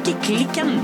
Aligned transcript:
Strikkeklikken. 0.00 0.80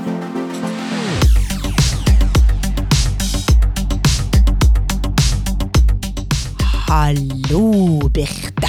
Hallo, 6.89 7.99
Birte. 8.13 8.69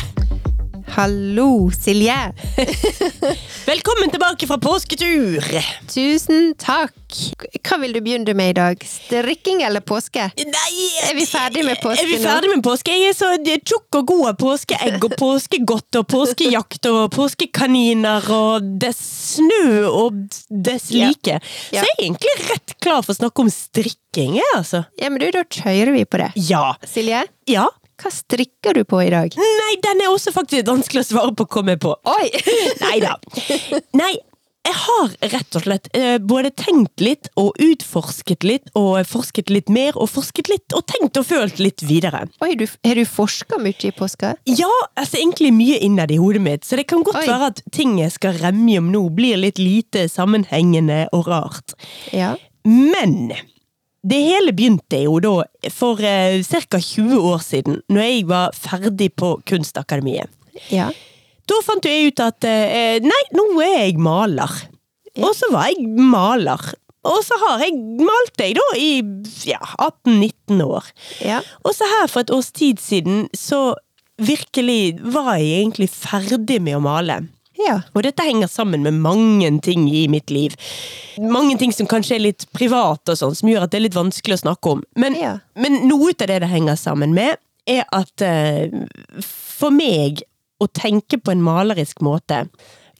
Hallo, 0.95 1.70
Silje. 1.70 2.33
Velkommen 3.68 4.09
tilbake 4.11 4.47
fra 4.47 4.55
påsketur. 4.63 5.43
Tusen 5.91 6.54
takk. 6.55 6.93
Hva 7.67 7.77
vil 7.81 7.91
du 7.95 7.99
begynne 8.04 8.31
med 8.38 8.54
i 8.54 8.55
dag? 8.55 8.84
Strikking 8.88 9.59
eller 9.67 9.84
påske? 9.84 10.29
Nei, 10.39 10.86
Er 11.09 11.16
vi 11.17 11.25
ferdig 11.27 11.66
med 11.67 11.81
påske 11.84 11.99
Er 12.03 12.07
vi 12.07 12.16
nå? 12.16 12.23
ferdig 12.23 12.52
med 12.53 12.61
påske? 12.63 12.93
Jeg 12.95 13.09
er 13.11 13.17
så 13.17 13.31
tjukk 13.67 13.98
og 13.99 14.05
god 14.13 14.23
av 14.30 14.38
påskeegg 14.39 15.03
og 15.09 15.16
påskegodt 15.20 15.99
og 15.99 16.07
påskejakt 16.13 16.88
og 16.93 17.02
påskekaniner 17.17 18.30
og 18.38 18.70
dess 18.80 19.02
snø 19.35 19.84
og 19.90 20.21
dess 20.48 20.88
Ja. 20.91 21.09
like. 21.12 21.40
Ja. 21.76 21.81
Så 21.81 21.84
jeg 21.84 21.95
er 21.98 22.04
egentlig 22.05 22.38
rett 22.54 22.76
klar 22.79 23.02
for 23.04 23.12
å 23.12 23.20
snakke 23.20 23.43
om 23.43 23.49
strikking, 23.52 24.35
jeg, 24.40 24.48
altså. 24.55 24.85
Ja, 25.02 25.09
men 25.09 25.20
du, 25.20 25.27
da 25.35 25.43
kjører 25.43 25.91
vi 25.91 26.05
på 26.05 26.23
det. 26.23 26.31
Ja. 26.48 26.76
Silje, 26.88 27.26
Ja. 27.48 27.68
Hva 27.97 28.13
strikker 28.13 28.77
du 28.77 28.83
på 28.87 29.01
i 29.03 29.11
dag? 29.13 29.37
Nei, 29.37 29.73
den 29.83 30.05
er 30.05 30.13
også 30.13 30.33
faktisk 30.35 30.67
vanskelig 30.69 31.05
å 31.05 31.11
svare 31.11 31.35
på, 31.37 31.47
kom 31.57 31.71
jeg 31.71 31.81
på. 31.83 31.95
Oi! 32.07 32.27
Nei 32.85 32.97
da. 33.03 33.15
Nei, 33.97 34.13
jeg 34.67 34.75
har 34.75 35.13
rett 35.31 35.55
og 35.55 35.63
slett 35.63 35.87
eh, 35.95 36.17
både 36.20 36.51
tenkt 36.59 36.99
litt 37.03 37.29
og 37.39 37.55
utforsket 37.63 38.43
litt 38.47 38.71
og 38.75 38.99
forsket 39.07 39.51
litt 39.53 39.71
mer 39.71 39.95
og 39.95 40.09
forsket 40.11 40.51
litt 40.51 40.75
og 40.75 40.83
tenkt 40.91 41.20
og 41.20 41.27
følt 41.29 41.61
litt 41.63 41.85
videre. 41.87 42.25
Oi, 42.43 42.51
du, 42.59 42.65
har 42.67 42.99
du 42.99 43.05
forska 43.07 43.61
mye 43.63 43.87
i 43.87 43.93
påska? 43.95 44.34
Ja, 44.49 44.71
altså 44.99 45.21
egentlig 45.21 45.53
mye 45.55 45.79
innad 45.87 46.11
i 46.11 46.20
hodet 46.20 46.43
mitt, 46.43 46.67
så 46.67 46.79
det 46.79 46.87
kan 46.91 47.05
godt 47.07 47.21
Oi. 47.21 47.27
være 47.29 47.51
at 47.53 47.63
ting 47.71 47.95
jeg 48.01 48.11
skal 48.17 48.35
remme 48.41 48.79
om 48.81 48.91
nå 48.91 49.05
blir 49.15 49.39
litt 49.39 49.61
lite 49.61 50.07
sammenhengende 50.11 51.05
og 51.15 51.29
rart. 51.32 51.77
Ja. 52.11 52.35
Men 52.67 53.32
det 54.08 54.20
hele 54.24 54.54
begynte 54.55 55.02
jo 55.04 55.18
da 55.24 55.36
for 55.74 56.02
eh, 56.05 56.40
ca. 56.46 56.80
20 56.80 57.20
år 57.32 57.44
siden, 57.44 57.82
når 57.91 58.04
jeg 58.05 58.26
var 58.30 58.55
ferdig 58.55 59.12
på 59.20 59.36
Kunstakademiet. 59.48 60.32
Ja. 60.74 60.90
Da 61.48 61.62
fant 61.63 61.86
jo 61.86 61.94
jeg 61.94 62.12
ut 62.12 62.24
at 62.24 62.48
eh, 62.48 62.98
nei, 63.04 63.24
nå 63.35 63.50
er 63.63 63.88
jeg 63.88 63.98
maler. 64.03 64.53
Og 65.18 65.34
så 65.35 65.50
var 65.53 65.72
jeg 65.72 65.88
maler. 65.88 66.69
Og 67.08 67.19
så 67.24 67.38
har 67.41 67.63
jeg 67.63 67.75
malt 68.03 68.34
deg, 68.40 68.58
da 68.58 68.66
i 68.80 68.90
ja, 69.47 69.62
18-19 69.80 70.63
år. 70.66 70.88
Ja. 71.24 71.41
Og 71.63 71.75
så 71.78 71.88
her 71.88 72.09
for 72.12 72.25
et 72.25 72.34
års 72.34 72.52
tid 72.56 72.81
siden 72.84 73.28
så 73.38 73.78
virkelig 74.18 74.97
var 75.13 75.35
jeg 75.38 75.62
egentlig 75.62 75.90
ferdig 75.94 76.59
med 76.63 76.80
å 76.80 76.84
male. 76.84 77.22
Ja. 77.58 77.80
Og 77.96 78.03
dette 78.06 78.24
henger 78.25 78.47
sammen 78.52 78.84
med 78.86 78.94
mange 79.02 79.50
ting 79.66 79.88
i 79.90 80.06
mitt 80.12 80.30
liv. 80.34 80.53
Mange 81.18 81.58
ting 81.58 81.74
som 81.74 81.88
kanskje 81.90 82.16
er 82.18 82.24
litt 82.28 82.46
private, 82.53 83.16
og 83.16 83.18
sånn, 83.19 83.36
som 83.36 83.50
gjør 83.50 83.66
at 83.66 83.72
det 83.74 83.80
er 83.81 83.86
litt 83.88 83.97
vanskelig 83.97 84.38
å 84.38 84.44
snakke 84.46 84.74
om. 84.78 84.84
Men, 84.96 85.16
Ja. 85.18 85.40
men 85.56 85.88
noe 85.88 86.12
av 86.13 86.28
det 86.28 86.40
det 86.44 86.50
henger 86.52 86.75
sammen 86.78 87.13
med, 87.18 87.38
er 87.68 87.84
at 87.91 88.22
eh, 88.22 88.69
for 89.22 89.72
meg 89.74 90.22
å 90.62 90.68
tenke 90.72 91.18
på 91.19 91.31
en 91.34 91.41
malerisk 91.44 92.00
måte 92.06 92.46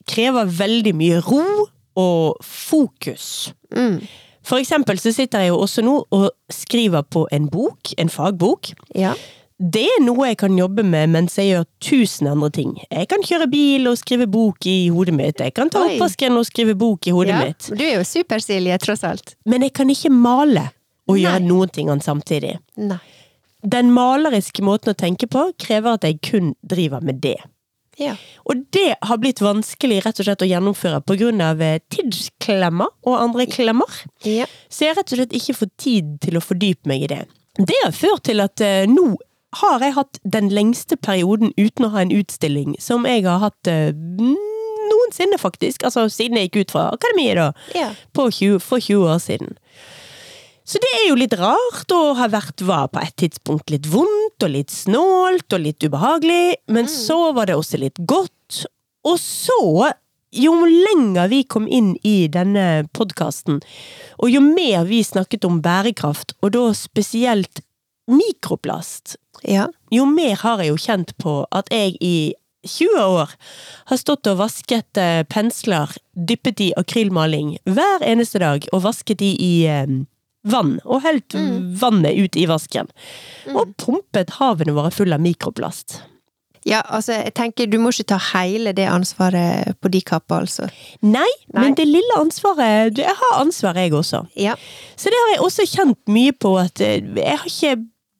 krever 0.08 0.46
veldig 0.46 0.94
mye 0.96 1.22
ro 1.26 1.68
og 1.98 2.38
fokus. 2.44 3.54
Mm. 3.74 4.02
For 4.48 4.62
eksempel 4.62 5.00
så 5.02 5.12
sitter 5.16 5.44
jeg 5.44 5.50
jo 5.52 5.58
også 5.64 5.84
nå 5.84 5.96
og 6.16 6.30
skriver 6.54 7.04
på 7.04 7.26
en 7.36 7.50
bok, 7.52 7.94
en 7.98 8.10
fagbok. 8.10 8.70
Ja. 8.96 9.14
Det 9.58 9.88
er 9.90 10.04
noe 10.06 10.28
jeg 10.30 10.38
kan 10.38 10.54
jobbe 10.54 10.84
med 10.86 11.10
mens 11.16 11.38
jeg 11.40 11.50
gjør 11.50 11.64
tusen 11.82 12.30
andre 12.30 12.52
ting. 12.54 12.76
Jeg 12.92 13.10
kan 13.10 13.24
kjøre 13.26 13.48
bil 13.50 13.90
og 13.90 13.98
skrive 13.98 14.28
bok 14.30 14.68
i 14.70 14.92
hodet 14.94 15.16
mitt. 15.18 15.42
Jeg 15.42 15.56
kan 15.58 15.72
ta 15.74 15.82
oppvasken 15.88 16.38
og 16.38 16.46
skrive 16.46 16.76
bok 16.78 17.10
i 17.10 17.14
hodet 17.16 17.34
ja. 17.34 17.40
mitt. 17.42 17.70
Du 17.74 17.82
er 17.82 17.96
jo 17.98 18.06
super, 18.06 18.44
Silje, 18.44 18.78
tross 18.84 19.02
alt. 19.08 19.34
Men 19.50 19.66
jeg 19.66 19.74
kan 19.80 19.90
ikke 19.90 20.14
male 20.14 20.68
og 21.08 21.16
Nei. 21.16 21.24
gjøre 21.24 21.44
noen 21.48 21.74
ting 21.74 21.90
samtidig. 22.06 22.60
Nei. 22.78 23.02
Den 23.66 23.90
maleriske 23.96 24.62
måten 24.62 24.94
å 24.94 24.98
tenke 24.98 25.26
på 25.32 25.50
krever 25.58 25.98
at 25.98 26.06
jeg 26.06 26.22
kun 26.22 26.54
driver 26.62 27.02
med 27.02 27.24
det. 27.24 27.40
Ja. 27.98 28.14
Og 28.46 28.62
det 28.76 28.92
har 29.02 29.18
blitt 29.18 29.42
vanskelig 29.42 30.04
rett 30.06 30.20
og 30.22 30.28
slett 30.28 30.44
å 30.46 30.50
gjennomføre 30.52 31.02
av 31.02 31.62
eh, 31.66 31.80
tidsklemmer 31.90 32.94
og 33.10 33.18
andre 33.18 33.48
klemmer. 33.50 33.90
Ja. 34.22 34.46
Så 34.70 34.86
jeg 34.86 34.94
har 34.94 35.02
rett 35.02 35.16
og 35.16 35.18
slett 35.18 35.34
ikke 35.34 35.58
fått 35.58 35.74
tid 35.82 36.20
til 36.22 36.38
å 36.38 36.44
fordype 36.46 36.86
meg 36.86 37.08
i 37.08 37.10
det. 37.16 37.24
Det 37.58 37.80
har 37.84 37.96
ført 37.98 38.28
til 38.30 38.44
at 38.44 38.62
eh, 38.62 38.86
nå 38.86 39.16
har 39.56 39.84
jeg 39.84 39.96
hatt 39.96 40.20
den 40.28 40.50
lengste 40.52 40.98
perioden 41.00 41.54
uten 41.58 41.88
å 41.88 41.92
ha 41.94 42.04
en 42.04 42.12
utstilling 42.12 42.76
som 42.84 43.08
jeg 43.08 43.24
har 43.24 43.40
hatt 43.40 43.70
eh, 43.72 43.94
noensinne, 43.96 45.40
faktisk. 45.40 45.86
Altså 45.88 46.08
siden 46.12 46.40
jeg 46.40 46.50
gikk 46.50 46.60
ut 46.62 46.76
fra 46.76 46.90
akademiet, 46.96 47.40
da. 47.40 47.52
Ja. 47.78 47.92
På 48.16 48.28
20, 48.32 48.60
for 48.64 48.84
20 48.84 49.08
år 49.14 49.22
siden. 49.24 49.56
Så 50.68 50.82
det 50.84 50.90
er 50.98 51.06
jo 51.08 51.16
litt 51.16 51.36
rart, 51.40 51.94
og 51.96 52.18
har 52.20 52.34
vært 52.34 52.62
var 52.68 52.90
på 52.92 53.00
et 53.00 53.16
tidspunkt 53.24 53.72
litt 53.72 53.88
vondt, 53.88 54.44
og 54.44 54.52
litt 54.52 54.74
snålt, 54.74 55.48
og 55.56 55.64
litt 55.64 55.86
ubehagelig, 55.86 56.58
men 56.76 56.90
så 56.92 57.32
var 57.38 57.48
det 57.48 57.56
også 57.56 57.80
litt 57.80 58.02
godt. 58.04 58.66
Og 59.08 59.16
så, 59.22 59.94
jo 60.36 60.58
lenger 60.68 61.32
vi 61.32 61.46
kom 61.48 61.70
inn 61.72 61.94
i 62.04 62.28
denne 62.28 62.84
podkasten, 62.92 63.62
og 64.20 64.34
jo 64.34 64.44
mer 64.44 64.84
vi 64.90 65.00
snakket 65.08 65.48
om 65.48 65.62
bærekraft, 65.64 66.36
og 66.44 66.52
da 66.58 66.66
spesielt 66.76 67.64
mikroplast, 68.12 69.16
Ja. 69.44 69.68
jo 69.94 70.06
mer 70.10 70.36
har 70.42 70.64
jeg 70.64 70.74
jo 70.74 70.82
kjent 70.82 71.14
på 71.22 71.40
at 71.52 71.70
jeg 71.72 71.96
i 72.02 72.34
20 72.68 73.00
år 73.04 73.32
har 73.88 74.00
stått 74.00 74.28
og 74.28 74.40
vasket 74.42 75.00
eh, 75.00 75.24
pensler 75.30 75.94
dyppet 76.14 76.62
i 76.66 76.74
akrylmaling 76.78 77.56
hver 77.70 78.04
eneste 78.04 78.42
dag, 78.44 78.66
og 78.74 78.84
vasket 78.84 79.22
de 79.22 79.32
i 79.40 79.54
eh, 79.70 79.88
vann, 80.48 80.78
og 80.86 81.04
helt 81.04 81.36
vannet 81.80 82.18
ut 82.18 82.38
i 82.40 82.46
vasken. 82.48 82.88
Og 83.54 83.74
pumpet 83.80 84.38
havene 84.40 84.76
våre 84.76 84.92
full 84.96 85.14
av 85.16 85.24
mikroplast. 85.24 86.02
ja, 86.68 86.82
altså, 86.84 87.14
jeg 87.14 87.34
tenker 87.36 87.68
du 87.68 87.78
må 87.80 87.92
ikke 87.94 88.10
ta 88.12 88.18
hele 88.34 88.74
det 88.76 88.88
ansvaret 88.92 89.76
på 89.80 89.92
de 89.92 90.02
kappa, 90.02 90.42
altså. 90.44 90.68
Nei, 91.02 91.28
Nei. 91.54 91.62
men 91.62 91.76
det 91.76 91.88
lille 91.88 92.18
ansvaret 92.20 92.98
Jeg 92.98 93.16
har 93.22 93.38
ansvar, 93.40 93.76
jeg 93.76 93.94
også. 93.94 94.26
Ja. 94.36 94.56
Så 94.96 95.12
det 95.12 95.20
har 95.24 95.36
jeg 95.36 95.46
også 95.46 95.68
kjent 95.68 96.00
mye 96.12 96.34
på, 96.36 96.58
at 96.60 96.82
eh, 96.82 97.00
jeg 97.00 97.38
har 97.38 97.48
ikke 97.48 97.78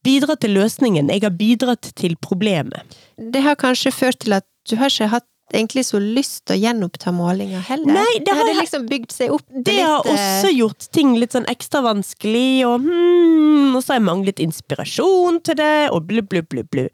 bidratt 0.08 0.42
til 0.46 0.56
løsningen, 0.58 1.10
jeg 1.14 1.24
har 1.28 1.34
bidratt 1.38 1.92
til 2.00 2.16
problemet. 2.24 2.98
Det 3.18 3.42
har 3.46 3.58
kanskje 3.60 3.92
ført 3.94 4.22
til 4.24 4.38
at 4.40 4.48
du 4.70 4.76
har 4.80 4.92
ikke 4.92 5.12
hatt 5.14 5.28
egentlig 5.56 5.86
så 5.88 6.00
lyst 6.04 6.42
til 6.48 6.58
å 6.58 6.60
gjenoppta 6.60 7.14
målinga 7.16 7.62
heller. 7.70 7.94
Nei, 7.96 8.18
det 8.26 8.34
har 8.36 8.50
det 8.50 8.58
liksom 8.58 8.88
bygd 8.90 9.14
seg 9.16 9.32
opp 9.32 9.46
Det 9.48 9.78
litt, 9.78 9.86
har 9.86 10.04
eh, 10.04 10.12
også 10.12 10.50
gjort 10.52 10.88
ting 10.92 11.14
litt 11.22 11.36
sånn 11.38 11.48
ekstra 11.48 11.80
vanskelig, 11.86 12.66
og 12.68 12.84
hmm, 12.84 13.76
og 13.78 13.84
så 13.84 13.94
har 13.94 14.02
jeg 14.02 14.08
manglet 14.10 14.42
inspirasjon 14.44 15.40
til 15.48 15.56
det, 15.60 15.72
og 15.96 16.04
blu, 16.10 16.20
blu, 16.24 16.42
blu, 16.44 16.64
blu. 16.68 16.88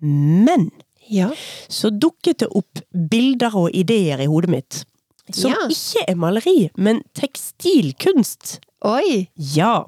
Men 0.00 0.70
Ja. 1.08 1.30
så 1.72 1.88
dukket 1.90 2.42
det 2.44 2.50
opp 2.52 2.82
bilder 2.92 3.56
og 3.56 3.70
ideer 3.72 4.20
i 4.20 4.28
hodet 4.28 4.50
mitt. 4.52 4.84
Som 5.32 5.52
Ja. 5.52 5.64
ikke 5.72 6.04
er 6.08 6.14
maleri, 6.16 6.70
men 6.76 7.02
tekstilkunst. 7.16 8.58
Oi! 8.86 9.24
Ja. 9.56 9.82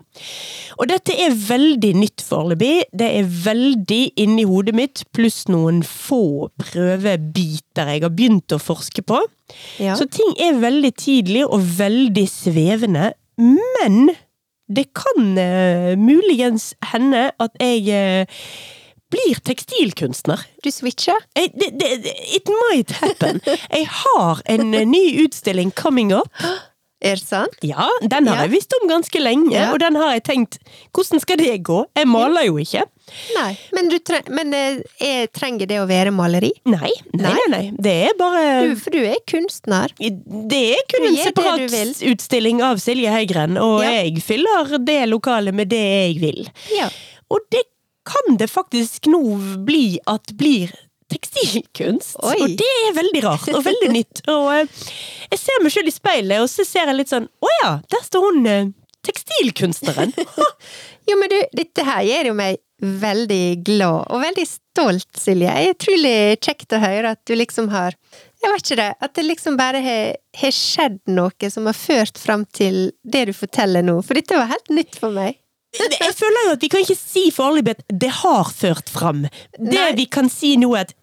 Og 0.81 0.89
dette 0.91 1.15
er 1.15 1.35
veldig 1.35 1.93
nytt 1.95 2.25
foreløpig. 2.27 2.89
Det 2.91 3.11
er 3.21 3.29
veldig 3.45 4.01
inni 4.19 4.47
hodet 4.49 4.75
mitt, 4.75 5.05
pluss 5.15 5.45
noen 5.51 5.85
få 5.87 6.49
prøvebiter 6.59 7.93
jeg 7.95 8.03
har 8.03 8.15
begynt 8.15 8.57
å 8.57 8.59
forske 8.59 9.05
på. 9.07 9.21
Ja. 9.83 9.95
Så 9.99 10.09
ting 10.11 10.35
er 10.43 10.59
veldig 10.63 10.91
tidlig 10.99 11.47
og 11.47 11.63
veldig 11.79 12.27
svevende, 12.31 13.13
men 13.39 14.13
det 14.71 14.91
kan 14.95 15.33
uh, 15.39 15.95
muligens 15.99 16.73
hende 16.93 17.29
at 17.43 17.57
jeg 17.63 17.87
uh, 18.27 18.43
blir 19.11 19.41
tekstilkunstner. 19.47 20.43
Du 20.65 20.71
switcher? 20.71 21.19
Jeg, 21.37 21.51
det, 21.59 21.71
det, 21.81 22.15
it 22.37 22.51
might 22.51 22.95
happen. 23.03 23.41
Jeg 23.79 23.89
har 23.91 24.43
en 24.47 24.75
eh, 24.75 24.87
ny 24.87 25.05
utstilling 25.25 25.75
coming 25.75 26.15
up. 26.15 26.31
Er 27.03 27.17
det 27.17 27.25
sant? 27.25 27.55
Ja, 27.65 27.89
den 28.03 28.27
har 28.29 28.37
Ja. 28.37 28.43
jeg 28.43 28.51
visst 28.53 28.75
om 28.81 28.89
ganske 28.89 29.21
lenge, 29.23 29.53
Ja. 29.55 29.73
og 29.73 29.79
den 29.81 29.95
har 29.97 30.13
jeg 30.13 30.23
tenkt 30.25 30.59
Hvordan 30.93 31.21
skal 31.21 31.37
det 31.39 31.63
gå? 31.63 31.87
Jeg 31.97 32.07
maler 32.07 32.45
jo 32.47 32.57
ikke. 32.59 32.83
Nei. 33.35 33.59
Men, 33.73 33.89
du 33.89 33.99
tre 33.99 34.21
men 34.29 34.53
eh, 34.55 34.83
jeg 35.01 35.33
trenger 35.33 35.67
det 35.67 35.79
å 35.81 35.87
være 35.89 36.13
maleri? 36.13 36.53
Nei, 36.67 36.93
nei, 37.15 37.33
nei. 37.33 37.49
nei. 37.49 37.73
Det 37.81 37.95
er 38.11 38.15
bare 38.19 38.69
Du, 38.69 38.77
for 38.77 38.91
du 38.91 38.99
er 39.01 39.17
kunstner. 39.27 39.89
Det 39.99 40.61
er 40.77 40.85
kun 40.93 41.09
en 41.09 41.17
separat 41.17 42.03
utstilling 42.13 42.61
av 42.63 42.77
Silje 42.79 43.11
Heigren, 43.11 43.57
og 43.59 43.81
Ja. 43.83 43.91
jeg 44.03 44.23
fyller 44.23 44.79
det 44.85 45.09
lokalet 45.09 45.55
med 45.55 45.69
det 45.71 45.81
jeg 45.81 46.21
vil. 46.21 46.49
Ja. 46.77 46.89
Og 47.31 47.41
det 47.51 47.65
kan 48.07 48.37
det 48.37 48.49
faktisk 48.51 49.07
nå 49.07 49.21
bli 49.65 49.99
at 50.07 50.37
blir 50.37 50.71
tekstilkunst. 51.11 52.17
Oi. 52.23 52.37
Og 52.37 52.57
det 52.61 52.71
er 52.87 52.97
veldig 52.97 53.25
rart 53.27 53.49
og 53.53 53.65
veldig 53.67 53.91
nytt. 53.99 54.23
Og 54.31 54.51
eh, 54.55 54.85
jeg 55.31 55.43
ser 55.43 55.65
meg 55.65 55.75
selv 55.75 55.91
i 55.91 55.95
speilet, 55.95 56.45
og 56.45 56.51
så 56.53 56.67
ser 56.69 56.91
jeg 56.91 57.01
litt 57.01 57.13
sånn 57.13 57.29
Å 57.29 57.53
ja, 57.61 57.73
der 57.91 58.07
står 58.07 58.27
hun 58.29 58.47
eh, 58.51 58.73
tekstilkunstneren. 59.07 60.17
Jo, 61.09 61.17
men 61.19 61.31
du, 61.33 61.39
dette 61.57 61.83
her 61.83 62.05
gjør 62.07 62.29
jo 62.29 62.35
meg 62.39 62.61
veldig 62.81 63.45
glad, 63.67 64.05
og 64.13 64.23
veldig 64.23 64.45
stolt, 64.47 65.09
Silje. 65.19 65.51
Det 65.51 65.65
er 65.65 65.75
utrolig 65.75 66.17
kjekt 66.45 66.77
å 66.77 66.81
høre 66.81 67.15
at 67.17 67.21
du 67.29 67.35
liksom 67.37 67.71
har 67.73 67.97
Jeg 68.41 68.53
vet 68.55 68.63
ikke 68.65 68.79
det. 68.79 68.89
At 69.05 69.15
det 69.19 69.25
liksom 69.27 69.57
bare 69.59 69.81
har, 69.85 70.55
skjedd 70.55 71.01
noe 71.13 71.51
som 71.53 71.67
har 71.69 71.77
ført 71.77 72.21
fram 72.21 72.47
til 72.57 72.93
det 73.03 73.27
du 73.29 73.35
forteller 73.37 73.85
nå. 73.85 73.99
For 74.07 74.17
dette 74.17 74.39
var 74.39 74.49
helt 74.53 74.71
nytt 74.73 74.97
for 74.97 75.13
meg. 75.13 75.37
Jeg 75.77 76.15
føler 76.17 76.47
jo 76.47 76.55
at 76.57 76.65
vi 76.65 76.71
kan 76.73 76.83
ikke 76.83 76.97
si 76.99 77.27
foreløpig 77.35 77.77
at 77.77 77.93
det 78.03 78.11
har 78.23 78.49
ført 78.49 78.89
fram. 78.91 79.27
Det 79.55 79.77
Nei. 79.77 79.93
vi 79.99 80.07
kan 80.11 80.31
si 80.33 80.55
nå 80.59 80.73
er 80.75 80.89
at 80.89 80.97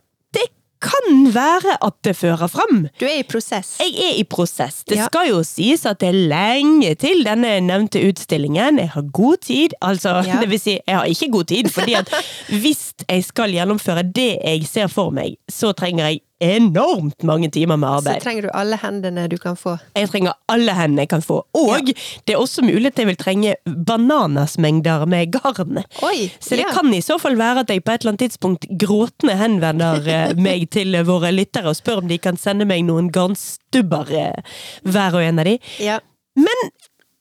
kan 0.88 1.34
være 1.36 1.76
at 1.88 1.96
det 2.08 2.16
fører 2.18 2.48
fram. 2.52 2.88
Du 3.00 3.06
er 3.06 3.20
i 3.20 3.24
prosess. 3.28 3.76
Jeg 3.84 3.94
er 4.08 4.16
i 4.22 4.24
prosess. 4.24 4.84
Det 4.88 4.98
Ja. 4.98 5.06
skal 5.12 5.30
jo 5.30 5.44
sies 5.44 5.86
at 5.86 6.00
det 6.00 6.10
er 6.10 6.20
lenge 6.32 6.96
til 6.96 7.24
denne 7.28 7.60
nevnte 7.62 8.02
utstillingen. 8.10 8.80
Jeg 8.80 8.90
har 8.96 9.06
god 9.14 9.38
tid. 9.46 9.76
Altså, 9.82 10.16
Ja. 10.26 10.40
det 10.42 10.50
vil 10.50 10.60
si, 10.60 10.78
jeg 10.88 10.96
har 10.98 11.06
ikke 11.06 11.32
god 11.32 11.44
tid, 11.54 11.70
fordi 11.74 11.94
at 11.94 12.10
hvis 12.62 12.94
jeg 13.10 13.24
skal 13.24 13.52
gjennomføre 13.52 14.04
det 14.04 14.30
jeg 14.44 14.66
ser 14.68 14.88
for 14.88 15.10
meg, 15.12 15.36
så 15.50 15.72
trenger 15.78 16.08
jeg 16.12 16.22
enormt 16.40 17.24
mange 17.24 17.50
timer 17.52 17.80
med 17.82 17.90
arbeid. 17.90 18.20
Så 18.20 18.28
trenger 18.28 18.48
du 18.48 18.50
alle 18.54 18.78
hendene 18.82 19.26
du 19.32 19.38
kan 19.42 19.58
få. 19.58 19.78
Jeg 19.98 20.10
trenger 20.12 20.36
alle 20.52 20.76
hendene 20.78 21.06
jeg 21.06 21.12
kan 21.16 21.24
få. 21.26 21.40
Og 21.58 21.90
det 21.90 22.36
er 22.36 22.38
også 22.38 22.66
mulig 22.66 22.92
at 22.92 23.02
jeg 23.02 23.10
vil 23.10 23.20
trenge 23.20 23.56
bananasmengder 23.66 25.08
med 25.10 25.34
garn. 25.34 25.82
Oi! 26.06 26.30
Så 26.40 26.56
det 26.60 26.68
ja. 26.68 26.74
kan 26.76 26.94
i 26.94 27.02
så 27.02 27.18
fall 27.22 27.40
være 27.40 27.66
at 27.66 27.74
jeg 27.74 27.84
på 27.84 27.96
et 27.96 28.06
eller 28.06 28.14
annet 28.14 28.26
tidspunkt 28.28 28.70
gråtende 28.84 29.38
henvender 29.40 30.12
eh, 30.14 30.36
meg 30.48 30.68
til 30.74 30.98
våre 31.08 31.34
lyttere 31.34 31.74
og 31.74 31.80
spør 31.80 32.04
om 32.04 32.12
de 32.12 32.20
kan 32.22 32.38
sende 32.38 32.68
meg 32.70 32.86
noen 32.86 33.10
garnstubber, 33.14 34.14
eh, 34.14 34.62
hver 34.86 35.18
og 35.18 35.26
en 35.26 35.42
av 35.42 35.50
de. 35.50 35.58
Ja. 35.82 36.00
Men 36.38 36.70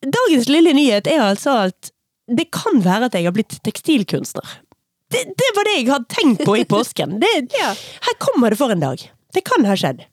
dagens 0.05 0.51
lille 0.53 0.77
nyhet 0.77 1.09
er 1.09 1.25
altså 1.25 1.57
at 1.71 1.93
det 2.27 2.49
kan 2.55 2.83
være 2.83 3.07
at 3.07 3.15
jeg 3.15 3.29
har 3.29 3.35
blitt 3.35 3.61
tekstilkunstner. 3.65 4.57
Det, 5.17 5.25
det 5.41 5.51
var 5.57 5.65
det 5.71 5.75
jeg 5.79 5.89
hadde 5.91 6.13
tenkt 6.13 6.45
på 6.45 6.59
i 6.61 6.65
påsken. 6.69 7.17
Det, 7.23 7.33
Ja. 7.61 7.73
Her 8.09 8.19
kommer 8.23 8.53
det 8.53 8.61
for 8.61 8.71
en 8.75 8.85
dag. 8.85 9.01
Det 9.35 9.43
kan 9.49 9.65
ha 9.69 9.77
skjedd. 9.81 10.05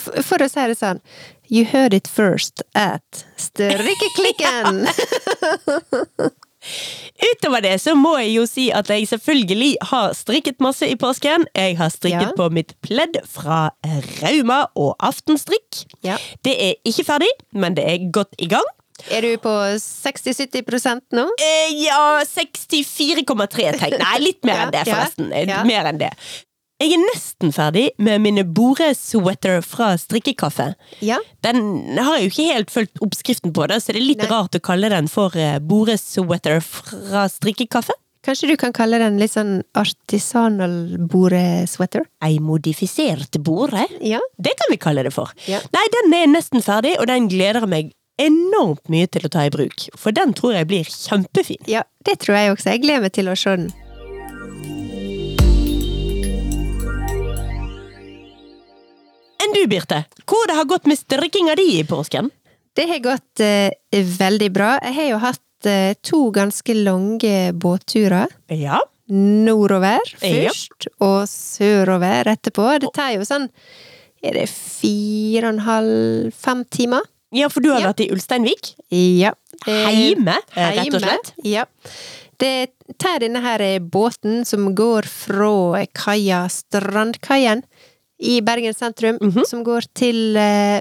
For, 0.00 0.22
For 0.24 0.40
å 0.40 0.48
si 0.48 0.62
det 0.70 0.78
sånn 0.80 1.00
You 1.52 1.66
heard 1.68 1.92
it 1.92 2.06
first 2.08 2.62
at 2.72 3.24
Strikkeklikken! 3.36 4.86
Utover 7.34 7.60
det 7.60 7.74
så 7.82 7.92
må 7.98 8.14
jeg 8.22 8.30
jo 8.38 8.44
si 8.48 8.64
at 8.74 8.88
jeg 8.88 9.04
selvfølgelig 9.10 9.74
har 9.90 10.14
strikket 10.16 10.62
masse 10.64 10.86
i 10.88 10.96
påsken. 10.96 11.44
Jeg 11.52 11.76
har 11.78 11.92
strikket 11.92 12.30
Ja. 12.32 12.36
på 12.38 12.48
mitt 12.50 12.72
pledd 12.80 13.18
fra 13.28 13.70
Rauma 14.22 14.62
og 14.74 14.94
Aftenstrikk. 15.04 15.84
Ja. 16.02 16.16
Det 16.44 16.54
er 16.56 16.74
ikke 16.88 17.04
ferdig, 17.04 17.28
men 17.52 17.76
det 17.76 17.84
er 17.84 18.08
godt 18.10 18.32
i 18.40 18.48
gang. 18.48 18.64
Er 19.10 19.26
du 19.26 19.34
på 19.42 19.52
60-70 19.82 21.02
nå? 21.18 21.26
Eh, 21.42 21.74
ja, 21.82 22.22
64,3 22.24 23.70
tegn. 23.80 23.98
Nei, 24.00 24.16
litt 24.22 24.42
mer 24.46 24.60
enn 24.66 24.74
det, 24.74 24.84
forresten. 24.88 25.30
Ja, 25.34 25.46
ja. 25.50 25.62
Mer 25.68 25.90
enn 25.90 26.00
det. 26.02 26.12
Jeg 26.82 26.96
er 26.96 27.02
nesten 27.04 27.52
ferdig 27.54 27.84
med 28.02 28.22
mine 28.24 28.42
boresweater 28.44 29.60
fra 29.62 29.92
strikkekaffe. 29.98 30.72
Ja. 31.06 31.20
Den 31.46 31.60
har 32.00 32.18
jeg 32.18 32.26
jo 32.26 32.32
ikke 32.32 32.46
helt 32.50 32.72
fulgt 32.74 33.02
oppskriften 33.04 33.54
på, 33.54 33.66
da, 33.70 33.78
så 33.80 33.94
det 33.94 34.00
er 34.02 34.08
litt 34.08 34.24
Nei. 34.24 34.30
rart 34.32 34.58
å 34.58 34.62
kalle 34.64 34.90
den 34.92 35.06
for 35.10 35.36
eh, 35.38 35.60
boresweater 35.62 36.58
fra 36.66 37.28
strikkekaffe. 37.30 37.94
Kanskje 38.24 38.48
du 38.48 38.56
kan 38.56 38.72
kalle 38.74 38.98
den 39.02 39.18
litt 39.20 39.34
sånn 39.34 39.58
artisanal 39.76 40.96
boresweater? 41.12 42.06
Ei 42.24 42.38
modifisert 42.42 43.36
bore? 43.44 43.84
Ja. 44.00 44.20
Det 44.40 44.54
kan 44.58 44.72
vi 44.72 44.78
kalle 44.80 45.04
det 45.06 45.12
for. 45.14 45.30
Ja. 45.50 45.60
Nei, 45.76 45.84
den 45.92 46.16
er 46.16 46.30
nesten 46.32 46.64
ferdig, 46.64 46.96
og 46.98 47.06
den 47.10 47.28
gleder 47.32 47.66
jeg 47.66 47.72
meg 47.74 47.92
enormt 48.18 48.88
mye 48.92 49.06
til 49.10 49.26
å 49.26 49.30
ta 49.32 49.44
i 49.46 49.50
bruk. 49.54 49.88
For 49.98 50.14
den 50.14 50.34
tror 50.38 50.54
jeg 50.54 50.68
blir 50.70 50.84
kjempefin. 50.90 51.62
ja, 51.66 51.82
det 52.04 52.18
tror 52.22 52.36
jeg 52.38 52.52
også. 52.54 52.70
Jeg 52.74 52.82
gleder 52.84 53.00
meg 53.08 53.12
til 53.16 53.28
å 53.32 53.36
se 53.38 53.56
den. 53.56 53.72
Enn 59.44 59.52
du, 59.54 59.64
Birte? 59.68 60.04
Hvor 60.28 60.46
det 60.48 60.56
har 60.56 60.68
gått 60.70 60.86
med 60.88 60.98
strikkinga 60.98 61.56
di 61.58 61.66
i 61.80 61.84
påsken? 61.88 62.30
Det 62.74 62.86
har 62.90 63.02
gått 63.04 63.40
eh, 63.44 63.70
veldig 64.18 64.48
bra. 64.54 64.74
Jeg 64.82 64.96
har 64.98 65.08
jo 65.12 65.18
hatt 65.22 65.68
eh, 65.70 65.92
to 66.02 66.22
ganske 66.34 66.74
lange 66.78 67.36
båtturer. 67.60 68.32
Ja. 68.50 68.80
Nordover 69.12 70.00
Ja. 70.24 70.48
først, 70.48 70.86
og 71.04 71.26
sørover 71.28 72.30
etterpå. 72.32 72.70
Det 72.80 72.92
tar 72.96 73.12
jo 73.18 73.26
sånn 73.28 73.50
Er 74.24 74.32
det 74.38 74.46
fire 74.48 75.42
og 75.44 75.50
en 75.52 75.58
halv, 75.66 76.30
fem 76.32 76.62
timer? 76.72 77.04
Ja, 77.34 77.48
for 77.52 77.60
du 77.64 77.70
har 77.72 77.80
Ja. 77.82 77.92
vært 77.92 78.04
i 78.06 78.10
Ulsteinvik? 78.14 78.74
Ja. 78.90 79.32
Eh, 79.66 79.84
Heime, 79.90 80.36
eh, 80.56 80.70
rett 80.78 80.94
og 80.94 81.00
slett? 81.02 81.32
Ja. 81.44 81.64
Det 82.38 82.70
tar 82.98 83.20
denne 83.22 83.40
her 83.44 83.60
eh, 83.62 83.78
båten 83.78 84.44
som 84.46 84.72
går 84.74 85.06
fra 85.06 85.84
kaia 85.94 86.44
Strandkaien 86.50 87.62
i 88.20 88.40
Bergen 88.40 88.74
sentrum, 88.74 89.18
Mhm. 89.20 89.44
som 89.46 89.64
går 89.64 89.86
til 89.94 90.36
eh, 90.36 90.80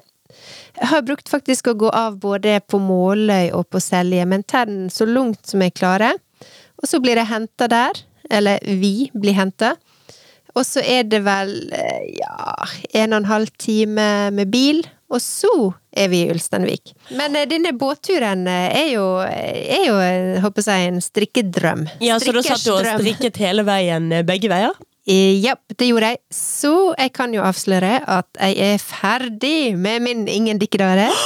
har 0.81 1.01
brukt 1.05 1.29
faktisk 1.29 1.67
å 1.71 1.77
gå 1.77 1.89
av 1.93 2.17
både 2.19 2.59
på 2.67 2.79
Måløy 2.81 3.51
og 3.53 3.69
på 3.69 3.79
Selje, 3.81 4.25
men 4.25 4.43
tar 4.43 4.65
den 4.65 4.89
så 4.89 5.05
langt 5.05 5.45
som 5.45 5.61
jeg 5.61 5.73
klarer. 5.75 6.13
Og 6.81 6.89
så 6.89 6.99
blir 7.01 7.15
jeg 7.15 7.27
henta 7.27 7.67
der, 7.69 7.91
eller 8.31 8.59
vi 8.65 9.09
blir 9.15 9.33
henta. 9.37 9.75
Og 10.53 10.65
så 10.67 10.83
er 10.85 11.07
det 11.09 11.23
vel 11.25 11.53
eh, 11.73 12.03
ja, 12.19 12.53
en 13.01 13.13
og 13.15 13.23
en 13.23 13.29
halv 13.31 13.49
time 13.57 14.05
med 14.35 14.51
bil, 14.53 14.83
og 15.09 15.21
så 15.21 15.49
er 15.93 16.09
vi 16.11 16.23
i 16.23 16.29
Ulsteinvik. 16.33 16.93
Men 17.17 17.35
eh, 17.39 17.47
denne 17.49 17.73
båtturen 17.77 18.45
eh, 18.49 18.69
er 18.83 18.89
jo, 18.93 19.07
er 19.25 19.85
jo 19.87 19.97
håper 20.45 20.67
jeg, 20.69 20.91
en 20.91 21.01
strikkedrøm. 21.01 21.87
Ja, 22.05 22.19
Så 22.21 22.35
da 22.35 22.45
satt 22.45 22.65
du 22.65 22.73
og 22.75 22.85
strikket 22.85 23.41
hele 23.41 23.65
veien 23.65 24.11
begge 24.27 24.51
veier? 24.53 24.77
Ja, 25.03 25.57
det 25.75 25.89
gjorde 25.89 26.13
jeg. 26.13 26.21
Så 26.31 26.93
jeg 26.95 27.11
kan 27.17 27.33
jo 27.35 27.41
avsløre 27.43 27.97
at 28.07 28.29
jeg 28.39 28.55
er 28.77 28.77
ferdig 28.79 29.73
med 29.75 30.05
min 30.05 30.27
Ingen 30.31 30.61
dikkedare. 30.61 31.09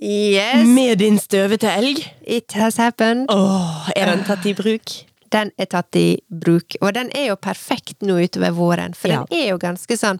Yes, 0.00 0.64
Med 0.64 0.96
din 0.96 1.18
støvete 1.20 1.68
elg? 1.76 1.98
it 2.24 2.52
has 2.56 2.78
happened. 2.80 3.26
Åh, 3.28 3.90
er 3.92 4.08
den 4.08 4.22
tatt 4.24 4.46
i 4.48 4.54
bruk? 4.56 4.94
Den 5.30 5.52
er 5.62 5.66
tatt 5.70 5.94
i 5.94 6.18
bruk, 6.26 6.74
og 6.82 6.94
den 6.96 7.10
er 7.14 7.28
jo 7.30 7.36
perfekt 7.38 8.02
nå 8.02 8.16
utover 8.24 8.50
våren, 8.56 8.94
for 8.98 9.08
Ja. 9.12 9.24
den 9.28 9.38
er 9.38 9.48
jo 9.52 9.58
ganske 9.62 9.96
sånn 9.96 10.18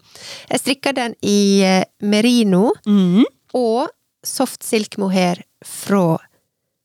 Jeg 0.51 0.61
strikka 0.61 0.93
den 0.95 1.17
i 1.23 1.63
eh, 1.67 1.85
merino 2.01 2.71
mm. 2.87 3.25
og 3.59 3.89
soft 4.23 4.63
silk 4.63 4.99
mohair 4.99 5.43
fra 5.67 6.19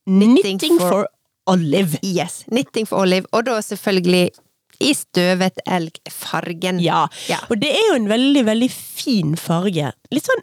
Knitting, 0.07 0.57
Knitting 0.59 0.79
for, 0.79 0.89
for- 0.89 1.07
olive. 1.53 1.99
Yes, 2.01 2.43
Knitting 2.49 2.85
for 2.89 3.03
Olive, 3.05 3.27
og 3.33 3.45
da 3.45 3.59
selvfølgelig 3.61 4.31
i 4.81 4.91
støvet 4.93 5.61
elg-fargen. 5.71 6.81
Ja. 6.83 7.05
Ja. 7.29 7.37
Og 7.49 7.61
det 7.61 7.69
er 7.71 7.85
jo 7.91 7.95
en 7.95 8.09
veldig, 8.09 8.41
veldig 8.45 8.67
fin 8.73 9.35
farge. 9.39 9.93
Litt 10.11 10.25
sånn 10.27 10.41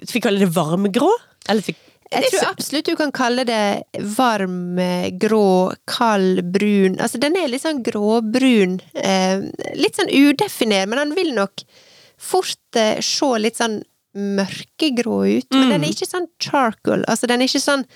Skal 0.00 0.14
vi 0.16 0.22
kalle 0.24 0.40
det 0.42 0.48
varmgrå? 0.56 1.10
Eller 1.52 1.62
Jeg 2.10 2.30
tror 2.32 2.48
absolutt 2.50 2.88
du 2.90 2.96
kan 2.98 3.12
kalle 3.14 3.44
det 3.46 4.02
varm, 4.16 4.78
eh, 4.82 5.10
grå, 5.14 5.72
kald, 5.86 6.42
brun. 6.52 6.98
Altså, 6.98 7.20
den 7.22 7.36
er 7.38 7.50
litt 7.52 7.62
sånn 7.62 7.84
gråbrun. 7.86 8.80
Eh, 8.98 9.44
litt 9.78 10.00
sånn 10.00 10.10
udefinert, 10.10 10.90
men 10.90 10.98
den 11.04 11.14
vil 11.14 11.30
nok 11.36 11.62
fort 12.18 12.76
eh, 12.76 12.98
se 13.04 13.30
litt 13.38 13.60
sånn 13.60 13.80
mørkegrå 14.18 15.20
ut. 15.38 15.46
Men 15.54 15.70
den 15.76 15.84
er 15.86 15.94
ikke 15.94 16.10
sånn 16.10 16.26
charcoal. 16.42 17.04
Altså, 17.06 17.30
den 17.30 17.44
er 17.44 17.50
ikke 17.50 17.62
sånn 17.62 17.86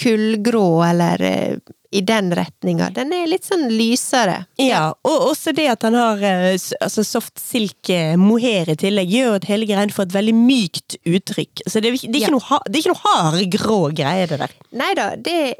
kullgrå 0.00 0.82
eller 0.86 1.22
eh, 1.22 1.56
i 1.96 2.00
den 2.04 2.32
retninga. 2.34 2.90
Den 2.92 3.12
er 3.14 3.28
litt 3.30 3.46
sånn 3.46 3.68
lysere. 3.72 4.42
Ja, 4.60 4.90
og 5.06 5.28
også 5.30 5.52
det 5.56 5.68
at 5.72 5.86
han 5.86 5.94
har 5.96 6.20
eh, 6.26 6.56
altså 6.82 7.04
soft 7.06 7.38
silk 7.40 7.88
eh, 7.94 8.16
mohair 8.20 8.68
i 8.72 8.76
tillegg, 8.80 9.12
gjør 9.14 9.38
at 9.38 9.48
hele 9.48 9.68
greien 9.70 9.92
får 9.94 10.08
et 10.10 10.16
veldig 10.18 10.34
mykt 10.36 10.98
uttrykk. 11.06 11.64
Så 11.66 11.80
det 11.80 11.90
er, 11.92 11.98
ikke- 12.00 12.12
det 12.12 12.22
er 12.22 12.26
Ja. 12.26 12.34
noe, 12.34 12.60
det 12.68 12.76
er 12.76 12.82
ikke 12.84 12.94
noe 12.94 13.06
hard, 13.06 13.40
grå 13.56 13.80
greie, 13.96 14.26
det 14.28 14.38
der. 14.44 14.56
Nei 14.72 14.92
da, 14.98 15.10
det 15.16 15.36
er 15.46 15.54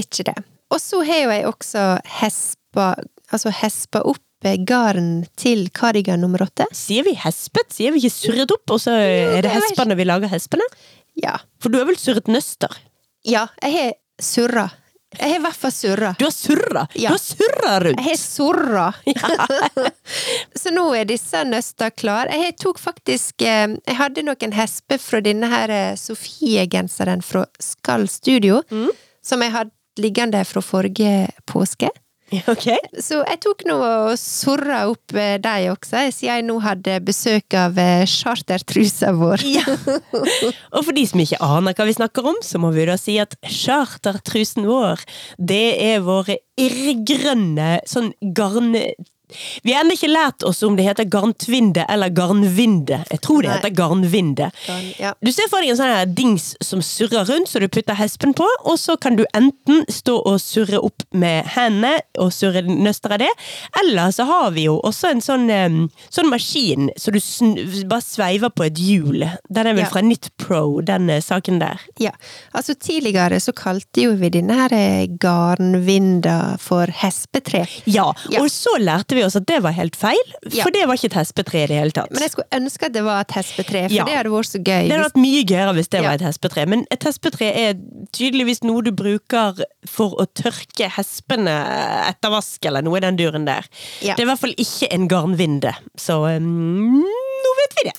ikke 0.00 0.24
det. 0.30 0.38
Og 0.72 0.80
så 0.80 1.02
har 1.04 1.24
jo 1.26 1.30
jeg 1.34 1.44
også 1.50 1.86
hespa, 2.22 2.94
altså 3.32 3.52
hespa 3.52 4.00
opp 4.08 4.22
garn 4.66 5.26
til 5.38 5.68
kardigan 5.70 6.18
nummer 6.20 6.42
åtte. 6.42 6.64
Sier 6.74 7.04
vi 7.06 7.12
hespet? 7.14 7.68
Sier 7.70 7.92
vi 7.94 8.00
ikke 8.00 8.10
surret 8.10 8.50
opp, 8.50 8.70
og 8.74 8.80
så 8.82 8.90
er 8.90 9.42
det 9.44 9.52
når 9.86 9.94
vi 10.00 10.04
lager 10.08 10.28
hespene? 10.32 10.64
Ja. 11.14 11.36
For 11.60 11.68
du 11.70 11.78
har 11.78 11.86
vel 11.86 11.94
surret 12.00 12.26
nøster? 12.26 12.72
Ja, 13.22 13.46
jeg 13.62 13.72
har 13.76 13.92
surra. 14.22 14.68
Jeg 15.12 15.28
har 15.28 15.36
i 15.36 15.42
hvert 15.44 15.58
fall 15.60 15.72
surra. 15.76 16.10
Du 16.18 16.24
har 16.24 16.32
surra! 16.32 16.86
Ja. 16.96 17.10
Du 17.10 17.14
har 17.14 17.20
surra 17.20 17.72
rundt! 17.84 18.00
Jeg 18.00 18.06
har 18.06 18.16
surra! 18.16 18.86
så 20.62 20.72
nå 20.72 20.86
er 20.96 21.08
disse 21.10 21.42
nøsta 21.44 21.90
klare. 21.92 22.38
Jeg 22.40 22.56
tok 22.62 22.80
faktisk 22.80 23.44
eh, 23.44 23.66
Jeg 23.76 23.98
hadde 23.98 24.24
noen 24.24 24.56
hesper 24.56 25.00
fra 25.02 25.20
denne 25.24 25.50
her 25.52 25.72
eh, 25.72 25.92
Sofie-genseren 26.00 27.24
fra 27.26 27.44
Skall 27.60 28.08
Studio, 28.08 28.62
som 29.22 29.44
jeg 29.44 29.52
hadde 29.54 29.76
liggende 30.00 30.40
fra 30.48 30.62
forrige 30.64 31.28
påske. 31.46 31.90
Ok. 32.52 32.66
Så 33.02 33.20
jeg 33.20 33.40
tok 33.42 33.64
nå 33.68 33.76
og 33.82 34.12
surra 34.20 34.82
opp 34.90 35.14
eh, 35.18 35.36
de 35.42 35.70
også, 35.72 36.06
siden 36.14 36.28
jeg 36.28 36.46
nå 36.48 36.56
hadde 36.64 36.98
besøk 37.04 37.56
av 37.58 37.78
eh, 37.80 38.04
chartertrusa 38.08 39.12
vår. 39.16 39.44
Ja. 39.52 39.64
Og 40.76 40.86
for 40.86 40.92
de 40.96 41.04
som 41.08 41.22
ikke 41.22 41.40
aner 41.44 41.76
hva 41.76 41.88
vi 41.88 41.96
snakker 41.96 42.28
om, 42.32 42.38
så 42.44 42.60
må 42.62 42.72
vi 42.74 42.86
da 42.88 42.96
si 43.00 43.18
at 43.22 43.36
chartertrusen 43.44 44.68
vår, 44.68 45.02
det 45.38 45.64
er 45.82 46.04
våre 46.06 46.40
irrgrønne 46.60 47.80
sånn 47.88 48.12
garn... 48.36 48.76
Vi 49.62 49.72
har 49.74 49.84
ennå 49.84 49.96
ikke 49.96 50.10
lært 50.12 50.42
oss 50.48 50.62
om 50.62 50.76
det 50.76 50.84
heter 50.86 51.04
garntvinde 51.10 51.84
eller 51.88 52.08
garnvinde. 52.10 53.02
Jeg 53.10 53.20
tror 53.24 53.42
det 53.42 53.50
Nei. 53.50 53.56
heter 53.58 53.74
garnvinde. 53.78 54.50
Garn, 54.66 54.88
ja. 54.98 55.12
Du 55.22 55.32
ser 55.32 55.48
for 55.50 55.60
deg 55.60 55.70
en 55.74 55.80
sånn 55.80 56.14
dings 56.14 56.56
som 56.62 56.82
surrer 56.82 57.24
rundt, 57.28 57.48
så 57.48 57.60
du 57.60 57.68
putter 57.68 57.94
hespen 57.98 58.34
på, 58.34 58.46
og 58.64 58.78
så 58.78 58.96
kan 59.00 59.16
du 59.16 59.24
enten 59.34 59.84
stå 59.92 60.18
og 60.26 60.40
surre 60.40 60.78
opp 60.82 61.02
med 61.12 61.44
hendene 61.56 61.98
og 62.18 62.32
surre 62.32 62.62
nøster 62.66 63.12
av 63.16 63.18
det, 63.22 63.30
eller 63.82 64.10
så 64.14 64.24
har 64.28 64.50
vi 64.56 64.66
jo 64.68 64.78
også 64.84 65.10
en 65.12 65.20
sånn, 65.24 65.88
sånn 66.12 66.30
maskin 66.30 66.90
så 66.98 67.12
du 67.12 67.18
bare 67.88 68.02
sveiver 68.04 68.50
på 68.50 68.64
et 68.66 68.78
hjul. 68.78 69.22
Den 69.48 69.66
er 69.66 69.74
vel 69.74 69.82
Ja. 69.84 69.90
fra 69.90 70.00
Nytt 70.02 70.30
Pro, 70.38 70.80
den 70.80 71.08
eh, 71.10 71.20
saken 71.20 71.58
der. 71.60 71.80
Ja, 71.98 72.10
altså 72.54 72.74
tidligere 72.74 73.40
så 73.40 73.52
kalte 73.52 74.02
jo 74.04 74.14
vi 74.16 74.28
denne 74.30 74.54
her 74.54 74.72
eh, 74.72 75.06
garnvinda 75.66 76.56
for 76.60 76.86
hespetre. 76.86 77.66
Ja, 77.86 78.12
Ja. 78.30 78.40
og 78.42 78.48
så 78.50 78.76
lærte 78.78 79.14
vi 79.14 79.21
oss 79.26 79.36
at 79.36 79.46
det 79.46 79.60
var 79.62 79.72
helt 79.76 79.96
feil, 79.96 80.20
Ja. 80.50 80.62
for 80.64 80.70
det 80.74 80.86
var 80.88 80.94
ikke 80.98 81.10
et 81.12 81.18
hespetre 81.20 81.62
i 81.62 81.66
det 81.70 81.78
hele 81.78 81.90
tatt. 81.96 82.10
Men 82.12 82.22
jeg 82.22 82.30
skulle 82.34 82.58
ønske 82.58 82.86
at 82.86 82.92
det 82.92 83.04
var 83.04 83.20
et 83.20 83.34
hespetre, 83.36 83.82
for 83.88 83.94
Ja. 83.96 84.04
det 84.04 84.16
hadde 84.18 84.30
vært 84.34 84.50
så 84.52 84.58
gøy. 84.62 84.88
Det 84.88 84.92
hadde 84.96 85.06
vært 85.08 85.22
mye 85.22 85.42
gøyere 85.44 85.74
hvis 85.78 85.88
det 85.90 86.00
Ja. 86.02 86.08
var 86.08 86.14
et 86.14 86.26
hespetre, 86.28 86.66
men 86.68 86.86
et 86.90 87.02
hespetre 87.08 87.48
er 87.54 87.74
tydeligvis 88.12 88.62
noe 88.64 88.82
du 88.82 88.90
bruker 88.92 89.62
for 89.86 90.14
å 90.18 90.26
tørke 90.26 90.88
hespene 90.90 91.56
etter 92.08 92.30
vask, 92.30 92.64
eller 92.66 92.82
noe 92.82 92.96
i 92.96 93.00
den 93.00 93.16
duren 93.16 93.44
der. 93.46 93.62
Det 94.00 94.18
er 94.18 94.22
i 94.22 94.28
hvert 94.30 94.38
fall 94.42 94.54
ikke 94.58 94.88
en 94.92 95.08
garnvinde, 95.08 95.74
så 95.96 96.36
um, 96.36 97.02
nå 97.02 97.52
vet 97.62 97.76
vi 97.78 97.88
det. 97.90 97.98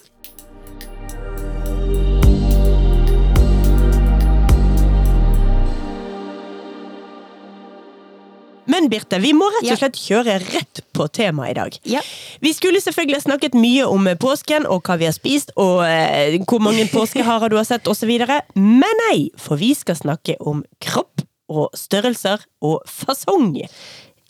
Men 8.65 8.87
Birte, 8.89 9.19
vi 9.19 9.33
må 9.35 9.47
rett 9.57 9.71
og 9.73 9.79
slett 9.81 9.99
kjøre 9.99 10.37
rett 10.39 10.81
på 10.95 11.07
temaet 11.11 11.51
i 11.51 11.57
dag. 11.57 11.77
Ja. 11.95 12.03
Vi 12.43 12.53
skulle 12.55 12.81
selvfølgelig 12.83 13.23
snakket 13.25 13.57
mye 13.57 13.87
om 13.89 14.07
påsken 14.21 14.67
og 14.69 14.87
hva 14.87 14.97
vi 15.01 15.09
har 15.09 15.15
spist, 15.15 15.51
og 15.59 15.83
eh, 15.87 16.39
hvor 16.47 16.63
mange 16.63 16.87
påskeharer 16.95 17.51
du 17.51 17.57
har 17.59 17.67
sett 17.67 17.89
osv., 17.91 18.13
men 18.55 19.03
nei, 19.09 19.17
for 19.39 19.59
vi 19.59 19.73
skal 19.77 19.99
snakke 19.99 20.37
om 20.39 20.63
kropp 20.83 21.25
og 21.51 21.75
størrelser 21.77 22.45
og 22.63 22.81
fasong. 22.89 23.57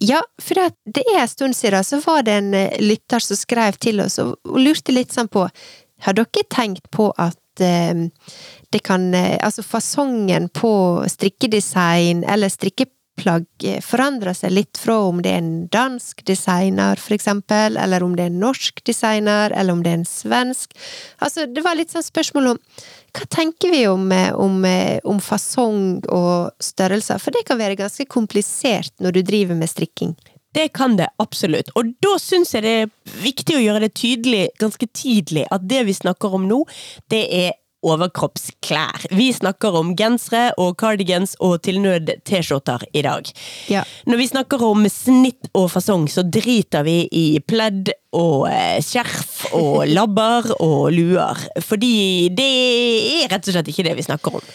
Ja, 0.03 0.23
for 0.41 0.59
det, 0.59 0.73
det 0.97 1.05
er 1.13 1.21
en 1.21 1.31
stund 1.31 1.55
siden 1.55 1.85
så 1.85 2.01
var 2.03 2.25
det 2.25 2.39
en 2.39 2.53
eh, 2.57 2.81
lytter 2.81 3.23
som 3.23 3.39
skrev 3.39 3.77
til 3.79 4.01
oss 4.03 4.19
og, 4.19 4.35
lurte 4.57 4.95
litt 4.95 5.13
sånn 5.15 5.31
på 5.31 5.45
Har 6.03 6.17
dere 6.17 6.43
tenkt 6.51 6.89
på 6.91 7.07
at 7.21 7.63
eh, 7.63 8.09
det 8.73 8.81
kan 8.83 9.13
eh, 9.15 9.37
Altså 9.39 9.63
fasongen 9.63 10.49
på 10.51 10.73
strikkedesign 11.07 12.25
eller 12.27 12.51
strikkeplagg 12.51 12.99
eh, 13.21 13.79
forandrer 13.81 14.33
seg 14.33 14.51
litt 14.51 14.79
fra 14.79 14.97
om 15.07 15.21
det 15.21 15.31
er 15.31 15.41
en 15.41 15.67
dansk 15.71 16.23
designer, 16.25 16.99
for 16.99 17.15
eksempel, 17.15 17.77
eller 17.77 18.03
om 18.03 18.15
det 18.15 18.25
er 18.25 18.33
en 18.33 18.41
norsk 18.41 18.83
designer, 18.85 19.53
eller 19.53 19.73
om 19.73 19.83
det 19.83 19.91
er 19.91 19.99
en 20.01 20.05
svensk. 20.05 20.73
Altså, 21.19 21.45
det 21.45 21.63
var 21.63 21.77
litt 21.77 21.93
sånn 21.93 22.05
spørsmål 22.05 22.53
om 22.53 22.61
hva 23.13 23.27
tenker 23.29 23.71
vi 23.71 23.85
om, 23.87 24.11
eh, 24.11 24.33
om, 24.33 24.65
eh, 24.65 24.99
om 25.05 25.19
fasong 25.19 26.03
og 26.09 26.51
størrelser? 26.59 27.19
For 27.21 27.31
det 27.31 27.45
kan 27.45 27.59
være 27.59 27.77
ganske 27.77 28.05
komplisert 28.07 28.91
når 28.99 29.13
du 29.13 29.21
driver 29.21 29.55
med 29.55 29.69
strikking. 29.69 30.15
Det 30.53 30.71
kan 30.73 30.97
det 30.97 31.07
absolutt, 31.17 31.71
og 31.75 31.95
da 31.99 32.17
syns 32.21 32.53
jeg 32.53 32.61
det 32.61 32.73
er 32.83 32.89
viktig 33.23 33.55
å 33.57 33.63
gjøre 33.63 33.79
det 33.87 33.95
tydelig 33.97 34.49
ganske 34.61 34.85
tidlig 34.93 35.47
at 35.49 35.65
det 35.65 35.81
vi 35.87 35.93
snakker 35.97 36.33
om 36.37 36.45
nå, 36.45 36.59
det 37.09 37.25
er 37.33 37.53
overkroppsklær. 37.83 39.05
Vi 39.11 39.27
snakker 39.35 39.75
om 39.79 39.93
gensere 39.99 40.51
og 40.61 40.75
cardigans 40.79 41.35
og 41.43 41.59
til 41.65 41.79
nød 41.83 42.09
T-skjorter 42.27 42.85
i 42.95 43.03
dag. 43.05 43.27
Ja. 43.71 43.83
Når 44.09 44.21
vi 44.21 44.27
snakker 44.31 44.63
om 44.65 44.85
snitt 44.91 45.49
og 45.53 45.69
fasong, 45.73 46.07
så 46.11 46.23
driter 46.23 46.85
vi 46.87 46.97
i 47.11 47.25
pledd 47.43 47.91
og 48.15 48.47
eh, 48.51 48.79
skjerf 48.83 49.49
og 49.57 49.83
labber 49.97 50.51
og 50.59 50.91
luer. 50.95 51.43
Fordi 51.65 52.29
det 52.33 52.49
er 53.23 53.29
rett 53.33 53.47
og 53.49 53.57
slett 53.57 53.73
ikke 53.73 53.87
det 53.89 53.97
vi 53.99 54.07
snakker 54.07 54.39
om. 54.39 54.47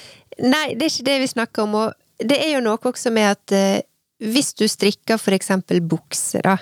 Nei, 0.44 0.74
det 0.78 0.86
er 0.86 0.92
ikke 0.92 1.08
det 1.10 1.20
vi 1.24 1.30
snakker 1.34 1.64
om, 1.66 1.78
og 1.84 2.24
det 2.24 2.36
er 2.44 2.56
jo 2.56 2.64
noe 2.64 2.78
også 2.90 3.10
med 3.14 3.32
at 3.36 3.54
eh, 3.56 3.80
hvis 4.22 4.52
du 4.58 4.64
strikker 4.70 5.18
for 5.22 5.34
eksempel 5.36 5.80
bukser, 5.86 6.42
da, 6.46 6.56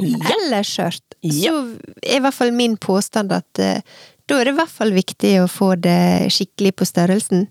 Ja. 0.00 0.16
eller 0.32 0.62
skjørt, 0.64 1.02
Ja. 1.20 1.50
så 1.52 1.76
er 2.00 2.16
i 2.16 2.20
hvert 2.24 2.32
fall 2.32 2.52
min 2.56 2.78
påstand 2.80 3.32
at 3.36 3.58
eh, 3.60 3.82
da 4.30 4.38
er 4.38 4.46
det 4.46 4.52
i 4.54 4.58
hvert 4.60 4.70
fall 4.72 4.92
viktig 4.94 5.32
å 5.42 5.48
få 5.50 5.72
det 5.82 6.30
skikkelig 6.30 6.72
på 6.78 6.86
størrelsen. 6.86 7.48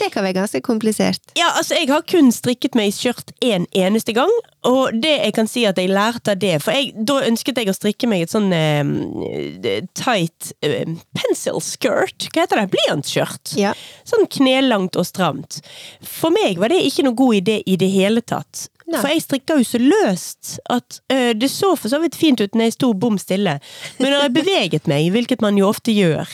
Det 0.00 0.08
kan 0.12 0.24
være 0.24 0.38
ganske 0.38 0.60
komplisert. 0.64 1.20
Ja, 1.36 1.50
altså 1.58 1.76
jeg 1.76 1.90
har 1.90 2.04
kun 2.08 2.30
strikket 2.32 2.76
meg 2.78 2.90
i 2.90 2.94
skjørt 2.96 3.32
en 3.44 3.66
eneste 3.76 4.14
gang, 4.16 4.32
og 4.64 4.96
det 5.02 5.12
jeg 5.12 5.34
kan 5.36 5.48
si 5.50 5.66
at 5.68 5.80
jeg 5.80 5.92
lærte 5.92 6.32
av 6.32 6.40
det, 6.40 6.54
for 6.64 6.76
jeg, 6.76 6.94
da 6.96 7.20
ønsket 7.28 7.60
jeg 7.60 7.68
å 7.68 7.76
strikke 7.76 8.08
meg 8.08 8.24
et 8.24 8.32
sånn 8.32 8.48
eh, 8.56 9.82
tight 9.96 10.52
eh, 10.64 10.94
pencil 11.16 11.60
skirt, 11.64 12.30
hva 12.32 12.46
heter 12.46 12.62
det, 12.62 12.68
blyantskjørt. 12.72 13.56
Ja. 13.60 13.74
Sånn 14.08 14.28
knelangt 14.32 14.96
og 15.00 15.08
stramt. 15.08 15.60
For 16.00 16.32
meg 16.32 16.60
var 16.62 16.72
det 16.72 16.80
ikke 16.88 17.04
noe 17.04 17.18
god 17.18 17.42
idé 17.42 17.60
i 17.68 17.76
det 17.80 17.92
hele 17.92 18.24
tatt. 18.24 18.68
Nei. 18.84 19.00
For 19.00 19.08
jeg 19.08 19.22
strikka 19.24 19.56
jo 19.56 19.64
så 19.64 19.78
løst 19.80 20.58
at 20.70 20.98
uh, 21.12 21.32
det 21.32 21.48
så 21.48 21.70
for 21.80 21.88
så 21.88 22.00
vidt 22.02 22.18
fint 22.20 22.42
ut 22.44 22.52
når 22.54 22.68
jeg 22.68 22.74
sto 22.76 22.90
bom 22.92 23.16
stille, 23.20 23.56
men 23.98 24.12
når 24.12 24.26
jeg 24.26 24.34
beveget 24.36 24.90
meg, 24.90 25.06
hvilket 25.14 25.40
man 25.44 25.56
jo 25.56 25.70
ofte 25.70 25.94
gjør, 25.96 26.28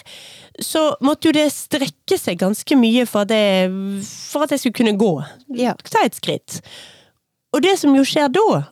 så 0.61 0.83
måtte 1.01 1.31
jo 1.31 1.37
det 1.39 1.47
strekke 1.55 2.19
seg 2.19 2.41
ganske 2.43 2.77
mye 2.77 3.07
for 3.09 3.23
at, 3.23 3.31
jeg, 3.33 3.71
for 4.03 4.45
at 4.45 4.51
jeg 4.57 4.65
skulle 4.65 4.81
kunne 4.81 4.97
gå. 4.99 5.13
Ja. 5.57 5.77
Ta 5.89 6.03
et 6.05 6.19
skritt. 6.19 6.59
Og 7.55 7.63
det 7.65 7.79
som 7.81 7.95
jo 7.97 8.03
skjer 8.07 8.29
da, 8.35 8.65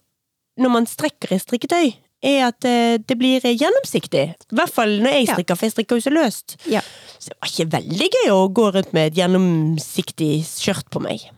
når 0.58 0.74
man 0.74 0.90
strekker 0.90 1.32
i 1.34 1.40
strikketøy, 1.40 1.94
er 2.18 2.48
at 2.48 2.66
eh, 2.66 2.98
det 2.98 3.14
blir 3.14 3.44
gjennomsiktig. 3.46 4.24
I 4.50 4.56
hvert 4.58 4.74
fall 4.74 4.96
når 4.98 5.12
jeg 5.20 5.26
Ja. 5.28 5.34
strikker, 5.38 5.54
for 5.58 5.68
jeg 5.68 5.74
strikker 5.76 6.00
jo 6.00 6.02
så 6.08 6.12
løst. 6.12 6.56
Ja. 6.66 6.82
Så 7.14 7.30
det 7.30 7.36
var 7.38 7.52
ikke 7.52 7.70
veldig 7.78 8.08
gøy 8.18 8.30
å 8.34 8.40
gå 8.50 8.64
rundt 8.74 8.92
med 8.92 9.12
et 9.12 9.20
gjennomsiktig 9.22 10.32
skjørt 10.50 10.90
på 10.90 11.02
meg. 11.04 11.28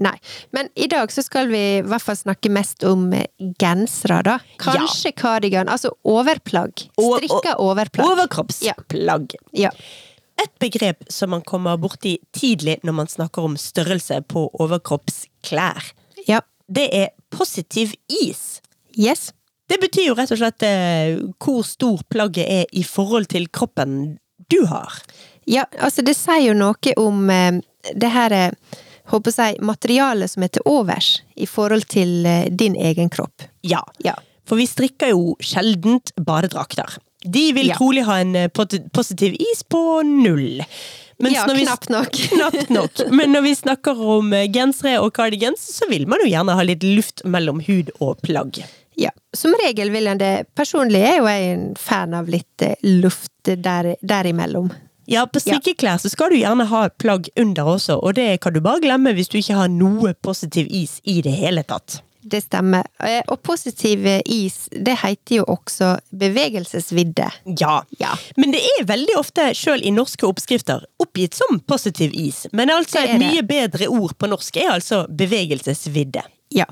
Nei. 0.00 0.14
Men 0.50 0.68
i 0.74 0.86
dag 0.90 1.12
så 1.12 1.24
skal 1.24 1.50
vi 1.52 1.60
i 1.78 1.82
hvert 1.84 2.04
fall 2.04 2.16
snakke 2.16 2.52
mest 2.52 2.84
om 2.88 3.10
eh, 3.16 3.26
gensere, 3.60 4.22
da. 4.26 4.38
Kanskje 4.62 5.12
cardigan. 5.16 5.68
Altså 5.72 5.92
overplagg. 6.08 6.86
Strikka 6.96 7.58
overplagg. 7.60 8.14
Overkroppsplagg. 8.14 9.36
Ja. 9.56 9.72
Et 10.42 10.54
begrep 10.62 11.04
som 11.12 11.34
man 11.34 11.44
kommer 11.46 11.76
borti 11.80 12.16
tidlig 12.34 12.78
når 12.86 12.96
man 13.02 13.10
snakker 13.10 13.44
om 13.46 13.58
størrelse 13.60 14.22
på 14.32 14.46
overkroppsklær, 14.64 15.92
ja. 16.26 16.40
det 16.66 16.88
er 16.96 17.12
positiv 17.30 17.92
is. 18.08 18.62
Yes. 18.96 19.30
Det 19.68 19.78
betyr 19.80 20.10
jo 20.10 20.16
rett 20.18 20.32
og 20.34 20.40
slett 20.40 20.64
eh, 20.66 21.20
hvor 21.40 21.62
stor 21.66 22.02
plagget 22.12 22.48
er 22.48 22.72
i 22.76 22.82
forhold 22.84 23.30
til 23.32 23.46
kroppen 23.52 24.16
du 24.52 24.64
har. 24.68 24.98
Ja, 25.48 25.64
altså 25.78 26.04
det 26.04 26.16
sier 26.18 26.50
jo 26.50 26.56
noe 26.58 26.96
om 27.00 27.30
eh, 27.32 27.60
det 27.94 28.10
her 28.12 28.34
eh, 28.36 28.80
håper 29.10 29.32
jeg, 29.36 29.58
materialet 29.60 30.30
som 30.30 30.42
er 30.42 30.48
til 30.54 30.62
overs 30.66 31.22
i 31.36 31.46
forhold 31.46 31.86
til 31.90 32.26
eh, 32.26 32.48
din 32.50 32.76
egen 32.76 33.10
kropp. 33.10 33.42
Ja, 33.62 33.82
Ja. 34.04 34.14
for 34.46 34.56
vi 34.56 34.66
strikker 34.66 35.10
jo 35.10 35.36
sjeldent 35.40 36.12
badedrakter. 36.16 36.98
De 37.24 37.52
vil 37.52 37.68
Ja. 37.68 37.76
trolig 37.78 38.04
ha 38.04 38.18
en 38.20 38.34
eh, 38.36 38.48
positiv 38.48 39.34
is 39.38 39.62
på 39.62 40.02
null. 40.02 40.62
Mens 41.22 41.34
ja, 41.36 41.44
knapt 41.46 41.88
nok. 41.88 42.10
Knapt 42.34 42.68
nok. 42.70 43.02
Men 43.12 43.30
når 43.32 43.42
vi 43.42 43.54
snakker 43.54 43.98
om 44.16 44.32
eh, 44.32 44.48
gensere 44.50 44.98
og 45.00 45.12
cardigans, 45.14 45.60
så 45.76 45.86
vil 45.88 46.06
man 46.10 46.18
jo 46.24 46.30
gjerne 46.32 46.56
ha 46.58 46.62
litt 46.66 46.82
luft 46.82 47.22
mellom 47.24 47.60
hud 47.62 47.90
og 48.00 48.18
plagg. 48.26 48.58
Ja, 48.98 49.10
som 49.32 49.54
regel 49.62 49.90
vil 49.94 50.06
en 50.10 50.18
det. 50.18 50.46
Personlig 50.58 51.00
er 51.06 51.18
jo 51.20 51.28
jeg 51.30 51.52
en 51.54 51.74
fan 51.80 52.12
av 52.14 52.26
litt 52.28 52.64
luft 52.82 53.30
der, 53.46 53.94
derimellom. 54.02 54.72
Ja, 55.10 55.24
på 55.26 55.40
strikkeklær 55.42 55.98
så 55.98 56.08
skal 56.12 56.30
du 56.30 56.36
gjerne 56.38 56.66
ha 56.70 56.84
plagg 57.02 57.28
under 57.36 57.64
også, 57.76 57.96
og 58.02 58.14
det 58.14 58.40
kan 58.40 58.54
du 58.54 58.60
bare 58.62 58.80
glemme 58.84 59.12
hvis 59.16 59.28
du 59.32 59.38
ikke 59.40 59.56
har 59.58 59.68
noe 59.72 60.14
positiv 60.22 60.66
is 60.70 61.00
i 61.04 61.20
det 61.22 61.32
hele 61.34 61.62
tatt. 61.66 62.00
Det 62.22 62.38
stemmer. 62.44 62.86
Eh, 63.02 63.18
Og 63.28 63.40
positiv 63.42 64.04
is, 64.30 64.68
det 64.70 64.94
heter 65.00 65.40
jo 65.40 65.44
også 65.50 65.96
bevegelsesvidde. 66.14 67.26
Ja. 67.58 67.80
Ja. 67.98 68.12
Men 68.36 68.52
det 68.54 68.60
er 68.62 68.84
veldig 68.86 69.16
ofte, 69.18 69.48
sjøl 69.58 69.82
i 69.82 69.90
norske 69.90 70.26
oppskrifter, 70.28 70.84
oppgitt 71.02 71.34
som 71.34 71.58
positiv 71.66 72.14
is. 72.14 72.44
Men 72.52 72.70
altså 72.70 73.00
Det 73.02 73.10
et 73.10 73.18
det. 73.20 73.26
mye 73.32 73.42
bedre 73.42 73.88
ord 73.90 74.14
på 74.18 74.30
norsk 74.30 74.56
er 74.62 74.70
altså 74.76 75.02
bevegelsesvidde. 75.10 76.22
Ja. 76.54 76.66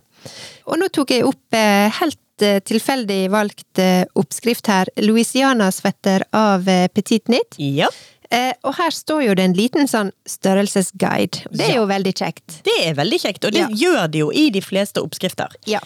Og 0.71 0.79
nå 0.79 0.87
tok 0.95 1.11
jeg 1.17 1.25
opp 1.27 1.57
eh, 1.59 1.91
helt 1.99 2.45
eh, 2.47 2.61
tilfeldig 2.63 3.31
valgt 3.33 3.83
oppskrift 4.15 4.67
her. 4.71 4.87
Louisiana-svetter 5.03 6.25
av 6.33 6.65
Petit 6.95 7.29
Nit. 7.29 7.57
Ja. 7.59 7.89
Eh, 8.31 8.53
og 8.63 8.75
her 8.79 8.91
står 8.95 9.25
jo 9.27 9.35
det 9.35 9.45
en 9.45 9.55
liten 9.59 9.89
sånn 9.91 10.13
størrelsesguide. 10.27 11.47
Det 11.51 11.61
er 11.67 11.73
Ja. 11.73 11.81
jo 11.81 11.87
veldig 11.87 12.15
kjekt. 12.15 12.63
Det 12.63 12.77
er 12.87 12.95
veldig 12.95 13.19
kjekt, 13.21 13.45
og 13.45 13.53
det 13.53 13.59
Ja. 13.61 13.67
gjør 13.69 14.11
det 14.11 14.19
jo 14.21 14.31
i 14.31 14.51
de 14.51 14.61
fleste 14.61 15.03
oppskrifter. 15.03 15.49
Ja. 15.67 15.81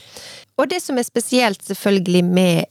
Og 0.58 0.68
det 0.68 0.82
som 0.82 0.98
er 0.98 1.02
spesielt 1.04 1.62
selvfølgelig 1.64 2.22
med 2.24 2.66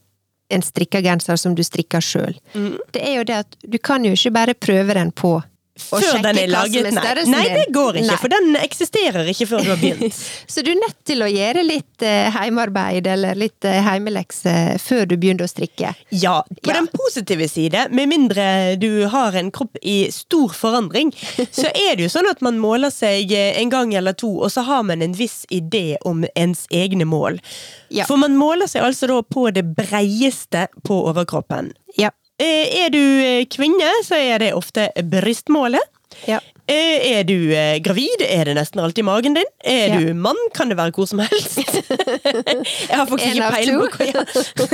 en 0.51 0.62
strikka 0.62 1.01
genser 1.01 1.36
som 1.39 1.56
du 1.56 1.63
strikker 1.63 2.00
sjøl, 2.01 2.36
Mm. 2.53 2.77
det 2.92 3.01
er 3.01 3.15
jo 3.18 3.24
det 3.24 3.36
at 3.36 3.56
du 3.68 3.77
kan 3.80 4.03
jo 4.06 4.12
ikke 4.12 4.32
bare 4.34 4.53
prøve 4.53 4.94
den 4.94 5.12
på 5.12 5.44
Før 5.74 6.03
sjekke 6.06 6.22
den 6.27 6.38
er 6.38 6.51
hva 6.53 6.60
som 6.68 6.74
laget. 6.75 6.86
er 6.86 6.94
størrelsen 7.01 7.32
nei, 7.34 7.44
det 7.50 7.63
går 7.74 7.96
ikke, 7.98 8.06
Nei. 8.12 8.18
for 8.22 8.30
den 8.30 8.58
eksisterer 8.60 9.30
ikke 9.32 9.48
før 9.50 9.63
du 9.65 9.70
har 9.72 9.80
begynt. 9.82 10.20
Så 10.53 10.62
du 10.62 10.70
er 10.70 10.77
nødt 10.77 11.00
til 11.10 11.24
å 11.25 11.30
gjøre 11.32 11.63
litt 11.65 12.06
eh, 12.06 12.27
heimearbeid 12.36 13.08
eller 13.10 13.39
litt 13.42 13.65
eh, 13.65 13.80
heimelekse 13.82 14.53
før 14.84 15.08
du 15.10 15.15
begynner 15.18 15.48
å 15.48 15.50
strikke. 15.50 15.96
Ja, 16.13 16.36
på 16.62 16.70
Ja. 16.70 16.75
den 16.77 16.92
positive 16.94 17.48
side, 17.50 17.88
med 17.89 18.12
mindre 18.13 18.46
du 18.77 19.08
har 19.10 19.34
en 19.39 19.50
kropp 19.56 19.82
i 19.82 20.12
stor 20.13 20.53
forandring, 20.53 21.10
så 21.51 21.65
er 21.74 21.98
det 21.98 22.06
jo 22.06 22.13
sånn 22.20 22.30
at 22.30 22.46
man 22.46 22.62
måler 22.62 22.94
seg 22.94 23.34
eh, 23.34 23.58
en 23.58 23.74
gang 23.74 23.96
eller 23.98 24.13
to, 24.13 24.30
og 24.46 24.53
så 24.53 24.62
har 24.70 24.86
man 24.86 25.01
en 25.01 25.18
viss 25.18 25.42
idé 25.50 25.96
om 26.06 26.22
ens 26.38 26.68
egne 26.70 27.10
mål. 27.10 27.42
Ja. 27.89 28.06
For 28.06 28.22
man 28.22 28.38
måler 28.38 28.70
seg 28.70 28.86
altså 28.86 29.10
da 29.10 29.24
på 29.25 29.50
det 29.53 29.65
breieste 29.77 30.68
på 30.86 31.01
overkroppen. 31.10 31.74
Ja. 31.98 32.13
Eh, 32.44 32.86
Er 32.86 32.90
du 32.94 33.00
eh, 33.24 33.46
kvinne, 33.52 33.92
så 34.06 34.20
er 34.20 34.44
det 34.44 34.54
ofte 34.58 34.90
brystmålet. 35.10 35.84
Ja. 36.28 36.40
Eh, 36.70 37.18
Er 37.20 37.24
du 37.28 37.36
gravid, 37.84 38.22
er 38.24 38.46
det 38.48 38.54
nesten 38.56 38.80
alltid 38.80 39.04
magen 39.04 39.34
din. 39.36 39.48
Er 39.66 39.88
Ja. 39.92 40.00
du 40.00 40.14
mann, 40.14 40.38
kan 40.56 40.70
det 40.72 40.78
være 40.78 40.94
hvor 40.96 41.08
som 41.10 41.20
helst. 41.20 41.58
Jeg 42.90 42.96
har 42.96 43.06
faktisk 43.10 43.36
ikke 43.36 43.50
peiling 43.52 43.80
på 43.82 43.90
hva 43.98 44.06
ja. 44.08 44.24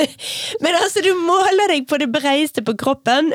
Men 0.63 0.77
altså, 0.77 1.01
du 1.01 1.09
måler 1.17 1.73
deg 1.73 1.87
på 1.89 1.97
det 2.01 2.09
breieste 2.13 2.61
på 2.65 2.75
kroppen, 2.77 3.31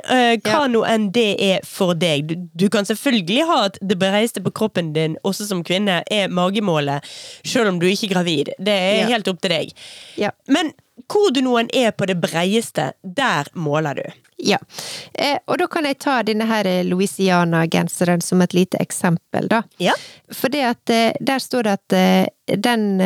hva 0.46 0.62
nå 0.70 0.84
enn 0.86 1.08
det 1.16 1.26
er 1.42 1.66
for 1.66 1.94
deg. 1.98 2.30
Du, 2.54 2.68
kan 2.70 2.86
selvfølgelig 2.86 3.42
ha 3.50 3.58
at 3.70 3.78
det 3.82 3.98
breieste 3.98 4.42
på 4.44 4.54
kroppen 4.54 4.92
din, 4.94 5.18
også 5.26 5.48
som 5.50 5.64
kvinne, 5.66 6.02
er 6.10 6.28
magemålet, 6.30 7.02
selv 7.44 7.72
om 7.74 7.80
du 7.82 7.88
ikke 7.90 8.06
er 8.12 8.14
gravid. 8.14 8.54
Det 8.58 8.78
er 8.94 9.10
helt 9.10 9.28
opp 9.28 9.42
til 9.42 9.50
deg. 9.56 9.74
Ja. 10.20 10.30
Men 10.46 10.70
hvor 11.10 11.32
du 11.34 11.40
noen 11.44 11.68
er 11.74 11.90
på 11.92 12.06
det 12.06 12.16
breieste, 12.22 12.92
der 13.02 13.50
måler 13.58 13.98
du. 13.98 14.06
Ja. 14.44 14.58
Eh, 15.14 15.38
og 15.46 15.58
da 15.60 15.66
kan 15.70 15.86
jeg 15.88 15.98
ta 16.02 16.18
denne 16.26 16.46
her 16.48 16.66
eh, 16.68 16.82
Louisiana-genseren 16.86 18.22
som 18.24 18.42
et 18.44 18.54
lite 18.56 18.80
eksempel, 18.82 19.48
da. 19.50 19.62
Ja. 19.82 19.94
For 20.34 20.54
eh, 20.54 21.14
der 21.20 21.42
står 21.42 21.66
det 21.66 21.76
at 21.78 21.96
eh, 21.98 22.56
den 22.60 22.98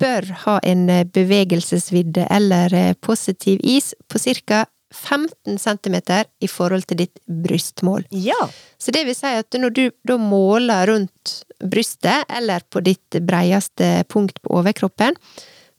bør 0.00 0.26
ha 0.44 0.58
en 0.68 0.84
bevegelsesvidde 1.14 2.26
eller 2.30 2.74
positiv 3.00 3.62
is 3.64 3.94
på 4.08 4.20
ca. 4.20 4.66
15 4.90 5.58
cm 5.58 5.96
i 6.40 6.48
forhold 6.50 6.84
til 6.90 6.98
ditt 7.04 7.20
brystmål. 7.26 8.04
Ja. 8.10 8.48
Så 8.78 8.90
det 8.90 9.04
vil 9.06 9.16
si 9.16 9.30
at 9.38 9.54
når 9.54 9.70
du 9.70 9.84
da 10.06 10.18
måler 10.18 10.90
rundt 10.90 11.36
brystet, 11.62 12.26
eller 12.28 12.64
på 12.68 12.82
ditt 12.84 13.20
breieste 13.22 14.02
punkt 14.08 14.42
på 14.42 14.58
overkroppen, 14.60 15.16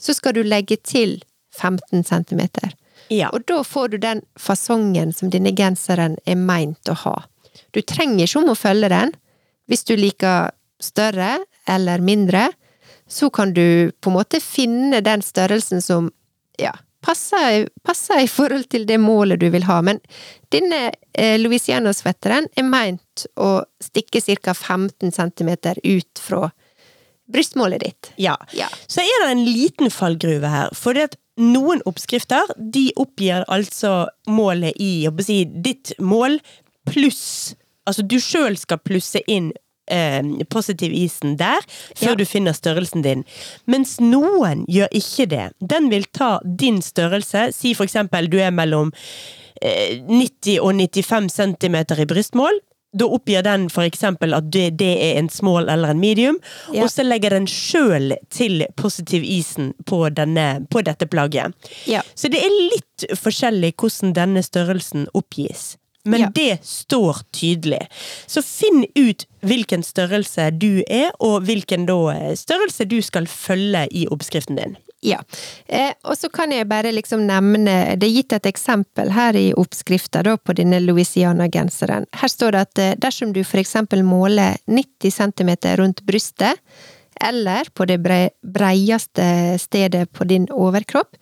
så 0.02 0.16
skal 0.18 0.36
du 0.38 0.42
legge 0.44 0.78
til 0.82 1.20
15 1.58 2.04
cm. 2.04 2.42
Ja. 3.12 3.30
Og 3.30 3.44
da 3.48 3.60
får 3.68 3.94
du 3.94 3.98
den 4.02 4.24
fasongen 4.40 5.12
som 5.14 5.32
denne 5.34 5.54
genseren 5.56 6.18
er 6.26 6.40
meint 6.40 6.90
å 6.90 6.96
ha. 7.04 7.16
Du 7.76 7.82
trenger 7.84 8.26
ikke 8.26 8.42
om 8.42 8.54
å 8.54 8.58
følge 8.58 8.90
den. 8.92 9.14
Hvis 9.70 9.84
du 9.88 9.96
liker 10.00 10.52
større 10.82 11.42
eller 11.70 12.02
mindre, 12.02 12.50
så 13.08 13.30
kan 13.30 13.54
du 13.54 13.92
på 14.00 14.10
en 14.10 14.16
måte 14.16 14.40
finne 14.44 15.02
den 15.04 15.24
størrelsen 15.24 15.84
som 15.84 16.08
ja, 16.60 16.72
passer, 17.04 17.68
passer 17.84 18.24
i 18.24 18.30
forhold 18.32 18.70
til 18.72 18.88
det 18.88 18.98
målet 19.02 19.42
du 19.42 19.50
vil 19.54 19.68
ha. 19.68 19.82
Men 19.84 20.00
denne 20.54 20.94
eh, 21.12 21.38
Louisiana-svetteren 21.42 22.48
er 22.56 22.68
meint 22.68 23.26
å 23.36 23.62
stikke 23.84 24.24
ca. 24.40 24.56
15 24.56 25.12
cm 25.12 25.52
ut 25.84 26.24
fra 26.24 26.50
brystmålet 27.32 27.80
ditt. 27.86 28.12
Ja. 28.18 28.38
Ja. 28.54 28.68
Så 28.88 29.02
er 29.04 29.26
det 29.26 29.32
en 29.32 29.46
liten 29.46 29.92
fallgruve 29.94 30.48
her. 30.52 30.70
For 30.76 30.94
det 30.98 31.04
at 31.12 31.18
noen 31.42 31.82
oppskrifter 31.88 32.50
de 32.58 32.92
oppgir 33.00 33.46
altså 33.48 34.08
målet 34.28 34.76
i 34.80 35.08
si, 35.24 35.44
ditt 35.46 35.94
mål 36.00 36.40
pluss 36.90 37.56
Altså 37.90 38.04
du 38.06 38.20
sjøl 38.22 38.54
skal 38.62 38.78
plusse 38.86 39.24
inn 39.32 39.48
eh, 39.90 40.22
positiv 40.54 40.94
isen 40.94 41.34
der, 41.40 41.64
før 41.98 42.12
Ja. 42.12 42.16
du 42.16 42.26
finner 42.30 42.54
størrelsen 42.54 43.02
din. 43.02 43.24
Mens 43.66 43.96
noen 44.00 44.66
gjør 44.70 44.88
ikke 44.94 45.26
det. 45.32 45.48
Den 45.60 45.90
vil 45.90 46.06
ta 46.14 46.40
din 46.46 46.78
størrelse. 46.86 47.48
Si 47.58 47.74
for 47.74 47.84
eksempel 47.90 48.30
du 48.30 48.38
er 48.38 48.52
mellom 48.54 48.92
eh, 49.62 49.98
90 50.08 50.60
og 50.62 50.76
95 50.78 51.34
cm 51.34 51.76
i 51.98 52.06
brystmål. 52.14 52.62
Da 52.94 53.06
oppgir 53.08 53.44
den 53.44 53.70
eksempel 53.70 54.34
at 54.36 54.50
det, 54.52 54.78
det 54.78 54.90
er 55.00 55.20
en 55.20 55.30
small 55.30 55.70
eller 55.70 55.94
en 55.94 56.00
medium, 56.00 56.40
Ja. 56.74 56.84
og 56.84 56.90
så 56.92 57.04
legger 57.08 57.30
den 57.30 57.48
sjøl 57.48 58.18
til 58.30 58.66
positiv 58.76 59.24
isen 59.24 59.74
på, 59.86 60.10
denne, 60.10 60.68
på 60.70 60.84
dette 60.84 61.08
plagget. 61.08 61.54
Ja. 61.88 62.02
Så 62.16 62.28
det 62.30 62.42
er 62.44 62.50
litt 62.74 63.06
forskjellig 63.16 63.74
hvordan 63.80 64.14
denne 64.14 64.44
størrelsen 64.44 65.08
oppgis. 65.14 65.78
Men 66.04 66.20
Ja. 66.22 66.30
det 66.34 66.60
står 66.66 67.22
tydelig. 67.32 67.88
Så 68.28 68.42
finn 68.42 68.86
ut 68.98 69.26
hvilken 69.46 69.84
størrelse 69.84 70.50
du 70.58 70.84
er, 70.90 71.12
og 71.20 71.44
hvilken 71.46 71.86
eh, 72.10 72.34
størrelse 72.36 72.86
du 72.90 73.02
skal 73.02 73.26
følge 73.28 73.88
i 73.92 74.08
oppskriften 74.08 74.56
din. 74.58 74.78
Ja. 75.02 75.18
Eh, 75.66 75.94
og 76.06 76.18
så 76.18 76.30
kan 76.30 76.52
jeg 76.54 76.68
bare 76.70 76.92
liksom 76.94 77.24
nevne 77.26 77.96
Det 77.98 78.06
er 78.06 78.14
gitt 78.20 78.34
et 78.38 78.46
eksempel 78.46 79.10
her 79.16 79.34
i 79.38 79.48
oppskrifta 79.58 80.22
på 80.38 80.54
denne 80.54 80.80
Louisiana-genseren. 80.84 82.06
Her 82.14 82.30
står 82.30 82.52
det 82.52 82.62
at 82.62 82.82
eh, 82.82 82.96
dersom 83.02 83.34
du 83.34 83.44
for 83.44 83.58
eksempel 83.58 84.04
måler 84.06 84.58
90 84.68 85.12
cm 85.12 85.52
rundt 85.82 86.04
brystet, 86.06 86.62
eller 87.22 87.68
på 87.74 87.86
det 87.86 87.98
brei, 88.02 88.30
breieste 88.42 89.58
stedet 89.62 90.12
på 90.12 90.26
din 90.26 90.48
overkropp, 90.50 91.18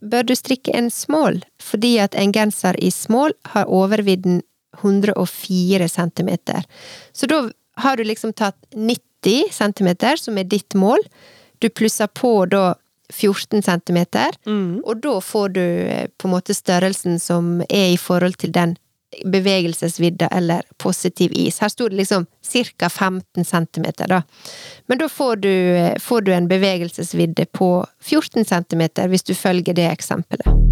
bør 0.00 0.26
du 0.28 0.34
strikke 0.36 0.74
en 0.76 0.90
small, 0.90 1.40
fordi 1.62 1.98
at 1.98 2.14
en 2.14 2.32
genser 2.32 2.76
i 2.84 2.90
small 2.90 3.32
har 3.54 3.68
overvidden 3.68 4.42
104 4.82 5.88
cm. 5.88 6.30
Så 7.12 7.26
da 7.26 7.48
har 7.76 7.96
du 7.96 8.04
liksom 8.04 8.32
tatt 8.32 8.58
90 8.74 9.48
cm, 9.50 10.16
som 10.16 10.38
er 10.38 10.44
ditt 10.44 10.74
mål. 10.74 11.00
Du 11.58 11.68
plusser 11.68 12.06
på 12.06 12.44
da 12.46 12.74
14 13.12 13.62
cm, 13.62 14.04
og 14.84 15.00
da 15.02 15.20
får 15.20 15.48
du 15.48 15.62
eh, 15.62 16.06
på 16.18 16.28
en 16.28 16.34
måte 16.34 16.54
størrelsen 16.54 17.18
som 17.18 17.62
er 17.68 17.94
i 17.94 17.96
forhold 17.96 18.36
til 18.38 18.52
den 18.52 18.76
bevegelsesvidda 19.24 20.28
eller 20.36 20.62
positiv 20.76 21.32
is. 21.32 21.58
Her 21.60 21.68
sto 21.72 21.88
det 21.88 21.96
liksom 21.96 22.26
ca. 22.44 22.88
15 22.88 23.44
cm, 23.44 23.86
da. 24.08 24.22
Men 24.86 24.98
da 24.98 25.08
får 25.08 25.36
du, 25.36 25.48
eh, 25.48 25.98
får 25.98 26.20
du 26.20 26.32
en 26.34 26.48
bevegelsesvidde 26.48 27.46
på 27.46 27.86
14 28.00 28.44
cm, 28.44 28.88
hvis 29.08 29.22
du 29.22 29.34
følger 29.34 29.74
det 29.74 29.88
eksempelet. 29.90 30.67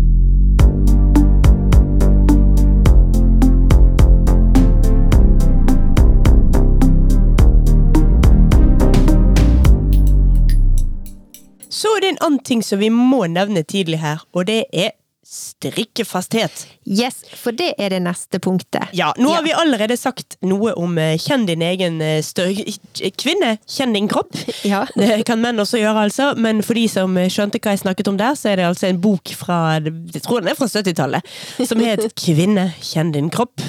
Så 11.77 11.91
er 11.97 12.05
det 12.07 12.15
en 12.15 12.23
annen 12.25 12.45
ting 12.47 12.62
som 12.65 12.81
vi 12.81 12.89
må 12.95 13.27
nevne 13.29 13.61
tidlig 13.69 13.99
her, 14.01 14.23
og 14.33 14.47
det 14.49 14.62
er 14.73 14.95
strikkefasthet. 15.27 16.61
Yes, 16.87 17.17
for 17.35 17.51
det 17.57 17.73
er 17.83 17.91
det 17.91 17.99
neste 18.05 18.39
punktet. 18.43 18.93
Ja, 18.95 19.09
nå 19.19 19.33
har 19.33 19.41
Ja. 19.41 19.43
vi 19.43 19.53
allerede 19.59 19.97
sagt 19.99 20.37
noe 20.41 20.73
om 20.79 20.97
eh, 21.03 21.17
kjenn 21.19 21.47
din 21.49 21.62
egen 21.67 22.01
eh. 22.01 22.23
Kvinne, 23.19 23.57
kjenn 23.67 23.93
din 23.97 24.09
kropp. 24.09 24.31
Ja. 24.65 24.85
Det 24.95 25.25
kan 25.27 25.41
menn 25.43 25.59
også 25.59 25.79
gjøre, 25.83 26.07
altså. 26.09 26.31
Men 26.39 26.62
for 26.62 26.75
de 26.79 26.87
som 26.89 27.17
eh, 27.19 27.29
skjønte 27.29 27.59
hva 27.59 27.75
jeg 27.75 27.83
snakket 27.83 28.09
om 28.09 28.17
der, 28.21 28.35
så 28.39 28.53
er 28.53 28.57
det 28.62 28.69
altså 28.71 28.87
en 28.89 29.01
bok 29.03 29.35
fra 29.35 29.81
jeg 29.83 30.23
tror 30.23 30.41
den 30.47 30.53
er 30.55 30.59
fra 30.59 30.67
70-tallet, 30.71 31.35
som 31.67 31.83
het 31.83 32.07
'Kvinne, 32.23 32.71
kjenn 32.81 33.12
din 33.12 33.29
kropp'. 33.31 33.61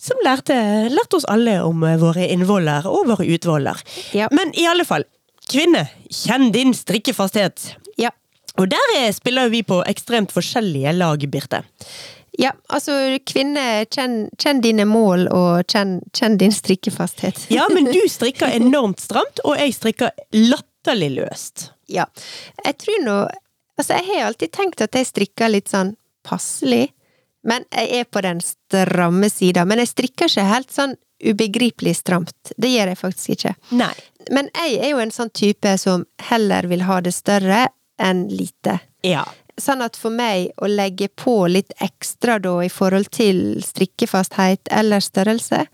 Som 0.00 0.16
lærte, 0.24 0.54
lærte 0.88 1.16
oss 1.18 1.26
alle 1.28 1.58
om 1.64 1.82
eh, 1.84 1.96
våre 2.00 2.28
innvoller 2.32 2.86
og 2.88 3.08
våre 3.08 3.26
utvoller. 3.32 3.80
Ja. 4.16 4.28
Men 4.32 4.52
i 4.56 4.64
alle 4.68 4.84
fall, 4.88 5.04
kvinne, 5.50 5.84
kjenn 6.10 6.50
din 6.54 6.72
strikkefasthet. 6.76 7.74
Ja. 8.00 8.12
Og 8.58 8.70
der 8.70 9.10
spiller 9.16 9.50
vi 9.52 9.62
på 9.66 9.82
ekstremt 9.88 10.32
forskjellige 10.34 10.94
lag, 10.96 11.26
Birte. 11.30 11.64
Ja, 12.38 12.52
altså 12.70 12.94
kvinne, 13.26 13.84
kjenn, 13.90 14.28
kjenn 14.40 14.62
dine 14.64 14.86
mål, 14.88 15.26
og 15.34 15.66
kjenn, 15.70 15.98
kjenn 16.16 16.38
din 16.40 16.54
strikkefasthet. 16.54 17.46
Ja, 17.56 17.66
men 17.72 17.90
du 17.90 18.00
strikker 18.16 18.52
enormt 18.54 19.02
stramt, 19.02 19.42
og 19.44 19.58
jeg 19.58 19.74
strikker 19.76 20.14
latterlig 20.36 21.12
løst. 21.18 21.70
Ja. 21.90 22.08
Jeg 22.64 22.82
tror 22.84 23.06
nå 23.06 23.20
Altså, 23.80 23.96
jeg 23.96 24.10
har 24.10 24.26
alltid 24.26 24.50
tenkt 24.52 24.82
at 24.84 24.92
jeg 24.92 25.06
strikker 25.08 25.48
litt 25.48 25.70
sånn 25.72 25.94
passelig, 26.28 26.90
men 27.48 27.64
jeg 27.72 28.02
er 28.02 28.08
på 28.12 28.20
den 28.20 28.42
stramme 28.44 29.30
sida. 29.32 29.62
Men 29.64 29.80
jeg 29.80 29.88
strikker 29.94 30.28
ikke 30.28 30.44
helt 30.50 30.74
sånn 30.74 30.92
ubegripelig 31.20 31.96
stramt. 31.96 32.52
Det 32.56 32.70
gjør 32.72 32.92
jeg 32.92 32.98
faktisk 33.00 33.34
ikke. 33.36 33.54
Nei. 33.76 33.92
Men 34.30 34.50
jeg 34.54 34.80
er 34.80 34.92
jo 34.94 35.02
en 35.02 35.12
sånn 35.14 35.32
type 35.34 35.72
som 35.80 36.04
heller 36.30 36.68
vil 36.70 36.84
ha 36.88 37.00
det 37.04 37.14
større 37.16 37.66
enn 38.00 38.26
lite. 38.32 38.78
Ja. 39.06 39.24
Sånn 39.60 39.84
at 39.84 39.98
for 40.00 40.14
meg 40.14 40.54
å 40.60 40.68
legge 40.70 41.10
på 41.12 41.34
litt 41.52 41.72
ekstra 41.84 42.38
da 42.40 42.54
i 42.64 42.70
forhold 42.72 43.10
til 43.12 43.60
strikkefasthet 43.64 44.70
eller 44.72 45.04
størrelse, 45.04 45.66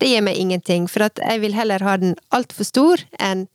det 0.00 0.08
gir 0.08 0.24
meg 0.24 0.40
ingenting. 0.40 0.88
For 0.90 1.06
at 1.06 1.20
jeg 1.22 1.42
vil 1.44 1.54
heller 1.54 1.84
ha 1.86 1.96
den 2.00 2.16
altfor 2.34 2.66
stor 2.66 3.04
enn 3.20 3.46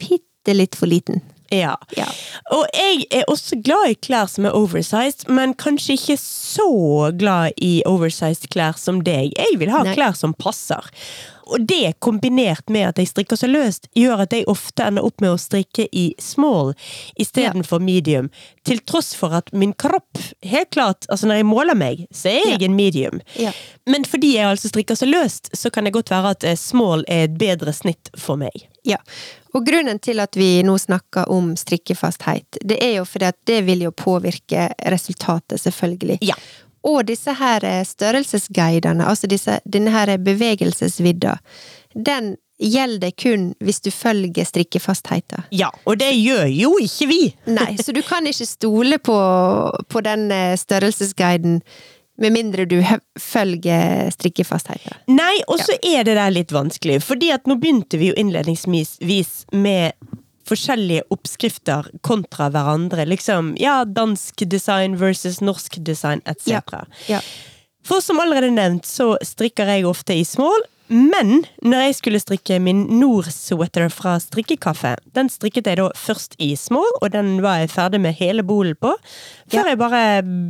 bitte 0.00 0.54
litt 0.54 0.78
for 0.78 0.88
liten. 0.88 1.20
Ja. 1.54 1.76
Ja. 1.96 2.06
Og 2.52 2.66
jeg 2.76 3.06
er 3.10 3.24
også 3.32 3.56
glad 3.64 3.90
i 3.90 3.96
klær 4.04 4.28
som 4.28 4.44
er 4.48 4.56
oversized, 4.58 5.28
men 5.32 5.54
kanskje 5.54 5.96
ikke 5.96 6.18
så 6.20 6.68
glad 7.18 7.56
i 7.64 7.78
oversized 7.88 8.50
klær 8.52 8.76
som 8.78 9.00
deg. 9.06 9.32
Jeg 9.38 9.58
vil 9.60 9.70
ha 9.72 9.82
Nei. 9.86 9.94
klær 9.96 10.16
som 10.18 10.34
passer. 10.34 10.84
Og 11.48 11.62
det 11.64 11.94
kombinert 12.04 12.68
med 12.68 12.90
at 12.90 12.98
jeg 13.00 13.08
strikker 13.08 13.38
så 13.40 13.48
løst, 13.48 13.86
gjør 13.96 14.26
at 14.26 14.34
jeg 14.36 14.44
ofte 14.52 14.84
ender 14.84 15.06
opp 15.08 15.22
med 15.24 15.30
å 15.32 15.38
strikke 15.40 15.86
i 15.96 16.10
small 16.20 16.74
istedenfor 17.16 17.80
medium. 17.80 18.28
Til 18.68 18.82
tross 18.84 19.14
for 19.16 19.32
at 19.38 19.48
min 19.56 19.72
kropp, 19.72 20.20
helt 20.44 20.68
klart, 20.76 21.06
altså 21.08 21.30
når 21.30 21.40
jeg 21.40 21.46
måler 21.48 21.78
meg, 21.80 22.04
så 22.12 22.28
er 22.34 22.50
jeg 22.50 22.60
Ja. 22.60 22.66
en 22.68 22.76
medium. 22.76 23.20
Ja. 23.40 23.52
Men 23.86 24.04
fordi 24.04 24.34
jeg 24.36 24.44
altså 24.44 24.68
strikker 24.68 24.94
så 25.00 25.08
løst, 25.08 25.48
så 25.56 25.70
kan 25.72 25.84
det 25.84 25.94
godt 25.96 26.10
være 26.12 26.30
at 26.36 26.44
eh, 26.44 26.54
small 26.54 27.04
er 27.08 27.24
et 27.24 27.38
bedre 27.40 27.72
snitt 27.72 28.10
for 28.14 28.36
meg. 28.36 28.68
Ja, 28.84 28.96
og 29.54 29.66
grunnen 29.66 29.98
til 30.02 30.20
at 30.20 30.36
vi 30.36 30.62
nå 30.66 30.76
snakker 30.78 31.30
om 31.32 31.54
strikkefasthet, 31.56 32.60
det 32.60 32.78
er 32.84 32.98
jo 32.98 33.04
fordi 33.08 33.30
at 33.30 33.38
det 33.48 33.62
vil 33.68 33.86
jo 33.86 33.92
påvirke 33.96 34.68
resultatet, 34.92 35.60
selvfølgelig. 35.60 36.18
Ja. 36.26 36.36
Og 36.88 37.04
disse 37.08 37.32
her 37.34 37.64
eh, 37.66 37.84
størrelsesguidene, 37.86 39.06
altså 39.06 39.26
disse, 39.30 39.58
denne 39.66 39.92
her 39.92 40.14
bevegelsesvidda, 40.22 41.38
den 41.94 42.36
gjelder 42.58 43.12
kun 43.14 43.52
hvis 43.62 43.80
du 43.80 43.90
følger 43.94 44.46
strikkefastheten. 44.46 45.46
Ja, 45.54 45.70
og 45.84 46.00
det 46.00 46.10
gjør 46.16 46.46
jo 46.50 46.74
ikke 46.82 47.06
vi! 47.10 47.20
Nei, 47.50 47.76
så 47.82 47.94
du 47.94 48.02
kan 48.06 48.26
ikke 48.26 48.46
stole 48.46 48.98
på, 48.98 49.18
på 49.88 50.02
den 50.06 50.30
eh, 50.34 50.56
størrelsesguiden 50.58 51.62
med 52.18 52.34
mindre 52.34 52.66
du 52.68 52.78
følger 53.20 54.10
strikkefastheten. 54.14 54.96
Nei, 55.10 55.36
og 55.46 55.60
så 55.62 55.76
er 55.86 56.06
det 56.06 56.16
der 56.18 56.32
litt 56.34 56.54
vanskelig, 56.54 57.00
fordi 57.06 57.30
at 57.34 57.46
nå 57.46 57.58
begynte 57.60 58.00
vi 58.00 58.10
jo 58.10 58.16
innledningsvis 58.18 58.98
med 59.54 59.94
forskjellige 60.48 61.04
oppskrifter 61.12 61.90
kontra 62.06 62.48
hverandre. 62.52 63.04
Liksom, 63.08 63.52
ja, 63.60 63.82
dansk 63.84 64.46
design 64.48 64.96
versus 65.00 65.42
norsk 65.44 65.78
design, 65.84 66.22
etc. 66.26 66.48
Ja. 66.48 66.62
Ja. 67.08 67.20
For 67.86 68.04
som 68.04 68.20
allerede 68.20 68.50
nevnt, 68.52 68.88
så 68.88 69.14
strikker 69.24 69.68
jeg 69.70 69.86
ofte 69.88 70.16
i 70.16 70.24
small. 70.26 70.64
Men 70.88 71.44
når 71.62 71.82
jeg 71.88 71.96
skulle 71.98 72.20
strikke 72.22 72.58
min 72.64 72.86
Nord-sweater 73.00 73.90
fra 73.92 74.16
strikkekaffe, 74.22 74.94
den 75.16 75.28
strikket 75.32 75.66
jeg 75.68 75.76
da 75.80 75.88
først 75.98 76.36
i 76.40 76.54
små, 76.56 76.82
og 77.02 77.10
den 77.12 77.40
var 77.44 77.58
jeg 77.62 77.70
ferdig 77.74 78.00
med 78.00 78.16
hele 78.18 78.42
bolen 78.46 78.76
på. 78.80 78.94
Før 79.50 79.64
Ja. 79.64 79.68
jeg 79.74 79.78
bare 79.78 80.02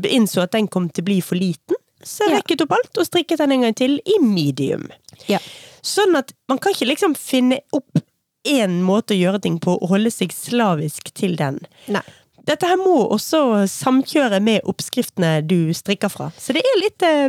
innså 0.08 0.42
at 0.42 0.52
den 0.52 0.68
kom 0.68 0.88
til 0.90 1.02
å 1.02 1.08
bli 1.10 1.20
for 1.20 1.34
liten. 1.36 1.74
Så 2.04 2.24
jeg 2.26 2.30
Ja. 2.30 2.36
rekket 2.38 2.60
opp 2.62 2.72
alt 2.72 2.98
og 2.98 3.06
strikket 3.06 3.38
den 3.38 3.52
en 3.52 3.60
gang 3.62 3.74
til 3.74 4.00
i 4.06 4.18
medium. 4.22 4.88
Ja. 5.26 5.38
Sånn 5.82 6.14
at 6.16 6.32
man 6.48 6.58
kan 6.58 6.72
ikke 6.72 6.86
liksom 6.94 7.16
finne 7.16 7.60
opp 7.72 7.98
én 8.46 8.80
måte 8.82 9.14
å 9.16 9.18
gjøre 9.18 9.42
ting 9.42 9.58
på 9.58 9.74
og 9.82 9.88
holde 9.88 10.10
seg 10.10 10.30
slavisk 10.32 11.12
til 11.14 11.34
den. 11.36 11.58
Nei. 11.88 12.02
Dette 12.46 12.62
her 12.66 12.76
må 12.76 13.10
også 13.10 13.66
samkjøre 13.68 14.40
med 14.40 14.62
oppskriftene 14.64 15.46
du 15.46 15.72
strikker 15.74 16.08
fra. 16.08 16.30
Så 16.38 16.54
det 16.54 16.62
er 16.64 16.80
litt 16.80 17.02
eh, 17.02 17.28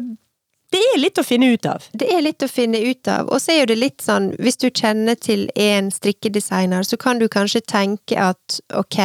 Det 0.69 0.79
er 0.93 0.99
litt 1.01 1.17
å 1.17 1.25
finne 1.25 1.49
ut 1.53 1.65
av. 1.65 1.85
Det 1.97 2.07
er 2.13 2.21
litt 2.21 2.43
å 2.45 2.49
finne 2.51 2.77
ut 2.77 3.07
av, 3.09 3.29
og 3.33 3.41
så 3.41 3.55
er 3.55 3.63
jo 3.63 3.69
det 3.71 3.79
litt 3.79 4.03
sånn, 4.05 4.31
hvis 4.37 4.59
du 4.61 4.69
kjenner 4.69 5.17
til 5.17 5.47
en 5.57 5.89
strikkedesigner, 5.93 6.85
så 6.85 6.99
kan 7.01 7.21
du 7.21 7.25
kanskje 7.31 7.63
tenke 7.65 8.19
at 8.21 8.59
ok, 8.77 8.99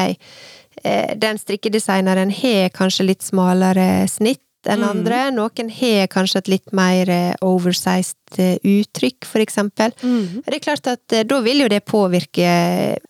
eh, 0.85 1.15
den 1.17 1.41
strikkedesigneren 1.41 2.35
har 2.37 2.69
kanskje 2.77 3.09
litt 3.09 3.25
smalere 3.25 4.05
snitt 4.13 4.43
enn 4.69 4.81
Mm. 4.81 4.89
andre, 4.91 5.31
noen 5.31 5.71
har 5.71 6.07
kanskje 6.09 6.39
et 6.39 6.49
litt 6.49 6.73
mer 6.73 7.09
eh, 7.09 7.35
oversized 7.45 8.39
eh, 8.39 8.57
uttrykk, 8.65 9.25
for 9.25 9.41
eksempel. 9.41 9.93
Mm. 10.03 10.43
Det 10.45 10.55
er 10.55 10.65
klart 10.65 10.87
at 10.87 11.17
da 11.29 11.41
vil 11.45 11.65
jo 11.65 11.69
det 11.69 11.85
påvirke 11.85 12.49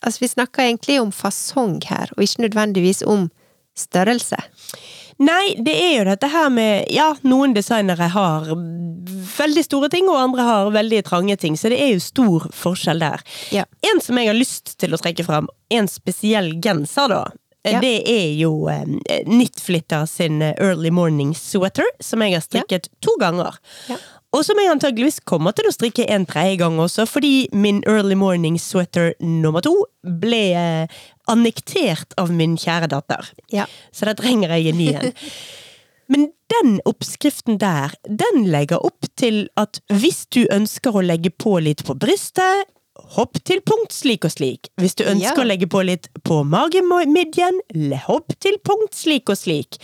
Altså, 0.01 0.19
vi 0.21 0.27
snakker 0.27 0.63
egentlig 0.63 1.01
om 1.01 1.11
fasong 1.11 1.81
her, 1.87 2.11
og 2.15 2.23
ikke 2.23 2.47
nødvendigvis 2.47 3.03
om 3.07 3.29
størrelse. 3.75 4.37
Nei, 5.23 5.55
det 5.63 5.71
er 5.79 5.93
jo 5.99 6.05
dette 6.09 6.27
her 6.27 6.49
med 6.51 6.89
Ja, 6.91 7.13
noen 7.23 7.53
designere 7.55 8.09
har 8.11 8.49
veldig 9.35 9.63
store 9.63 9.87
ting, 9.93 10.09
og 10.11 10.17
andre 10.19 10.43
har 10.47 10.71
veldig 10.75 10.99
trange 11.07 11.37
ting, 11.39 11.55
så 11.59 11.69
det 11.71 11.79
er 11.81 11.93
jo 11.93 12.01
stor 12.03 12.47
forskjell 12.55 12.99
der. 13.03 13.23
Ja. 13.55 13.63
En 13.93 14.01
som 14.03 14.17
jeg 14.19 14.27
har 14.27 14.35
lyst 14.37 14.75
til 14.81 14.95
å 14.95 14.99
trekke 14.99 15.23
fram, 15.27 15.47
en 15.71 15.87
spesiell 15.91 16.53
genser, 16.63 17.07
da. 17.13 17.21
eh, 17.63 17.71
Ja. 17.73 17.79
Det 17.81 17.93
er 18.11 18.35
jo 18.37 18.67
eh, 18.69 18.83
Nyttflitter 19.25 20.05
sin 20.05 20.41
eh, 20.41 20.53
Early 20.59 20.91
Morning 20.91 21.33
Sweater, 21.35 21.87
som 21.99 22.21
jeg 22.21 22.33
har 22.35 22.41
strikket 22.45 22.89
to 23.01 23.15
ganger. 23.19 23.55
Ja. 23.89 23.95
Og 24.35 24.43
som 24.43 24.57
jeg 24.59 24.67
antageligvis 24.67 25.21
kommer 25.23 25.53
til 25.55 25.69
å 25.69 25.71
strikke 25.71 26.05
en 26.11 26.25
tredje 26.27 26.57
gang 26.59 26.75
også, 26.83 27.05
fordi 27.07 27.47
min 27.55 27.81
Early 27.87 28.15
Morning 28.19 28.57
Sweater 28.59 29.13
nummer 29.23 29.61
to 29.63 29.71
ble 30.03 30.41
eh, 30.59 30.87
annektert 31.31 32.15
av 32.21 32.31
min 32.33 32.55
kjære 32.59 32.89
datter. 32.93 33.29
Ja. 33.53 33.67
Så 33.91 34.07
da 34.09 34.15
trenger 34.17 34.55
jeg 34.55 34.71
en 34.71 34.81
ny 34.81 34.89
en. 34.93 35.13
Men 36.11 36.27
den 36.53 36.77
oppskriften 36.85 37.57
der, 37.61 37.95
den 38.05 38.45
legger 38.53 38.83
opp 38.85 39.07
til 39.17 39.47
at 39.57 39.79
hvis 39.89 40.25
du 40.29 40.43
ønsker 40.53 40.93
å 40.93 41.01
legge 41.05 41.31
på 41.33 41.57
litt 41.65 41.81
på 41.87 41.95
brystet, 41.97 42.69
hopp 43.15 43.37
til 43.45 43.59
punkt 43.65 43.91
slik 43.93 44.23
og 44.25 44.31
slik. 44.31 44.69
Hvis 44.79 44.95
du 44.95 45.03
ønsker 45.03 45.35
Ja. 45.37 45.43
å 45.43 45.47
legge 45.47 45.67
på 45.67 45.81
litt 45.85 46.07
på 46.23 46.43
magemidjen, 46.47 47.59
hopp 48.07 48.33
til 48.39 48.57
punkt 48.63 48.95
slik 48.95 49.29
og 49.29 49.37
slik. 49.37 49.77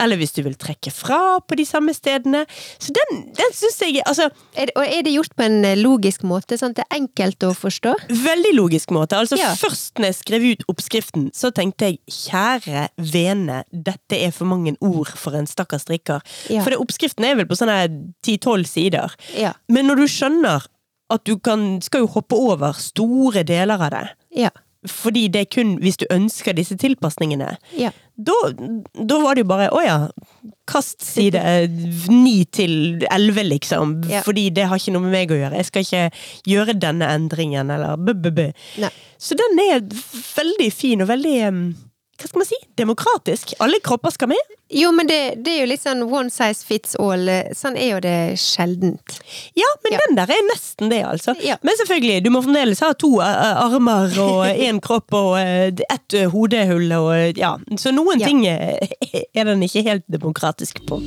Eller 0.00 0.16
hvis 0.20 0.32
du 0.36 0.42
vil 0.44 0.54
trekke 0.54 0.92
fra 0.92 1.40
på 1.40 1.56
de 1.56 1.64
samme 1.64 1.94
stedene. 1.96 2.44
Så 2.78 2.92
den, 2.94 3.24
den 3.34 3.52
syns 3.56 3.78
jeg 3.80 4.02
Altså, 4.06 4.30
Er, 4.56 4.68
og 4.76 4.84
er 4.84 5.02
det 5.02 5.12
gjort 5.14 5.34
på 5.36 5.44
en 5.44 5.64
eh, 5.64 5.76
logisk 5.76 6.22
måte, 6.22 6.58
sånn 6.58 6.70
at 6.70 6.76
det 6.76 6.84
er 6.90 6.96
enkelt 7.00 7.44
å 7.48 7.54
forstå? 7.56 7.94
veldig 8.10 8.54
logisk 8.54 8.90
måte. 8.90 9.16
Altså 9.18 9.36
Ja. 9.38 9.54
Først 9.54 9.94
når 9.98 10.04
jeg 10.12 10.14
skrev 10.20 10.42
ut 10.52 10.64
oppskriften, 10.68 11.30
så 11.34 11.50
tenkte 11.54 11.88
jeg 11.92 11.98
kjære 12.08 12.88
vene, 12.98 13.64
dette 13.72 14.12
er 14.18 14.30
for 14.30 14.44
mange 14.44 14.76
ord 14.80 15.08
for 15.16 15.34
en 15.34 15.46
stakkars 15.46 15.82
strikker. 15.86 16.20
Ja. 16.50 16.62
For 16.62 16.70
det, 16.70 16.78
oppskriften 16.78 17.24
er 17.24 17.34
vel 17.36 17.46
på 17.46 17.56
sånne 17.58 18.12
10-12 18.26 18.66
sider. 18.66 19.14
Ja. 19.36 19.52
Men 19.68 19.86
når 19.88 19.96
du 20.04 20.06
skjønner 20.08 20.66
at 21.10 21.24
du 21.24 21.38
kan, 21.38 21.80
skal 21.82 22.00
jo 22.04 22.10
hoppe 22.18 22.36
over 22.36 22.72
store 22.76 23.44
deler 23.48 23.80
av 23.80 23.90
det, 23.94 24.08
Ja. 24.36 24.50
fordi 24.86 25.28
det 25.32 25.40
er 25.40 25.44
kun 25.50 25.78
hvis 25.80 25.96
du 25.98 26.06
ønsker 26.10 26.54
disse 26.54 26.76
tilpasningene, 26.76 27.56
Ja. 27.76 27.90
da, 28.16 28.32
da 28.94 29.18
var 29.22 29.34
det 29.34 29.42
jo 29.44 29.48
bare 29.48 29.70
å 29.70 29.80
ja, 29.84 30.08
kast 30.66 31.00
side 31.02 31.40
9 32.08 32.44
til 32.52 33.02
11, 33.10 33.42
liksom. 33.48 34.04
Ja. 34.10 34.20
Fordi 34.22 34.50
det 34.52 34.66
har 34.68 34.76
ikke 34.78 34.92
noe 34.92 35.02
med 35.06 35.12
meg 35.12 35.30
å 35.30 35.38
gjøre. 35.40 35.56
Jeg 35.56 35.66
skal 35.70 35.82
ikke 35.82 36.10
gjøre 36.46 36.78
denne 36.78 37.08
endringen, 37.08 37.70
eller. 37.72 37.96
Nei. 38.78 38.90
Så 39.18 39.34
den 39.34 39.58
er 39.58 39.80
veldig 40.36 40.72
fin 40.72 41.00
og 41.02 41.08
veldig 41.08 41.74
hva 42.18 42.26
skal 42.28 42.40
man 42.42 42.46
si? 42.48 42.56
Demokratisk. 42.78 43.52
Alle 43.62 43.78
kropper 43.84 44.10
skal 44.14 44.28
med. 44.32 44.54
Jo, 44.74 44.90
men 44.92 45.06
det, 45.08 45.18
det 45.44 45.52
er 45.54 45.60
jo 45.62 45.68
litt 45.70 45.80
sånn 45.84 46.02
one 46.04 46.28
size 46.34 46.66
fits 46.66 46.96
all. 47.00 47.28
eh, 47.32 47.52
Sånn 47.56 47.76
er 47.80 47.92
jo 47.94 48.00
det 48.04 48.16
sjeldent. 48.42 49.20
Ja, 49.56 49.68
men 49.84 49.94
Ja. 49.96 50.00
den 50.06 50.18
der 50.18 50.32
er 50.34 50.42
nesten 50.50 50.90
det, 50.92 50.98
altså. 51.08 51.34
Ja. 51.44 51.56
Men 51.62 51.78
selvfølgelig, 51.80 52.18
du 52.26 52.30
må 52.34 52.42
fremdeles 52.44 52.82
ha 52.84 52.92
to 52.92 53.14
eh, 53.24 53.62
armer 53.64 54.12
og 54.20 54.44
én 54.68 54.80
kropp 54.84 55.14
og 55.16 55.38
eh, 55.40 55.70
ett 55.88 56.14
eh, 56.18 56.28
hodehull 56.34 56.92
og 56.98 57.12
eh, 57.16 57.32
ja. 57.38 57.54
Så 57.80 57.94
noen 57.96 58.20
Ja. 58.20 58.26
ting 58.26 58.44
eh, 58.46 59.24
er 59.34 59.44
den 59.48 59.62
ikke 59.64 59.86
helt 59.88 60.04
demokratisk 60.12 60.84
på. 60.90 61.00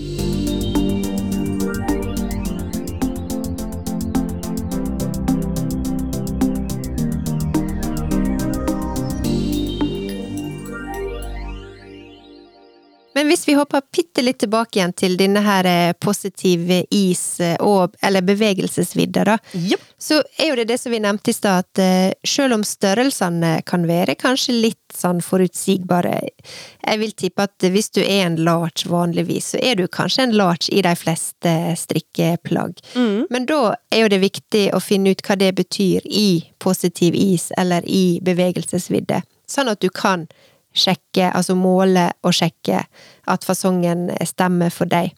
Men 13.21 13.29
hvis 13.29 13.43
vi 13.47 13.53
hopper 13.53 13.83
bitte 13.93 14.23
litt 14.25 14.39
tilbake 14.41 14.79
igjen 14.79 14.93
til 14.97 15.13
denne 15.19 15.43
her 15.45 15.67
eh, 15.69 15.91
positive 15.93 16.79
is- 16.89 17.37
eh, 17.39 17.53
og 17.61 17.93
eller 18.01 18.23
bevegelsesvidda, 18.25 19.25
da. 19.27 19.35
Yep. 19.53 19.83
Så 20.01 20.17
er 20.41 20.47
jo 20.49 20.55
det 20.57 20.65
det 20.71 20.79
som 20.81 20.89
vi 20.95 20.99
nevnte 21.03 21.29
i 21.29 21.35
stad, 21.37 21.67
at 21.67 21.81
eh, 21.83 22.15
selv 22.25 22.57
om 22.57 22.63
størrelsene 22.65 23.51
kan 23.69 23.85
være 23.85 24.15
kanskje 24.17 24.57
litt 24.57 24.97
sånn 24.97 25.21
forutsigbare 25.21 26.15
Jeg 26.17 26.99
vil 27.03 27.13
tippe 27.13 27.45
at 27.45 27.69
hvis 27.69 27.91
du 27.93 28.01
er 28.01 28.25
en 28.25 28.39
large 28.41 28.89
vanligvis, 28.89 29.53
så 29.53 29.61
er 29.61 29.77
du 29.77 29.85
kanskje 29.87 30.25
en 30.25 30.33
large 30.41 30.73
i 30.73 30.81
de 30.81 30.95
fleste 30.97 31.53
strikkeplagg. 31.77 32.81
Men 33.29 33.45
da 33.45 33.75
er 33.93 34.01
jo 34.07 34.09
det 34.15 34.23
viktig 34.25 34.71
å 34.73 34.81
finne 34.81 35.13
ut 35.13 35.21
hva 35.21 35.37
det 35.37 35.53
betyr 35.61 36.09
i 36.09 36.41
positiv 36.57 37.13
is 37.15 37.51
eller 37.57 37.85
i 37.85 38.17
bevegelsesvidde, 38.25 39.21
sånn 39.45 39.69
at 39.69 39.79
du 39.85 39.89
kan 39.93 40.25
sjekke, 40.71 41.27
altså 41.29 41.55
måle 41.59 42.07
og 42.23 42.35
sjekke 42.35 42.83
at 43.31 43.45
fasongen 43.47 44.07
stemmer 44.27 44.71
for 44.73 44.89
deg. 44.91 45.11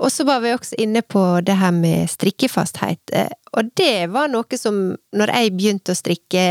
Og 0.00 0.12
så 0.12 0.26
var 0.28 0.42
vi 0.44 0.54
også 0.54 0.78
inne 0.82 1.02
på 1.02 1.22
det 1.46 1.56
her 1.60 1.72
med 1.76 2.10
strikkefasthet, 2.12 3.14
eh, 3.16 3.32
og 3.56 3.72
det 3.78 4.10
var 4.12 4.30
noe 4.30 4.60
som, 4.60 4.94
når 5.16 5.34
jeg 5.34 5.54
begynte 5.56 5.94
å 5.94 5.98
strikke, 5.98 6.44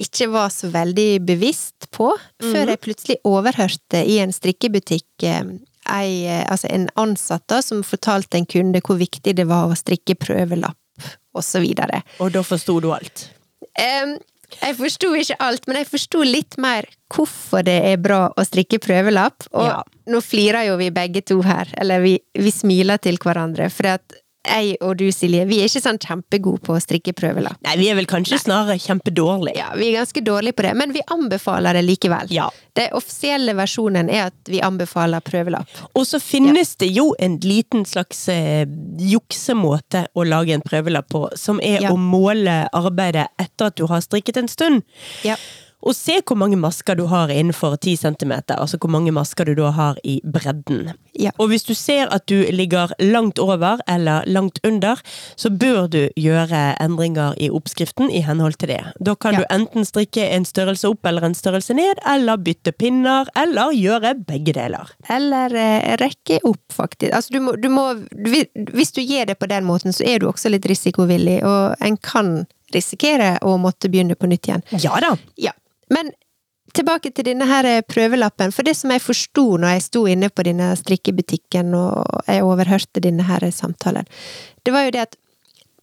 ikke 0.00 0.30
var 0.32 0.48
så 0.50 0.70
veldig 0.72 1.10
bevisst 1.28 1.90
på, 1.94 2.08
før 2.42 2.72
jeg 2.72 2.82
plutselig 2.82 3.18
overhørte 3.28 4.00
i 4.08 4.18
en 4.24 4.32
strikkebutikk 4.34 5.28
eh, 5.28 5.52
ei, 5.90 6.26
eh, 6.26 6.44
altså 6.50 6.70
en 6.70 6.88
ansatt 6.94 7.44
da, 7.50 7.60
som 7.62 7.82
fortalte 7.86 8.38
en 8.38 8.48
kunde 8.48 8.82
hvor 8.84 8.98
viktig 9.00 9.36
det 9.38 9.46
var 9.50 9.70
å 9.70 9.78
strikke 9.78 10.16
prøvelapp, 10.18 10.78
og 11.34 11.44
så 11.44 11.62
videre. 11.62 12.02
Og 12.22 12.32
da 12.34 12.44
forsto 12.46 12.78
du 12.82 12.90
alt. 12.94 13.28
Em, 13.78 14.16
Jeg 14.60 14.76
forsto 14.76 15.12
ikke 15.18 15.36
alt, 15.40 15.66
men 15.66 15.76
jeg 15.80 15.86
forsto 15.90 16.22
litt 16.26 16.58
mer 16.58 16.86
hvorfor 17.12 17.64
det 17.64 17.78
er 17.92 17.96
bra 18.02 18.28
å 18.36 18.44
strikke 18.46 18.78
prøvelapp. 18.82 19.46
Og 19.52 19.66
Ja. 19.66 19.82
nå 20.08 20.20
flirer 20.24 20.66
jo 20.68 20.76
vi 20.76 20.90
begge 20.90 21.22
to 21.24 21.40
her, 21.42 21.68
eller 21.76 22.00
vi, 22.00 22.18
vi 22.34 22.50
smiler 22.50 22.98
til 22.98 23.16
hverandre. 23.18 23.70
For 23.70 23.86
at 23.86 24.02
jeg 24.42 24.76
og 24.82 24.96
du, 24.98 25.04
Silje, 25.14 25.44
vi 25.46 25.60
er 25.62 25.68
ikke 25.70 25.82
sånn 25.84 26.00
kjempegode 26.02 26.62
på 26.66 26.74
å 26.74 26.80
strikke 26.82 27.12
prøvelapp. 27.14 27.60
Nei, 27.62 27.76
vi 27.78 27.88
er 27.92 27.94
vel 27.98 28.08
kanskje 28.10 28.40
snarere 28.42 28.74
kjempedårlige. 28.82 29.54
Ja, 29.60 29.68
vi 29.78 29.90
er 29.92 30.00
ganske 30.00 30.22
dårlige 30.26 30.56
på 30.58 30.64
det, 30.66 30.72
men 30.80 30.92
vi 30.96 31.04
anbefaler 31.14 31.78
det 31.78 31.84
likevel. 31.86 32.32
Ja. 32.34 32.48
Det 32.74 32.88
offisielle 32.96 33.54
versjonen 33.54 34.10
er 34.10 34.30
at 34.30 34.50
vi 34.50 34.58
anbefaler 34.64 35.22
prøvelapp. 35.22 35.68
Og 35.94 36.06
så 36.08 36.18
finnes 36.22 36.74
det 36.80 36.88
jo 36.90 37.12
en 37.22 37.38
liten 37.44 37.84
slags 37.86 38.24
eh, 38.32 38.66
juksemåte 38.98 40.06
å 40.16 40.24
lage 40.26 40.56
en 40.56 40.64
prøvelapp 40.64 41.08
på, 41.12 41.26
som 41.38 41.60
er 41.62 41.82
Ja. 41.82 41.90
å 41.92 41.96
måle 41.96 42.68
arbeidet 42.72 43.28
etter 43.38 43.66
at 43.70 43.76
du 43.76 43.86
har 43.86 44.00
strikket 44.00 44.36
en 44.42 44.48
stund. 44.48 44.82
Ja. 45.22 45.36
Og 45.82 45.94
se 45.98 46.20
hvor 46.22 46.36
mange 46.38 46.56
masker 46.56 46.94
du 46.98 47.06
har 47.10 47.28
innenfor 47.34 47.76
10 47.76 47.96
cm, 47.96 48.32
altså 48.54 48.78
hvor 48.78 48.90
mange 48.90 49.10
masker 49.12 49.44
du 49.48 49.54
da 49.58 49.70
har 49.74 49.96
i 50.04 50.20
bredden. 50.24 50.92
Ja. 51.18 51.30
Og 51.38 51.48
hvis 51.50 51.64
du 51.66 51.74
ser 51.74 52.06
at 52.14 52.26
du 52.30 52.44
ligger 52.54 52.92
langt 53.00 53.38
over 53.42 53.80
eller 53.90 54.22
langt 54.26 54.60
under, 54.64 55.00
så 55.36 55.50
bør 55.50 55.88
du 55.90 56.08
gjøre 56.16 56.62
endringer 56.80 57.34
i 57.42 57.50
oppskriften 57.50 58.10
i 58.10 58.22
henhold 58.24 58.54
til 58.62 58.68
det. 58.74 58.80
Da 59.04 59.14
kan 59.14 59.34
Ja. 59.34 59.40
du 59.40 59.44
enten 59.54 59.84
strikke 59.84 60.28
en 60.30 60.44
størrelse 60.44 60.88
opp 60.88 61.04
eller 61.06 61.24
en 61.24 61.34
størrelse 61.34 61.74
ned, 61.74 61.98
eller 62.06 62.36
bytte 62.36 62.72
pinner, 62.72 63.26
eller 63.36 63.72
gjøre 63.74 64.14
begge 64.26 64.52
deler. 64.54 64.88
Eller 65.10 65.54
eh, 65.54 65.96
rekke 66.00 66.38
opp, 66.44 66.62
faktisk. 66.72 67.12
Altså, 67.12 67.30
du 67.34 67.40
må, 67.40 67.56
du 67.60 67.68
må, 67.68 67.94
vi- 68.14 68.48
hvis 68.72 68.92
du 68.92 69.00
gjør 69.02 69.26
det 69.26 69.38
på 69.38 69.48
den 69.48 69.64
måten, 69.64 69.92
så 69.92 70.04
er 70.06 70.18
du 70.18 70.26
også 70.30 70.48
litt 70.48 70.64
risikovillig, 70.66 71.42
og 71.44 71.74
en 71.80 71.96
kan 71.96 72.46
risikere 72.72 73.34
å 73.44 73.58
måtte 73.60 73.90
begynne 73.92 74.14
på 74.16 74.26
nytt 74.30 74.48
igjen. 74.48 74.62
Ja 74.80 74.96
da. 75.00 75.16
Ja. 75.36 75.52
Men 75.92 76.12
tilbake 76.76 77.12
til 77.12 77.26
denne 77.28 77.48
her 77.48 77.68
eh, 77.68 77.84
prøvelappen, 77.86 78.52
for 78.54 78.66
det 78.66 78.76
som 78.78 78.92
jeg 78.94 79.04
forsto 79.04 79.46
når 79.60 79.76
jeg 79.76 79.86
sto 79.88 80.04
inne 80.10 80.30
på 80.32 80.46
denne 80.46 80.72
strikkebutikken 80.78 81.74
og 81.78 82.28
jeg 82.28 82.46
overhørte 82.46 83.02
denne 83.04 83.26
her 83.28 83.44
samtalen, 83.52 84.08
det 84.64 84.74
var 84.74 84.86
jo 84.86 84.94
det 84.94 85.06
at 85.08 85.18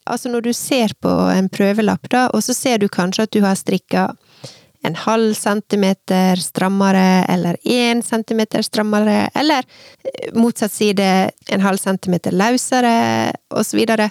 altså 0.09 0.31
når 0.31 0.47
du 0.47 0.53
ser 0.57 0.95
på 1.03 1.11
en 1.29 1.49
prøvelapp, 1.53 2.09
da, 2.09 2.27
og 2.33 2.41
så 2.41 2.55
ser 2.57 2.79
du 2.81 2.87
kanskje 2.89 3.27
at 3.27 3.35
du 3.35 3.43
har 3.45 3.59
strikka 3.59 4.09
en 4.87 4.95
halv 4.95 5.33
centimeter 5.35 6.39
strammere, 6.39 7.25
eller 7.29 7.57
én 7.67 8.01
centimeter 8.01 8.63
strammere, 8.63 9.29
eller 9.35 9.65
eh, 10.03 10.31
motsatt 10.33 10.71
side 10.71 11.07
en 11.51 11.61
halv 11.61 11.77
centimeter 11.77 12.31
løsere, 12.31 13.33
videre. 13.75 14.09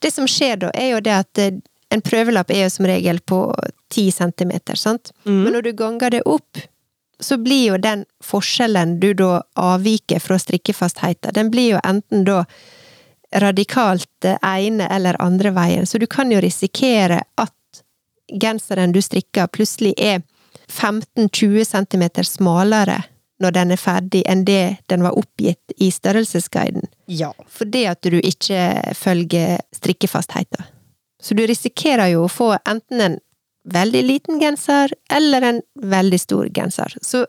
Det 0.00 0.12
som 0.14 0.28
skjer 0.28 0.56
da, 0.64 0.72
er 0.74 0.94
jo 0.94 1.02
det 1.04 1.12
at 1.12 1.42
eh, 1.44 1.60
en 1.92 2.04
prøvelapp 2.04 2.50
er 2.50 2.66
jo 2.66 2.72
som 2.72 2.88
regel 2.88 3.20
på 3.20 3.42
ti 3.88 4.10
centimeter, 4.12 4.76
sant? 4.76 5.12
Men 5.24 5.52
når 5.52 5.68
du 5.68 5.72
ganger 5.72 6.10
det 6.10 6.22
opp, 6.28 6.58
så 7.20 7.38
blir 7.38 7.64
jo 7.72 7.78
den 7.82 8.04
forskjellen 8.24 8.98
du 9.00 9.12
da 9.18 9.42
avviker 9.58 10.22
fra 10.22 10.38
strikkefastheten, 10.38 11.34
den 11.34 11.50
blir 11.50 11.74
jo 11.74 11.80
enten 11.84 12.24
da 12.28 12.44
radikalt 13.34 14.24
eh, 14.24 14.38
ene 14.42 14.86
eller 14.88 15.18
andre 15.22 15.50
veien, 15.50 15.86
så 15.86 15.98
du 15.98 16.06
kan 16.06 16.32
jo 16.32 16.40
risikere 16.40 17.22
at 17.36 17.82
genseren 18.40 18.92
du 18.92 19.02
strikker 19.02 19.48
plutselig 19.52 19.94
er 19.98 20.22
15-20 20.68 21.64
centimeter 21.64 22.22
smalere 22.28 23.02
når 23.38 23.54
den 23.54 23.72
er 23.72 23.80
ferdig, 23.80 24.24
enn 24.26 24.42
det 24.44 24.78
den 24.90 25.04
var 25.06 25.16
oppgitt 25.18 25.74
i 25.78 25.92
størrelsesguiden. 25.94 26.88
Ja. 27.06 27.30
Fordi 27.46 27.84
at 27.86 28.02
du 28.02 28.18
ikke 28.18 28.94
følger 28.98 29.60
strikkefastheten. 29.74 30.66
Så 31.22 31.34
du 31.34 31.44
risikerer 31.46 32.12
jo 32.12 32.24
å 32.26 32.30
få 32.30 32.52
enten 32.58 33.02
en 33.02 33.16
veldig 33.72 34.02
liten 34.04 34.40
genser, 34.40 34.92
eller 35.12 35.42
en 35.42 35.60
veldig 35.82 36.20
stor 36.20 36.48
genser. 36.54 36.94
Så 37.02 37.26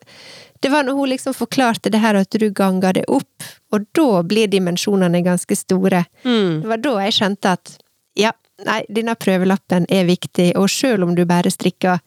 det 0.59 0.69
var 0.69 0.83
når 0.83 0.93
hun 0.93 1.09
liksom 1.09 1.33
forklarte 1.33 1.89
det 1.89 2.01
her 2.03 2.19
at 2.19 2.31
du 2.31 2.49
ganger 2.51 2.93
det 2.99 3.05
opp, 3.07 3.43
og 3.71 3.85
da 3.95 4.23
blir 4.27 4.51
dimensjonene 4.51 5.21
ganske 5.23 5.55
store. 5.55 6.03
Mm. 6.23 6.61
Det 6.61 6.71
var 6.71 6.83
da 6.83 6.95
jeg 7.05 7.17
skjønte 7.19 7.53
at 7.59 7.75
ja, 8.19 8.33
nei, 8.67 8.81
denne 8.89 9.15
prøvelappen 9.15 9.87
er 9.89 10.09
viktig, 10.09 10.51
og 10.59 10.67
selv 10.71 11.07
om 11.07 11.15
du 11.15 11.23
bare 11.29 11.51
strikker 11.53 12.01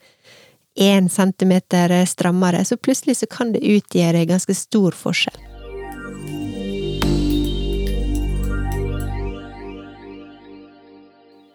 én 0.81 1.09
centimeter 1.13 1.95
strammere, 2.09 2.65
så 2.65 2.77
plutselig 2.77 3.17
så 3.21 3.31
kan 3.31 3.53
det 3.53 3.65
utgjøre 3.65 4.27
ganske 4.29 4.57
stor 4.57 4.97
forskjell. 4.97 5.52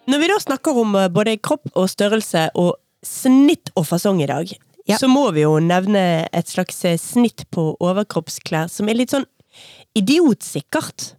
Når 0.07 0.21
vi 0.23 0.27
da 0.31 0.37
snakker 0.39 0.77
om 0.83 0.95
eh, 0.95 1.09
både 1.11 1.37
kropp 1.43 1.67
og 1.75 1.89
størrelse 1.91 2.47
og 2.55 2.75
snitt 3.05 3.71
og 3.75 3.85
fasong 3.89 4.21
i 4.23 4.29
dag, 4.29 4.53
Ja. 4.87 4.95
så 4.97 5.09
må 5.11 5.25
vi 5.35 5.41
jo 5.43 5.57
nevne 5.59 6.27
et 6.31 6.47
slags 6.47 6.79
eh, 6.85 6.95
snitt 6.97 7.43
på 7.51 7.73
overkroppsklær 7.83 8.69
som 8.71 8.87
er 8.87 8.95
litt 8.95 9.11
sånn 9.11 9.25
idiotsikkert. 9.99 11.13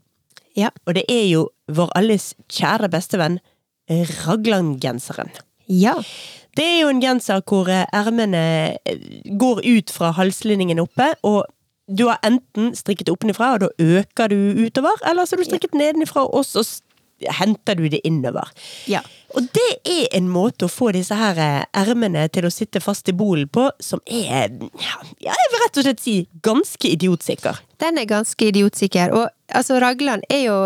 Ja. 0.56 0.70
Og 0.86 0.94
det 0.96 1.04
er 1.12 1.26
jo 1.28 1.48
vår 1.68 1.92
alles 1.98 2.32
kjære 2.48 2.88
bestevenn 2.90 3.38
Ragland-genseren. 4.24 5.30
Ja. 5.68 5.94
Det 6.56 6.64
er 6.64 6.80
jo 6.82 6.88
en 6.90 7.02
genser 7.02 7.42
hvor 7.46 7.68
eh, 7.70 7.84
ermene 7.94 8.42
eh, 8.88 8.98
går 9.38 9.60
ut 9.66 9.92
fra 9.94 10.10
halslinningen 10.16 10.80
oppe, 10.82 11.12
og 11.28 11.44
du 11.88 12.06
har 12.08 12.18
enten 12.26 12.72
strikket 12.76 13.08
det 13.08 13.14
oppenifra, 13.14 13.54
og 13.56 13.60
da 13.64 13.68
øker 14.00 14.32
du 14.32 14.64
utover, 14.66 14.96
eller 15.08 15.24
så 15.28 15.36
har 15.36 15.44
du 15.44 15.48
strikket 15.48 15.76
nedenifra, 15.78 16.24
og 16.26 16.44
så 16.44 16.64
henter 17.26 17.78
du 17.78 17.88
det 17.88 18.00
innover. 18.06 18.50
Ja. 18.86 19.02
Og 19.36 19.48
det 19.54 19.68
er 19.84 20.06
en 20.16 20.28
måte 20.32 20.66
å 20.66 20.72
få 20.72 20.90
disse 20.96 21.16
her 21.18 21.38
eh, 21.42 21.64
ermene 21.76 22.26
til 22.32 22.48
å 22.48 22.52
sitte 22.52 22.80
fast 22.80 23.10
i 23.10 23.16
bolen 23.16 23.48
på, 23.52 23.68
som 23.80 24.00
er, 24.06 24.54
ja, 24.80 25.00
jeg 25.24 25.50
vil 25.52 25.64
rett 25.64 25.80
og 25.80 25.88
slett 25.88 26.04
si, 26.04 26.16
ganske 26.44 26.92
idiotsikker. 26.94 27.60
Den 27.82 28.00
er 28.00 28.08
ganske 28.08 28.48
idiotsikker, 28.48 29.12
og 29.14 29.28
altså 29.52 29.80
raglan 29.82 30.24
er 30.32 30.46
jo 30.46 30.60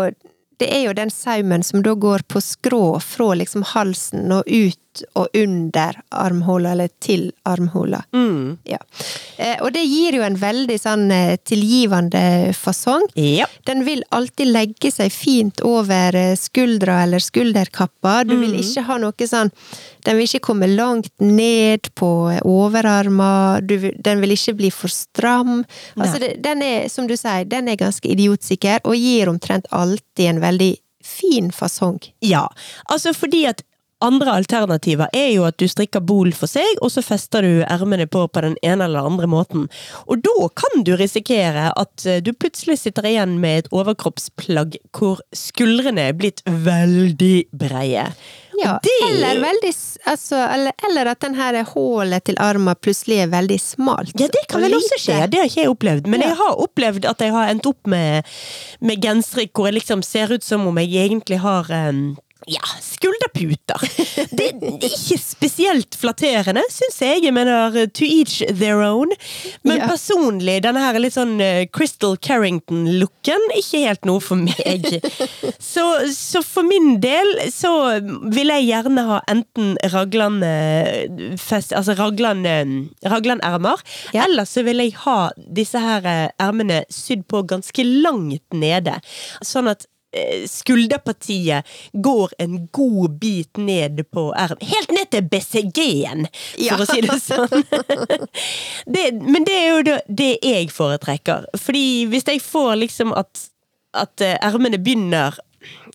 det 0.61 0.69
er 0.71 0.83
jo 0.85 0.93
den 0.95 1.09
saumen 1.11 1.63
som 1.65 1.81
da 1.83 1.95
går 1.97 2.23
på 2.29 2.39
skrå 2.39 2.99
fra 3.03 3.33
liksom 3.35 3.65
halsen 3.73 4.31
og 4.31 4.47
ut 4.47 4.79
og 5.17 5.27
under 5.37 5.97
armhula, 6.09 6.73
eller 6.75 6.91
til 7.01 7.31
armhula. 7.49 8.03
Mm. 8.13 8.57
Ja. 8.67 8.79
Eh, 9.37 9.57
og 9.61 9.73
det 9.75 9.83
gir 9.87 10.17
jo 10.17 10.25
en 10.25 10.37
veldig 10.39 10.77
sånn 10.79 11.07
eh, 11.13 11.35
tilgivende 11.45 12.53
fasong. 12.57 13.07
Ja. 13.17 13.47
Den 13.67 13.83
vil 13.87 14.03
alltid 14.13 14.51
legge 14.51 14.91
seg 14.93 15.13
fint 15.13 15.63
over 15.65 16.15
eh, 16.17 16.35
skuldra 16.39 17.01
eller 17.07 17.23
skulderkappa. 17.23 18.21
Du 18.27 18.35
vil 18.37 18.55
ikke 18.61 18.85
ha 18.87 18.99
noe 19.01 19.27
sånn 19.29 19.51
Den 20.03 20.17
vil 20.19 20.27
ikke 20.27 20.43
komme 20.49 20.67
langt 20.67 21.13
ned 21.23 21.87
på 21.95 22.09
overarmer. 22.43 23.63
Du, 23.63 23.77
den 23.79 24.23
vil 24.23 24.35
ikke 24.35 24.57
bli 24.59 24.71
for 24.73 24.91
stram. 24.91 25.61
Altså, 25.95 26.33
den 26.43 26.63
er, 26.65 26.89
som 26.91 27.07
du 27.07 27.15
sier, 27.15 27.47
den 27.47 27.71
er 27.71 27.79
ganske 27.79 28.09
idiotsikker, 28.11 28.83
og 28.83 28.99
gir 28.99 29.31
omtrent 29.31 29.69
alltid 29.71 30.33
en 30.33 30.43
veldig 30.43 30.73
fin 31.03 31.51
fasong. 31.51 31.99
Ja, 32.19 32.47
altså 32.85 33.13
fordi 33.15 33.45
at 33.47 33.63
andre 34.03 34.35
alternativer 34.41 35.09
er 35.15 35.29
jo 35.33 35.45
at 35.47 35.57
du 35.61 35.65
strikker 35.71 36.03
bol 36.03 36.31
for 36.35 36.51
seg, 36.51 36.77
og 36.83 36.91
så 36.93 37.03
fester 37.05 37.45
du 37.45 37.63
ermene 37.63 38.07
på 38.11 38.25
på 38.27 38.43
den 38.45 38.57
ene 38.63 38.85
eller 38.87 39.07
andre 39.07 39.27
måten. 39.31 39.67
Og 40.07 40.21
da 40.25 40.49
kan 40.59 40.83
du 40.87 40.93
risikere 40.99 41.71
at 41.79 42.05
eh, 42.05 42.21
du 42.23 42.33
plutselig 42.33 42.79
sitter 42.83 43.07
igjen 43.09 43.39
med 43.43 43.63
et 43.63 43.71
overkroppsplagg 43.73 44.77
hvor 44.97 45.21
skuldrene 45.35 46.09
er 46.11 46.17
blitt 46.19 46.43
veldig 46.47 47.35
breie. 47.51 48.07
Ja, 48.53 48.75
det 48.85 48.91
eller, 49.07 49.39
veldig, 49.41 49.71
altså, 50.05 50.37
eller, 50.37 50.75
eller 50.89 51.09
at 51.09 51.23
den 51.25 51.33
her 51.35 51.55
hålet 51.71 52.27
til 52.29 52.37
armen 52.37 52.75
plutselig 52.85 53.23
er 53.23 53.31
veldig 53.31 53.57
smalt. 53.59 54.13
Ja, 54.21 54.27
det 54.29 54.43
kan 54.51 54.61
vel 54.61 54.75
også 54.77 54.99
skje, 55.01 55.15
det 55.31 55.39
har 55.41 55.49
ikke 55.49 55.63
jeg 55.63 55.71
opplevd. 55.73 56.07
Men 56.13 56.21
Ja. 56.21 56.27
jeg 56.29 56.37
har 56.37 56.61
opplevd 56.61 57.07
at 57.09 57.23
jeg 57.25 57.33
har 57.33 57.49
endt 57.49 57.65
opp 57.71 57.89
med, 57.89 58.29
med 58.79 59.01
gensere 59.01 59.47
hvor 59.49 59.71
jeg 59.71 59.79
liksom 59.79 60.03
ser 60.05 60.29
ut 60.35 60.45
som 60.45 60.67
om 60.69 60.77
jeg 60.83 60.93
egentlig 61.07 61.39
har 61.41 61.71
em, 61.73 62.03
ja, 62.47 62.61
skulderputer. 62.83 63.79
Det, 64.33 64.47
det 64.59 64.71
er 64.89 64.95
ikke 64.97 65.17
spesielt 65.21 65.95
flatterende, 65.99 66.63
syns 66.71 66.97
jeg. 67.01 67.23
Jeg 67.25 67.33
mener, 67.35 67.77
to 67.95 68.05
each 68.05 68.41
their 68.59 68.81
own. 68.83 69.11
Men 69.63 69.77
Ja. 69.83 69.87
personlig, 69.89 70.59
denne 70.65 70.81
her 70.83 70.97
litt 71.01 71.15
sånn 71.15 71.37
eh, 71.41 71.65
Crystal 71.73 72.17
Carrington-looken, 72.17 73.45
ikke 73.57 73.81
helt 73.85 74.05
noe 74.09 74.21
for 74.23 74.35
meg. 74.41 74.87
Så, 75.59 75.83
så 76.13 76.41
for 76.45 76.63
min 76.67 76.99
del 77.03 77.31
så 77.53 77.71
vil 78.33 78.51
jeg 78.53 78.67
gjerne 78.69 79.05
ha 79.07 79.21
enten 79.31 79.73
raglan 79.93 80.41
eh, 80.43 81.35
fest, 81.39 81.73
altså 81.73 81.95
raglende 81.99 82.55
eh, 83.03 83.79
Ja. 84.13 84.25
eller 84.27 84.45
så 84.49 84.63
vil 84.67 84.77
jeg 84.83 84.93
ha 85.05 85.31
disse 85.37 85.79
her 85.79 86.05
eh, 86.05 86.27
ermene 86.43 86.83
sydd 86.93 87.25
på 87.31 87.43
ganske 87.49 87.83
langt 87.87 88.43
nede. 88.53 88.99
Sånn 89.45 89.69
at 89.71 89.85
eh, 89.85 89.92
skulderpartiet 90.49 91.65
går 91.93 92.33
en 92.43 92.67
god 92.71 93.17
bit 93.21 93.57
ned 93.57 94.03
på 94.13 94.27
erm. 94.37 94.57
Helt 94.61 94.91
ned 94.93 95.09
til 95.13 95.25
BCG-en, 95.31 96.27
for 96.27 96.63
Ja. 96.63 96.77
å 96.77 96.85
si 96.89 97.01
det 97.01 97.19
sånn. 97.21 97.63
det, 98.95 99.05
men 99.21 99.43
det 99.47 99.55
er 99.57 99.69
jo 99.71 99.81
det, 99.87 99.97
det 100.07 100.31
jeg 100.43 100.69
foretrekker. 100.73 101.47
Fordi 101.59 101.85
hvis 102.11 102.27
jeg 102.29 102.41
får 102.43 102.75
liksom 102.83 103.13
at, 103.17 103.47
at 103.93 104.21
eh, 104.25 104.37
ermene 104.41 104.79
begynner 104.81 105.37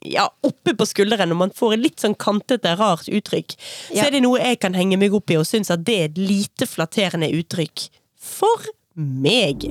ja, 0.06 0.28
oppe 0.46 0.72
på 0.78 0.86
skulderen, 0.88 1.32
og 1.34 1.40
man 1.42 1.50
får 1.54 1.74
et 1.76 1.82
litt 1.82 2.00
sånn 2.04 2.14
kantete, 2.18 2.74
rart 2.78 3.08
uttrykk, 3.10 3.56
Ja. 3.92 4.00
så 4.02 4.06
er 4.08 4.16
det 4.16 4.22
noe 4.24 4.40
jeg 4.40 4.60
kan 4.62 4.74
henge 4.78 4.96
meg 5.00 5.14
opp 5.16 5.30
i, 5.30 5.36
og 5.40 5.46
synes 5.48 5.70
at 5.74 5.84
det 5.84 5.98
er 5.98 6.08
et 6.10 6.18
lite 6.20 6.66
flatterende 6.70 7.28
uttrykk. 7.40 7.88
For 8.18 8.70
meg. 8.96 9.68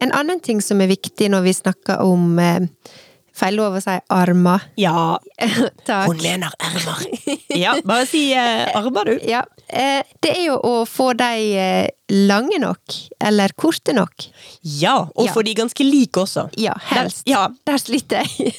En 0.00 0.12
annen 0.12 0.40
ting 0.44 0.60
som 0.62 0.80
er 0.84 0.90
viktig 0.92 1.30
når 1.32 1.42
vi 1.46 1.52
snakker 1.56 2.02
om 2.04 2.38
eh, 2.42 2.66
Feil 3.36 3.52
lov 3.58 3.74
å 3.76 3.80
si 3.84 3.92
armer. 4.16 4.62
Ja, 4.80 5.18
Takk. 5.84 6.06
hun 6.08 6.22
mener 6.24 6.54
ermer. 6.56 7.02
Ja, 7.64 7.74
bare 7.84 8.06
si 8.08 8.30
eh, 8.32 8.70
armer, 8.76 9.10
du. 9.10 9.18
Ja, 9.28 9.42
eh, 9.68 10.00
det 10.24 10.30
er 10.38 10.46
jo 10.46 10.54
å 10.64 10.70
få 10.88 11.10
de 11.20 11.28
eh, 11.60 11.90
lange 12.16 12.56
nok, 12.62 12.96
eller 13.28 13.52
korte 13.60 13.92
nok. 13.92 14.24
Ja, 14.64 14.94
og 15.12 15.28
Ja. 15.28 15.34
få 15.36 15.44
de 15.44 15.52
ganske 15.58 15.84
like 15.84 16.16
også. 16.24 16.46
Ja, 16.56 16.78
helst. 16.94 17.26
Der, 17.26 17.34
ja, 17.34 17.42
Der 17.68 17.76
sliter 17.82 18.24
jeg. 18.24 18.54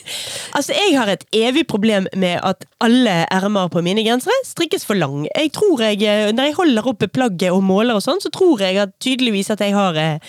Altså, 0.53 0.77
Jeg 0.77 0.93
har 0.99 1.09
et 1.15 1.25
evig 1.33 1.65
problem 1.73 2.05
med 2.13 2.37
at 2.45 2.69
alle 2.77 3.23
ermer 3.33 3.73
på 3.73 3.81
mine 3.81 4.05
gensere 4.05 4.37
strikkes 4.45 4.85
for 4.85 4.93
lang. 5.01 5.25
Jeg 5.33 5.55
tror 5.57 5.81
jeg, 5.87 6.03
eh, 6.05 6.29
Når 6.37 6.51
jeg 6.51 6.59
holder 6.61 6.93
oppe 6.93 7.09
plagget 7.09 7.49
og 7.49 7.63
måler 7.65 7.97
og 7.97 8.05
sånn, 8.05 8.21
så 8.21 8.29
tror 8.29 8.61
jeg 8.61 8.77
at 8.85 8.93
tydeligvis 9.01 9.49
at 9.57 9.65
jeg 9.65 9.73
har 9.73 9.97
eh, 9.97 10.19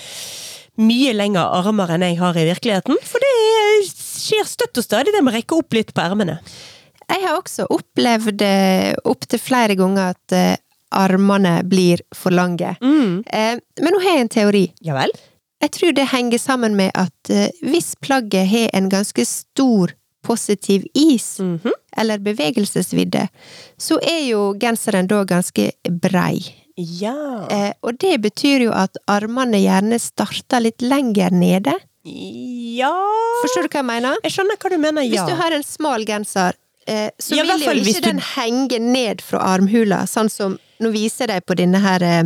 mye 0.78 1.12
lengre 1.16 1.42
armer 1.58 1.90
enn 1.96 2.04
jeg 2.06 2.18
har 2.20 2.36
i 2.38 2.46
virkeligheten. 2.48 2.98
For 3.02 3.22
det 3.24 3.34
skjer 3.90 4.46
støtt 4.48 4.78
og 4.80 4.84
stadig 4.86 5.12
det 5.14 5.22
med 5.24 5.34
å 5.34 5.36
rekke 5.38 5.58
opp 5.58 5.74
litt 5.76 5.92
på 5.96 6.04
ermene. 6.04 6.38
Jeg 7.08 7.22
har 7.24 7.38
også 7.38 7.66
opplevd 7.72 8.42
eh, 8.44 8.94
opptil 9.08 9.40
flere 9.40 9.74
ganger 9.78 10.12
at 10.14 10.34
eh, 10.36 10.56
armene 10.92 11.62
blir 11.68 12.02
for 12.16 12.30
lange. 12.36 12.74
Mm. 12.84 13.22
Eh, 13.26 13.56
men 13.80 13.94
nå 13.96 14.02
har 14.04 14.18
jeg 14.18 14.26
en 14.26 14.34
teori. 14.34 14.64
Ja 14.84 14.94
vel? 14.98 15.12
Jeg 15.64 15.72
tror 15.74 15.94
det 15.96 16.04
henger 16.12 16.38
sammen 16.38 16.76
med 16.78 16.92
at 16.94 17.30
hvis 17.66 17.94
plagget 18.04 18.46
har 18.46 18.68
en 18.78 18.86
ganske 18.92 19.24
stor 19.26 19.90
positiv 20.22 20.84
is, 20.94 21.38
Mhm. 21.40 21.72
eller 21.96 22.18
bevegelsesvidde, 22.22 23.24
så 23.78 23.98
er 24.02 24.20
jo 24.28 24.54
genseren 24.60 25.08
da 25.10 25.24
ganske 25.24 25.72
brei. 25.90 26.38
Ja. 26.78 27.46
Eh, 27.50 27.72
og 27.82 27.98
det 27.98 28.14
betyr 28.22 28.68
jo 28.68 28.72
at 28.76 28.94
armene 29.10 29.58
gjerne 29.58 29.98
starter 29.98 30.62
litt 30.62 30.82
lenger 30.84 31.34
nede. 31.34 31.74
Ja 32.78 32.92
Forstår 33.42 33.66
du 33.66 33.68
hva 33.72 33.80
jeg 33.82 33.88
mener? 33.88 34.20
Jeg 34.24 34.32
skjønner 34.36 34.56
hva 34.62 34.70
du 34.70 34.76
mener, 34.80 35.02
Hvis 35.10 35.26
du 35.28 35.34
har 35.36 35.52
en 35.52 35.64
smal 35.66 36.06
genser, 36.08 36.54
eh, 36.86 37.10
så 37.20 37.34
Ja, 37.36 37.42
vil 37.42 37.64
jo 37.66 37.92
ikke 37.92 38.04
den 38.06 38.16
du- 38.22 38.28
henge 38.36 38.78
ned 38.80 39.20
fra 39.20 39.40
armhula, 39.56 40.04
sånn 40.06 40.30
som 40.30 40.58
Nå 40.80 40.92
viser 40.94 41.26
jeg 41.26 41.28
deg 41.42 41.46
på 41.46 41.56
denne 41.58 41.80
her 41.82 42.02
eh, 42.06 42.22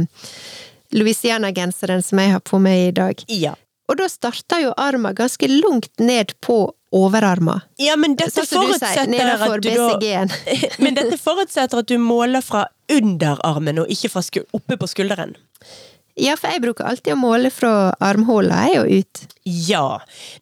Louisiana-genseren 0.93 2.03
som 2.05 2.19
jeg 2.21 2.33
har 2.35 2.41
på 2.45 2.61
meg 2.61 2.89
i 2.89 2.93
dag. 2.93 3.23
Ja. 3.33 3.55
Og 3.89 3.97
da 3.97 4.09
starter 4.13 4.61
jo 4.67 4.75
armen 4.77 5.15
ganske 5.17 5.49
langt 5.49 5.89
ned 6.01 6.35
på 6.45 6.67
overarmen. 6.93 7.63
ja, 7.81 7.97
men 7.97 8.17
dette 8.17 8.45
forutsetter 8.47 9.33
at 9.33 9.63
du 9.65 9.71
da 9.71 10.27
Men 10.85 10.99
dette 10.99 11.19
forutsetter 11.21 11.83
at 11.83 11.89
du 11.89 11.97
måler 11.99 12.45
fra 12.45 12.67
underarmen 12.93 13.83
og 13.83 13.91
ikke 13.93 14.13
fra 14.13 14.23
oppe 14.53 14.77
på 14.77 14.91
skulderen. 14.91 15.37
Ja, 16.21 16.35
for 16.37 16.53
jeg 16.53 16.61
bruker 16.61 16.85
alltid 16.85 17.15
å 17.15 17.21
måle 17.21 17.49
fra 17.53 17.95
armhåla, 18.05 18.67
jeg, 18.69 18.83
og 18.83 18.91
ut. 19.01 19.39
Ja. 19.49 19.87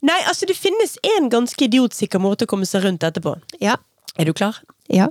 Nei, 0.02 0.18
altså 0.26 0.48
det 0.50 0.58
finnes 0.58 0.96
en 1.16 1.30
ganske 1.30 1.68
idiotsikker 1.68 2.22
måte 2.22 2.48
å 2.48 2.50
komme 2.50 2.66
seg 2.66 2.82
rundt 2.84 3.04
dette 3.04 3.22
på. 3.22 3.36
Ja. 3.62 3.76
Er 4.18 4.26
du 4.26 4.34
klar? 4.34 4.58
Ja. 4.90 5.06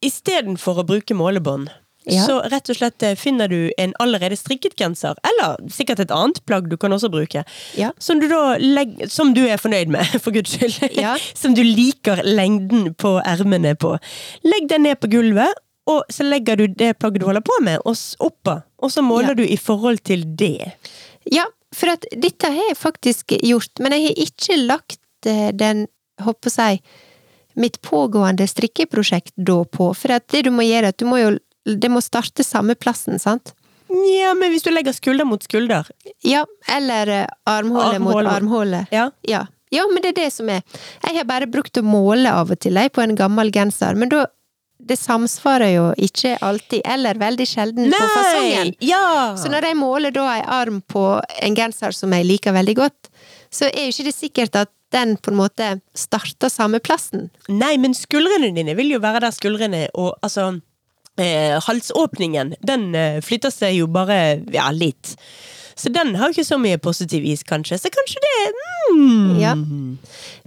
Istedenfor 0.00 0.80
å 0.80 0.86
bruke 0.88 1.16
målebånd, 1.16 1.68
Ja. 2.08 2.24
så 2.26 2.38
rett 2.50 2.70
og 2.72 2.76
slett 2.78 3.02
eh, 3.04 3.14
finner 3.18 3.48
du 3.52 3.70
en 3.78 3.92
allerede 4.00 4.36
strikket 4.38 4.76
genser, 4.80 5.18
eller 5.28 5.56
sikkert 5.72 6.00
et 6.04 6.10
annet 6.14 6.40
plagg 6.48 6.68
du 6.70 6.76
kan 6.80 6.92
også 6.94 7.10
bruke, 7.12 7.44
Ja. 7.76 7.90
som 7.98 8.20
du 8.20 8.28
legger 8.58 9.08
Som 9.08 9.34
du 9.34 9.42
er 9.46 9.56
fornøyd 9.60 9.88
med, 9.92 10.06
for 10.24 10.30
guds 10.32 10.56
skyld. 10.56 10.92
Ja. 10.96 11.16
som 11.34 11.54
du 11.54 11.62
liker 11.62 12.22
lengden 12.24 12.94
på 12.94 13.18
ermene 13.24 13.74
på. 13.76 13.96
Legg 14.44 14.68
den 14.68 14.82
ned 14.88 15.00
på 15.00 15.10
gulvet, 15.12 15.52
og 15.88 16.04
så 16.12 16.24
legger 16.26 16.56
du 16.56 16.66
det 16.68 16.98
plagget 17.00 17.22
du 17.22 17.26
holder 17.26 17.44
på 17.44 17.58
med, 17.64 17.80
oppå. 17.84 18.58
Og 18.78 18.92
så 18.92 19.02
måler 19.02 19.34
du 19.34 19.42
i 19.44 19.56
forhold 19.56 20.02
til 20.04 20.24
det. 20.38 20.72
Ja, 21.32 21.44
for 21.74 21.92
at 21.92 22.04
dette 22.12 22.48
har 22.52 22.68
jeg 22.70 22.76
faktisk 22.80 23.32
gjort, 23.42 23.72
men 23.80 23.92
jeg 23.96 24.08
har 24.10 24.20
ikke 24.26 24.56
lagt 24.66 25.00
eh, 25.28 25.48
den, 25.52 25.86
håper 26.20 26.52
jeg, 26.52 26.80
mitt 27.58 27.80
pågående 27.82 28.46
strikkeprosjekt 28.46 29.32
da 29.36 29.62
på, 29.66 29.90
for 29.98 30.14
at 30.14 30.28
det 30.30 30.44
du 30.46 30.50
må 30.54 30.62
gjøre, 30.68 30.92
at 30.92 30.98
du 31.00 31.06
må 31.08 31.18
jo, 31.18 31.32
det 31.76 31.90
må 31.92 32.00
starte 32.04 32.44
samme 32.46 32.74
plassen, 32.74 33.18
sant? 33.20 33.52
Ja, 33.88 34.34
men 34.36 34.52
hvis 34.52 34.64
du 34.66 34.70
legger 34.70 34.92
skulder 34.92 35.24
mot 35.24 35.42
skulder 35.42 35.86
Ja, 36.24 36.42
eller 36.68 37.08
eh, 37.08 37.26
armhåle 37.48 37.98
mot 37.98 38.14
Armhåle. 38.18 38.34
armhåle. 38.36 38.80
Ja. 38.92 39.10
Ja. 39.24 39.46
ja, 39.72 39.86
men 39.92 40.02
det 40.04 40.10
er 40.12 40.18
det 40.24 40.32
som 40.34 40.48
er. 40.52 40.60
Jeg 41.06 41.16
har 41.16 41.24
bare 41.28 41.48
brukt 41.48 41.76
å 41.80 41.84
måle 41.84 42.32
av 42.32 42.52
og 42.52 42.60
til, 42.60 42.76
jeg, 42.76 42.92
på 42.92 43.00
en 43.04 43.16
gammel 43.16 43.52
genser, 43.54 43.96
men 43.96 44.12
da 44.12 44.26
det 44.88 44.94
samsvarer 45.00 45.72
jo 45.72 45.86
ikke 45.98 46.36
alltid, 46.44 46.84
eller 46.86 47.18
veldig 47.18 47.46
sjelden, 47.50 47.88
på 47.90 48.08
fasongen. 48.12 48.74
Ja! 48.84 49.34
Så 49.40 49.50
når 49.50 49.66
jeg 49.72 49.76
måler 49.80 50.14
da 50.14 50.28
en 50.36 50.52
arm 50.54 50.76
på 50.86 51.02
en 51.42 51.56
genser 51.58 51.96
som 51.96 52.12
jeg 52.14 52.28
liker 52.28 52.54
veldig 52.54 52.76
godt, 52.78 53.08
så 53.50 53.66
er 53.72 53.88
jo 53.88 53.94
ikke 53.96 54.06
det 54.06 54.14
sikkert 54.14 54.60
at 54.60 54.70
den 54.94 55.16
på 55.20 55.32
en 55.32 55.40
måte 55.40 55.66
starter 55.98 56.48
samme 56.52 56.78
plassen. 56.80 57.26
Nei, 57.50 57.74
men 57.80 57.96
skuldrene 57.96 58.52
dine 58.56 58.76
vil 58.78 58.94
jo 58.94 59.00
være 59.02 59.24
der 59.26 59.34
skuldrene 59.34 59.82
og 59.98 60.14
altså 60.24 60.52
eh, 61.20 61.58
Halsåpningen, 61.64 62.54
den 62.66 62.90
eh, 62.94 63.20
flytter 63.24 63.52
seg 63.54 63.78
jo 63.80 63.88
bare 63.92 64.40
ja, 64.54 64.68
litt. 64.74 65.16
Så 65.78 65.92
den 65.94 66.16
har 66.18 66.32
ikke 66.32 66.46
så 66.46 66.58
mye 66.58 66.78
positiv 66.82 67.26
is, 67.28 67.44
kanskje. 67.46 67.78
Så 67.78 67.90
kanskje 67.94 68.22
det 68.24 68.38
mm. 68.98 69.36
Ja. 69.38 69.54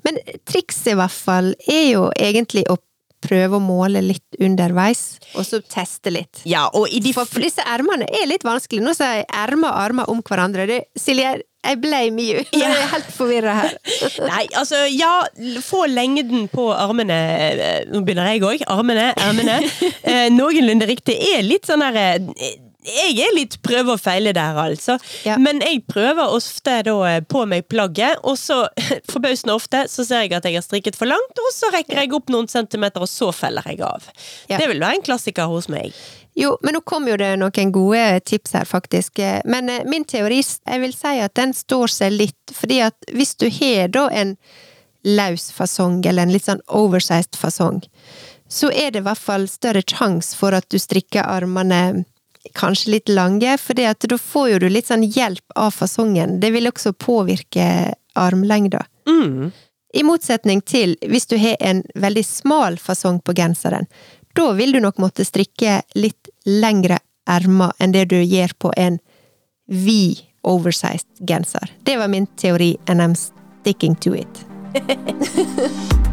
Men 0.03 0.17
trikset 0.49 0.91
i 0.91 0.97
hvert 0.99 1.15
fall 1.15 1.53
er 1.71 1.86
jo 1.93 2.10
egentlig 2.19 2.65
å 2.67 2.75
prøve 3.21 3.57
å 3.60 3.63
måle 3.63 4.01
litt 4.03 4.41
underveis, 4.41 5.19
og 5.36 5.45
så 5.47 5.62
teste 5.62 6.13
litt. 6.13 6.41
Ja, 6.49 6.67
og 6.73 6.89
i 6.89 7.01
de 7.03 7.13
For 7.15 7.41
disse 7.43 7.63
ermene 7.67 8.07
er 8.10 8.27
litt 8.29 8.45
vanskelig. 8.47 8.81
Nå 8.84 8.95
sier 8.97 9.21
jeg 9.21 9.29
ermer 9.43 9.71
og 9.71 9.81
armer 9.86 10.12
om 10.12 10.21
hverandre. 10.25 10.65
Det, 10.69 10.79
Silje, 10.99 11.36
jeg 11.62 11.77
ble 11.81 11.99
mye 12.15 12.41
Nå 12.55 12.63
er 12.65 12.73
jeg 12.73 12.89
helt 12.95 13.12
forvirra 13.13 13.55
her. 13.60 13.77
Nei, 14.31 14.45
altså, 14.57 14.81
ja, 14.89 15.13
få 15.65 15.86
lengden 15.91 16.47
på 16.51 16.71
armene 16.73 17.19
eh, 17.51 17.84
Nå 17.91 18.03
begynner 18.07 18.31
jeg 18.34 18.45
òg. 18.47 18.65
Armene, 18.71 19.12
ermene. 19.17 19.62
Eh, 20.12 20.27
noenlunde 20.34 20.88
riktig. 20.89 21.13
Er 21.36 21.43
litt 21.45 21.67
sånn 21.69 21.84
der 21.84 21.97
eh, 21.99 22.55
Jeg 22.82 23.17
er 23.22 23.34
litt 23.36 23.60
prøve 23.62 23.94
og 23.94 24.02
feile 24.02 24.34
der, 24.34 24.58
altså. 24.58 24.96
Ja. 25.28 25.36
Men 25.41 25.62
jeg 25.62 25.84
prøver 25.89 26.34
ofte 26.34 26.80
da 26.88 26.96
eh, 27.10 27.20
på 27.22 27.44
meg 27.50 27.67
plagget, 27.70 28.24
og 28.26 28.39
så 28.41 28.63
forbausende 29.12 29.54
ofte 29.54 29.84
så 29.91 30.06
ser 30.08 30.26
jeg 30.26 30.34
at 30.38 30.48
jeg 30.50 30.58
har 30.58 30.65
strikket 30.65 30.98
for 30.98 31.10
langt, 31.12 31.38
og 31.38 31.52
så 31.54 31.70
rekker 31.76 32.02
jeg 32.02 32.13
opp 32.17 32.32
noen 32.34 32.50
centimeter, 32.50 33.04
og 33.04 33.12
så 33.12 33.30
feller 33.36 33.70
jeg 33.70 33.84
av. 33.86 34.10
Ja. 34.50 34.58
Det 34.58 34.72
vil 34.72 34.82
være 34.82 34.98
en 34.98 35.06
klassiker 35.06 35.52
hos 35.52 35.70
meg. 35.72 35.94
Jo, 36.38 36.56
men 36.63 36.78
nå 36.78 36.82
kom 36.88 37.10
jo 37.12 37.20
det 37.20 37.34
noen 37.38 37.74
gode 37.76 38.02
tips 38.26 38.56
her, 38.56 38.65
faktisk. 38.65 39.22
Men 39.46 39.70
eh, 39.70 39.86
min 39.86 40.08
teori, 40.08 40.41
jeg 40.41 40.82
vil 40.82 40.98
si 40.98 41.15
at 41.22 41.38
den 41.38 41.54
står 41.54 41.94
seg 42.00 42.17
litt, 42.17 42.56
fordi 42.56 42.82
at 42.88 43.13
hvis 43.13 43.36
du 43.38 43.50
har 43.62 43.91
da 43.94 44.08
en 44.10 44.36
løs 45.06 45.52
fasong, 45.54 46.02
eller 46.06 46.26
en 46.26 46.34
litt 46.34 46.48
sånn 46.48 46.62
oversized 46.65 47.38
fasong, 47.38 47.82
så 48.52 48.67
er 48.74 48.91
det 48.91 49.02
i 49.02 49.06
hvert 49.06 49.22
fall 49.22 49.48
større 49.50 49.84
sjanse 49.88 50.36
for 50.38 50.56
at 50.56 50.67
du 50.72 50.78
strikker 50.82 51.24
armene 51.24 52.04
kanskje 52.58 52.91
litt 52.95 53.10
lange, 53.10 53.58
fordi 53.58 53.88
da 54.08 54.17
får 54.17 54.49
jo 54.54 54.62
du 54.63 54.69
litt 54.69 54.89
sånn 54.89 55.04
hjelp 55.04 55.56
av 55.56 55.71
fasongen. 55.75 56.39
Det 56.39 56.51
vil 56.54 56.69
også 56.69 56.93
påvirke 56.93 57.93
armlengda. 58.17 58.86
Mm. 59.10 59.51
I 59.93 60.04
motsetning 60.08 60.62
til 60.62 60.95
hvis 61.08 61.27
du 61.27 61.38
har 61.41 61.58
en 61.60 61.84
veldig 61.95 62.25
smal 62.25 62.80
fasong 62.80 63.19
på 63.19 63.36
genseren. 63.36 63.88
Da 64.36 64.51
vil 64.56 64.71
du 64.71 64.80
nok 64.80 65.01
måtte 65.04 65.25
strikke 65.27 65.82
litt 65.95 66.32
lengre 66.47 67.01
ermer 67.30 67.75
enn 67.80 67.91
det 67.95 68.08
du 68.13 68.21
gjør 68.21 68.56
på 68.58 68.73
en 68.77 68.99
vid 69.67 70.23
oversized 70.47 71.08
genser. 71.27 71.71
Det 71.84 71.97
var 71.97 72.08
min 72.08 72.27
teori, 72.27 72.77
and 72.88 73.01
I'm 73.01 73.15
sticking 73.15 73.95
to 73.95 74.15
it. 74.15 74.45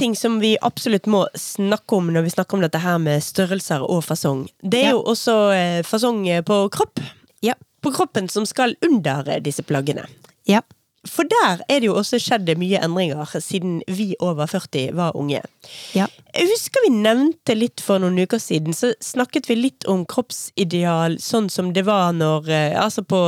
ting 0.00 0.16
som 0.16 0.38
vi 0.42 0.54
absolutt 0.64 1.06
må 1.10 1.26
snakke 1.38 1.96
om 2.00 2.10
når 2.14 2.26
vi 2.26 2.32
snakker 2.34 2.56
om 2.58 2.64
dette 2.64 2.80
her 2.82 2.98
med 3.02 3.22
størrelser 3.24 3.84
og 3.86 4.02
fasong, 4.08 4.46
det 4.64 4.80
er 4.82 4.88
Ja. 4.90 4.96
jo 4.96 5.04
også 5.12 5.36
eh, 5.54 5.80
fasong 5.86 6.24
på 6.48 6.62
kropp. 6.72 7.00
Ja. 7.44 7.54
På 7.84 7.92
kroppen 7.94 8.28
som 8.28 8.44
skal 8.48 8.74
under 8.84 9.28
eh, 9.28 9.40
disse 9.44 9.62
plaggene. 9.62 10.06
Ja. 10.48 10.60
For 11.08 11.24
der 11.24 11.62
er 11.64 11.78
det 11.80 11.86
jo 11.88 11.94
også 11.96 12.18
skjedd 12.20 12.50
mye 12.60 12.76
endringer 12.84 13.24
siden 13.40 13.78
vi 13.88 14.10
over 14.20 14.44
40 14.50 14.90
var 14.98 15.14
unge. 15.16 15.40
Ja. 15.96 16.04
Jeg 16.36 16.50
husker 16.50 16.84
vi 16.84 16.90
nevnte 16.92 17.54
litt 17.56 17.80
for 17.80 18.02
noen 18.02 18.18
uker 18.20 18.36
siden, 18.42 18.74
så 18.76 18.90
snakket 19.00 19.48
vi 19.48 19.56
litt 19.56 19.86
om 19.88 20.02
kroppsideal 20.04 21.16
sånn 21.24 21.48
som 21.48 21.72
det 21.72 21.86
var 21.88 22.12
når 22.12 22.50
eh, 22.52 22.76
Altså 22.82 23.00
på 23.08 23.22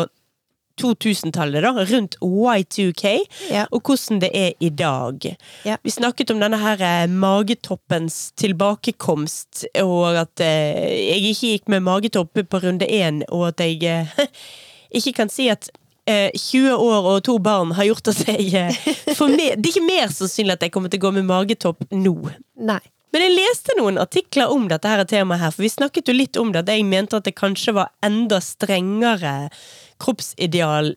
2000-tallet, 0.81 1.63
da, 1.65 1.73
rundt 1.91 2.17
Y2K, 2.23 3.13
Ja. 3.51 3.67
og 3.71 3.83
hvordan 3.83 4.21
det 4.23 4.31
er 4.35 4.53
i 4.61 4.69
dag. 4.71 5.27
Ja. 5.65 5.77
Vi 5.83 5.91
snakket 5.91 6.31
om 6.31 6.41
denne 6.41 6.59
her 6.63 6.81
eh, 6.81 7.07
magetoppens 7.11 8.33
tilbakekomst, 8.41 9.67
og 9.83 10.17
at 10.17 10.41
eh, 10.41 11.13
jeg 11.13 11.23
ikke 11.33 11.53
gikk 11.57 11.69
med 11.73 11.83
magetopp 11.87 12.35
på 12.49 12.63
runde 12.63 12.87
én, 12.89 13.23
og 13.31 13.49
at 13.53 13.61
jeg 13.65 13.83
eh, 13.85 14.27
ikke 14.99 15.13
kan 15.23 15.29
si 15.33 15.49
at 15.53 15.69
eh, 16.07 16.31
20 16.35 16.73
år 16.77 17.11
og 17.17 17.21
to 17.29 17.39
barn 17.43 17.73
har 17.79 17.87
gjort 17.91 18.13
at 18.15 18.25
jeg 18.29 18.49
eh, 18.55 18.81
mer, 19.29 19.55
Det 19.57 19.69
er 19.69 19.71
ikke 19.75 19.87
mer 19.87 20.09
sannsynlig 20.13 20.57
at 20.59 20.67
jeg 20.67 20.73
kommer 20.75 20.93
til 20.93 21.01
å 21.03 21.07
gå 21.09 21.15
med 21.21 21.29
magetopp 21.29 21.87
nå. 21.93 22.17
Nei. 22.61 22.81
Men 23.13 23.27
jeg 23.27 23.35
leste 23.37 23.75
noen 23.77 23.99
artikler 24.01 24.49
om 24.49 24.71
dette 24.71 24.89
her 24.89 25.03
temaet 25.05 25.43
her, 25.43 25.51
for 25.53 25.67
vi 25.67 25.69
snakket 25.69 26.09
jo 26.09 26.15
litt 26.17 26.39
om 26.41 26.49
det, 26.55 26.63
at 26.65 26.71
jeg 26.73 26.87
mente 26.89 27.19
at 27.19 27.27
det 27.29 27.35
kanskje 27.37 27.75
var 27.77 27.91
enda 28.01 28.39
strengere 28.41 29.51
kroppsideal 30.03 30.93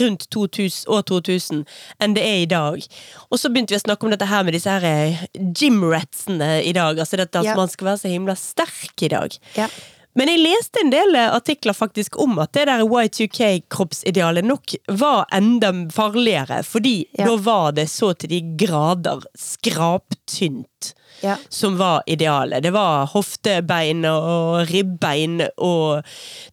rundt 0.00 0.24
2000, 0.34 0.88
år 0.90 1.02
2000 1.06 1.60
enn 2.02 2.14
det 2.16 2.22
er 2.26 2.40
i 2.42 2.48
dag. 2.50 2.82
Og 3.30 3.38
så 3.38 3.50
begynte 3.54 3.70
vi 3.74 3.78
å 3.78 3.84
snakke 3.84 4.06
om 4.08 4.10
dette 4.10 4.26
her 4.26 4.42
med 4.46 4.56
disse 4.56 4.72
her 4.72 4.82
eh, 4.88 5.20
gymratsene 5.36 6.48
i 6.66 6.72
dag. 6.74 6.98
Altså 6.98 7.20
dette 7.20 7.38
at 7.38 7.46
Ja. 7.46 7.54
man 7.58 7.70
skal 7.70 7.92
være 7.92 8.00
så 8.02 8.10
himla 8.10 8.34
sterk 8.34 9.02
i 9.06 9.12
dag. 9.12 9.36
Ja. 9.54 9.68
Men 10.16 10.30
jeg 10.32 10.40
leste 10.40 10.80
en 10.80 10.90
del 10.92 11.14
eh, 11.18 11.28
artikler 11.36 11.76
faktisk 11.76 12.16
om 12.22 12.38
at 12.40 12.54
det 12.56 12.66
der 12.70 12.84
Y2K-kroppsidealet 12.88 14.46
nok 14.48 14.72
var 14.88 15.26
enda 15.36 15.72
farligere, 15.92 16.62
fordi 16.64 17.04
Ja. 17.18 17.26
da 17.26 17.36
var 17.36 17.72
det 17.76 17.88
så 17.92 18.14
til 18.16 18.30
de 18.30 18.40
grader 18.66 19.20
skraptynt 19.36 20.94
Ja. 21.22 21.36
som 21.48 21.76
var 21.78 22.02
idealet. 22.06 22.62
Det 22.62 22.72
var 22.72 23.06
hoftebein 23.06 24.04
og 24.04 24.68
ribbein, 24.70 25.40
og 25.58 26.02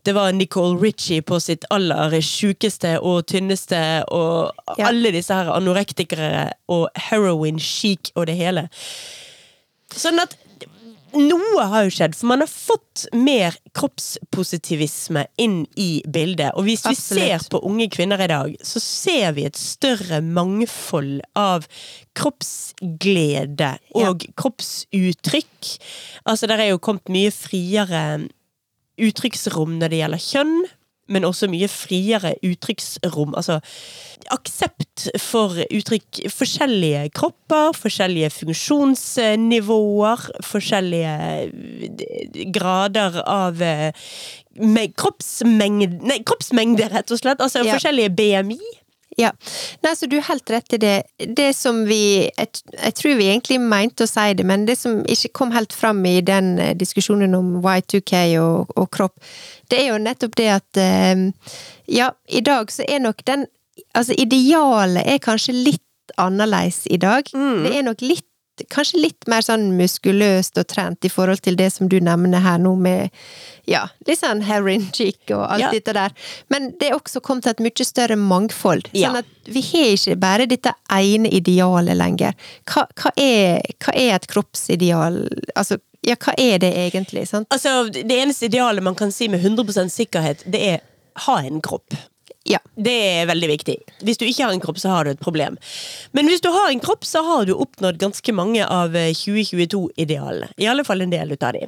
det 0.05 0.13
var 0.15 0.31
Nicole 0.31 0.79
Ritchie 0.79 1.21
på 1.21 1.39
sitt 1.41 1.65
aller 1.71 2.19
sjukeste 2.21 2.97
og 3.01 3.25
tynneste, 3.27 4.03
og 4.07 4.51
Ja. 4.77 4.87
alle 4.87 5.11
disse 5.11 5.33
her 5.33 5.51
anorektikere 5.51 6.51
og 6.69 6.87
heroin 6.95 7.59
chic 7.59 8.11
og 8.15 8.25
det 8.27 8.35
hele. 8.37 8.69
Sånn 9.93 10.19
at 10.19 10.35
noe 11.17 11.65
har 11.71 11.85
jo 11.87 11.93
skjedd, 11.93 12.15
for 12.17 12.29
man 12.31 12.43
har 12.43 12.49
fått 12.51 13.05
mer 13.15 13.55
kroppspositivisme 13.77 15.25
inn 15.41 15.63
i 15.79 16.03
bildet. 16.09 16.53
Og 16.57 16.67
hvis 16.67 16.85
vi 16.87 16.93
Absolutt. 16.95 17.23
ser 17.23 17.47
på 17.53 17.61
unge 17.69 17.87
kvinner 17.93 18.21
i 18.23 18.29
dag, 18.31 18.55
så 18.65 18.81
ser 18.83 19.35
vi 19.37 19.47
et 19.47 19.59
større 19.59 20.21
mangfold 20.25 21.21
av 21.39 21.67
kroppsglede 22.17 23.73
og 23.99 24.27
kroppsuttrykk. 24.39 25.73
Altså, 26.25 26.49
der 26.49 26.65
er 26.65 26.73
jo 26.73 26.81
kommet 26.83 27.11
mye 27.13 27.33
friere 27.33 28.03
uttrykksrom 29.01 29.79
når 29.79 29.93
det 29.93 30.01
gjelder 30.03 30.25
kjønn. 30.29 30.57
Men 31.11 31.25
også 31.27 31.49
mye 31.51 31.67
friere 31.67 32.35
uttrykksrom. 32.47 33.33
Altså 33.35 33.59
aksept 34.31 35.09
for 35.19 35.57
uttrykk 35.67 36.21
Forskjellige 36.31 37.09
kropper, 37.17 37.73
forskjellige 37.75 38.29
funksjonsnivåer, 38.31 40.29
forskjellige 40.47 41.15
eh, 41.43 42.45
grader 42.55 43.19
av 43.27 43.59
eh, 43.61 43.91
kroppsmengde 44.95 45.99
Nei, 46.07 46.21
kroppsmengde, 46.23 46.87
rett 46.93 47.11
og 47.11 47.19
slett. 47.19 47.41
Altså 47.43 47.65
Ja. 47.65 47.73
forskjellige 47.75 48.15
BMI. 48.15 48.59
Ja. 49.17 49.31
Nei, 49.83 49.93
så 49.95 50.07
du 50.09 50.15
har 50.17 50.27
helt 50.31 50.49
rett 50.49 50.73
i 50.73 50.79
det. 50.81 50.95
Det 51.37 51.49
som 51.57 51.83
vi 51.87 52.03
jeg, 52.25 52.61
jeg 52.73 52.95
tror 52.99 53.17
vi 53.19 53.29
egentlig 53.29 53.59
mente 53.61 54.07
å 54.07 54.09
si 54.09 54.27
det, 54.37 54.45
men 54.47 54.65
det 54.69 54.77
som 54.79 55.01
ikke 55.09 55.33
kom 55.39 55.53
helt 55.55 55.73
fram 55.75 56.03
i 56.09 56.19
den 56.25 56.55
eh, 56.59 56.75
diskusjonen 56.77 57.35
om 57.37 57.55
Y2K 57.61 58.23
og, 58.41 58.73
og 58.77 58.89
kropp, 58.93 59.17
det 59.71 59.81
er 59.81 59.91
jo 59.91 60.01
nettopp 60.01 60.37
det 60.39 60.49
at 60.57 60.81
eh, 60.81 61.27
Ja, 61.93 62.13
i 62.27 62.41
dag 62.45 62.71
så 62.71 62.85
er 62.87 63.03
nok 63.03 63.25
den 63.27 63.47
Altså, 63.97 64.13
idealet 64.17 65.01
er 65.09 65.17
kanskje 65.21 65.53
litt 65.53 66.13
annerledes 66.21 66.83
i 66.93 66.97
dag. 67.01 67.25
Mm. 67.33 67.63
Det 67.65 67.71
er 67.73 67.85
nok 67.85 68.03
litt 68.05 68.27
Kanskje 68.69 68.99
litt 69.01 69.27
mer 69.27 69.41
sånn 69.41 69.71
muskuløst 69.79 70.59
og 70.61 70.67
trent 70.69 71.05
i 71.05 71.09
forhold 71.09 71.41
til 71.41 71.55
det 71.57 71.71
som 71.73 71.89
du 71.89 71.95
nevner 72.03 72.43
her 72.45 72.59
nå 72.61 72.75
med 72.77 73.09
ja, 73.65 73.87
litt 74.07 74.19
sånn 74.19 74.43
heroin 74.45 74.85
chic 74.93 75.31
og 75.33 75.45
alt 75.47 75.63
Ja. 75.63 75.71
dette 75.73 75.93
der. 75.97 76.13
Men 76.53 76.71
det 76.79 76.89
er 76.91 76.97
også 76.97 77.21
kommet 77.23 77.47
et 77.49 77.63
mye 77.63 77.85
større 77.87 78.15
mangfold. 78.19 78.89
Ja. 78.93 79.09
Sånn 79.09 79.23
at 79.23 79.25
vi 79.49 79.61
har 79.71 79.89
ikke 79.95 80.19
bare 80.21 80.45
dette 80.49 80.75
ene 80.91 81.31
idealet 81.33 81.97
lenger. 81.97 82.33
Hva, 82.69 82.85
hva, 82.93 83.11
er, 83.17 83.61
hva 83.83 83.95
er 83.97 84.15
et 84.19 84.27
kroppsideal? 84.27 85.21
Altså, 85.55 85.79
ja, 86.05 86.15
hva 86.19 86.33
er 86.37 86.59
det 86.59 86.73
egentlig? 86.85 87.25
Sant? 87.31 87.47
Altså, 87.53 87.87
det 87.89 88.11
eneste 88.11 88.45
idealet 88.51 88.83
man 88.83 88.95
kan 88.99 89.11
si 89.11 89.27
med 89.31 89.41
100% 89.41 89.89
sikkerhet, 89.89 90.43
det 90.45 90.61
er 90.75 90.81
ha 91.27 91.39
en 91.45 91.61
kropp. 91.61 91.93
Ja. 92.49 92.59
Det 92.75 92.93
er 92.93 93.27
veldig 93.29 93.47
viktig. 93.53 93.75
Hvis 94.03 94.19
du 94.19 94.25
ikke 94.25 94.47
har 94.47 94.55
en 94.55 94.63
kropp, 94.63 94.79
så 94.81 94.91
har 94.91 95.05
du 95.05 95.13
et 95.13 95.21
problem. 95.23 95.55
Men 96.11 96.27
hvis 96.27 96.43
du 96.43 96.49
har 96.51 96.71
en 96.71 96.81
kropp, 96.83 97.05
så 97.07 97.21
har 97.23 97.45
du 97.47 97.53
oppnådd 97.53 98.01
ganske 98.01 98.35
mange 98.35 98.65
av 98.65 98.95
eh, 98.97 99.13
2022-idealene. 99.15 100.49
I 100.57 100.67
alle 100.71 100.83
fall 100.87 101.05
en 101.05 101.13
del 101.13 101.35
ut 101.35 101.45
av 101.45 101.55
de. 101.55 101.67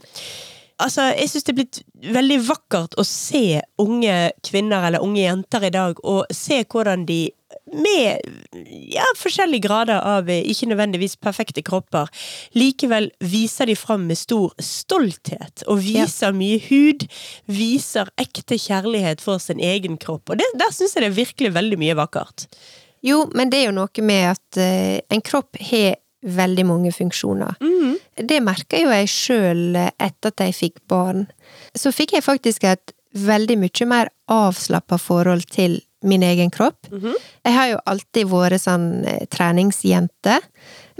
Altså, 0.83 1.05
jeg 1.15 1.31
syns 1.31 1.45
det 1.47 1.53
er 1.53 1.57
blitt 1.61 1.77
veldig 2.15 2.37
vakkert 2.49 2.97
å 2.99 3.05
se 3.07 3.61
unge 3.79 4.15
kvinner 4.43 4.89
eller 4.89 5.03
unge 5.05 5.21
jenter 5.21 5.63
i 5.63 5.71
dag, 5.71 5.99
og 6.03 6.27
se 6.35 6.63
hvordan 6.67 7.05
de 7.07 7.21
med 7.71 8.19
ja, 8.91 9.05
forskjellige 9.15 9.63
grader 9.65 10.01
av 10.03 10.29
eh, 10.29 10.43
ikke 10.51 10.67
nødvendigvis 10.69 11.15
perfekte 11.23 11.63
kropper, 11.65 12.11
likevel 12.57 13.09
viser 13.23 13.69
de 13.71 13.77
fram 13.79 14.05
med 14.09 14.19
stor 14.19 14.53
stolthet, 14.59 15.63
og 15.71 15.79
viser 15.85 16.35
mye 16.35 16.59
hud, 16.67 17.07
viser 17.47 18.11
ekte 18.21 18.59
kjærlighet 18.59 19.23
for 19.23 19.41
sin 19.41 19.63
egen 19.63 19.99
kropp. 20.01 20.33
Og 20.33 20.41
det, 20.41 20.49
der 20.59 20.75
syns 20.75 20.97
jeg 20.97 21.05
det 21.05 21.13
er 21.13 21.19
virkelig 21.21 21.53
veldig 21.55 21.79
mye 21.81 21.99
vakkert. 22.03 22.49
Jo, 23.05 23.23
men 23.37 23.51
det 23.53 23.61
er 23.61 23.69
jo 23.69 23.77
noe 23.77 24.05
med 24.05 24.31
at 24.33 24.59
uh, 24.59 24.97
en 25.13 25.23
kropp 25.23 25.59
har 25.69 25.99
veldig 26.25 26.65
mange 26.65 26.91
funksjoner. 26.91 27.55
Det 28.17 28.41
merka 28.43 28.79
jo 28.81 28.89
jeg 28.93 29.09
sjøl 29.11 29.77
etter 29.77 30.31
at 30.31 30.45
jeg 30.45 30.55
fikk 30.57 30.79
barn. 30.89 31.25
Så 31.77 31.91
fikk 31.93 32.15
jeg 32.17 32.25
faktisk 32.25 32.63
et 32.65 32.93
veldig 33.15 33.57
mye 33.61 33.85
mer 33.87 34.09
avslappa 34.27 34.97
forhold 34.99 35.45
til 35.53 35.77
min 36.05 36.23
egen 36.23 36.51
kropp. 36.51 36.87
Jeg 37.45 37.53
har 37.55 37.67
jo 37.71 37.77
alltid 37.89 38.27
vært 38.29 38.61
sånn 38.61 39.05
eh, 39.09 39.25
treningsjente, 39.31 40.39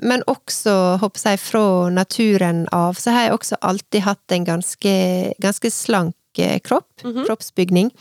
men 0.02 0.24
også, 0.28 0.98
håper 1.02 1.30
jeg, 1.30 1.40
fra 1.40 1.90
naturen 1.94 2.66
av, 2.74 2.98
så 3.00 3.12
har 3.14 3.28
jeg 3.28 3.36
også 3.36 3.60
alltid 3.62 4.02
hatt 4.08 4.32
en 4.32 4.48
ganske, 4.48 4.96
ganske 5.44 5.72
slank 5.72 6.16
eh, 6.42 6.58
kropp. 6.60 6.90
Kroppsbygning. 7.28 7.92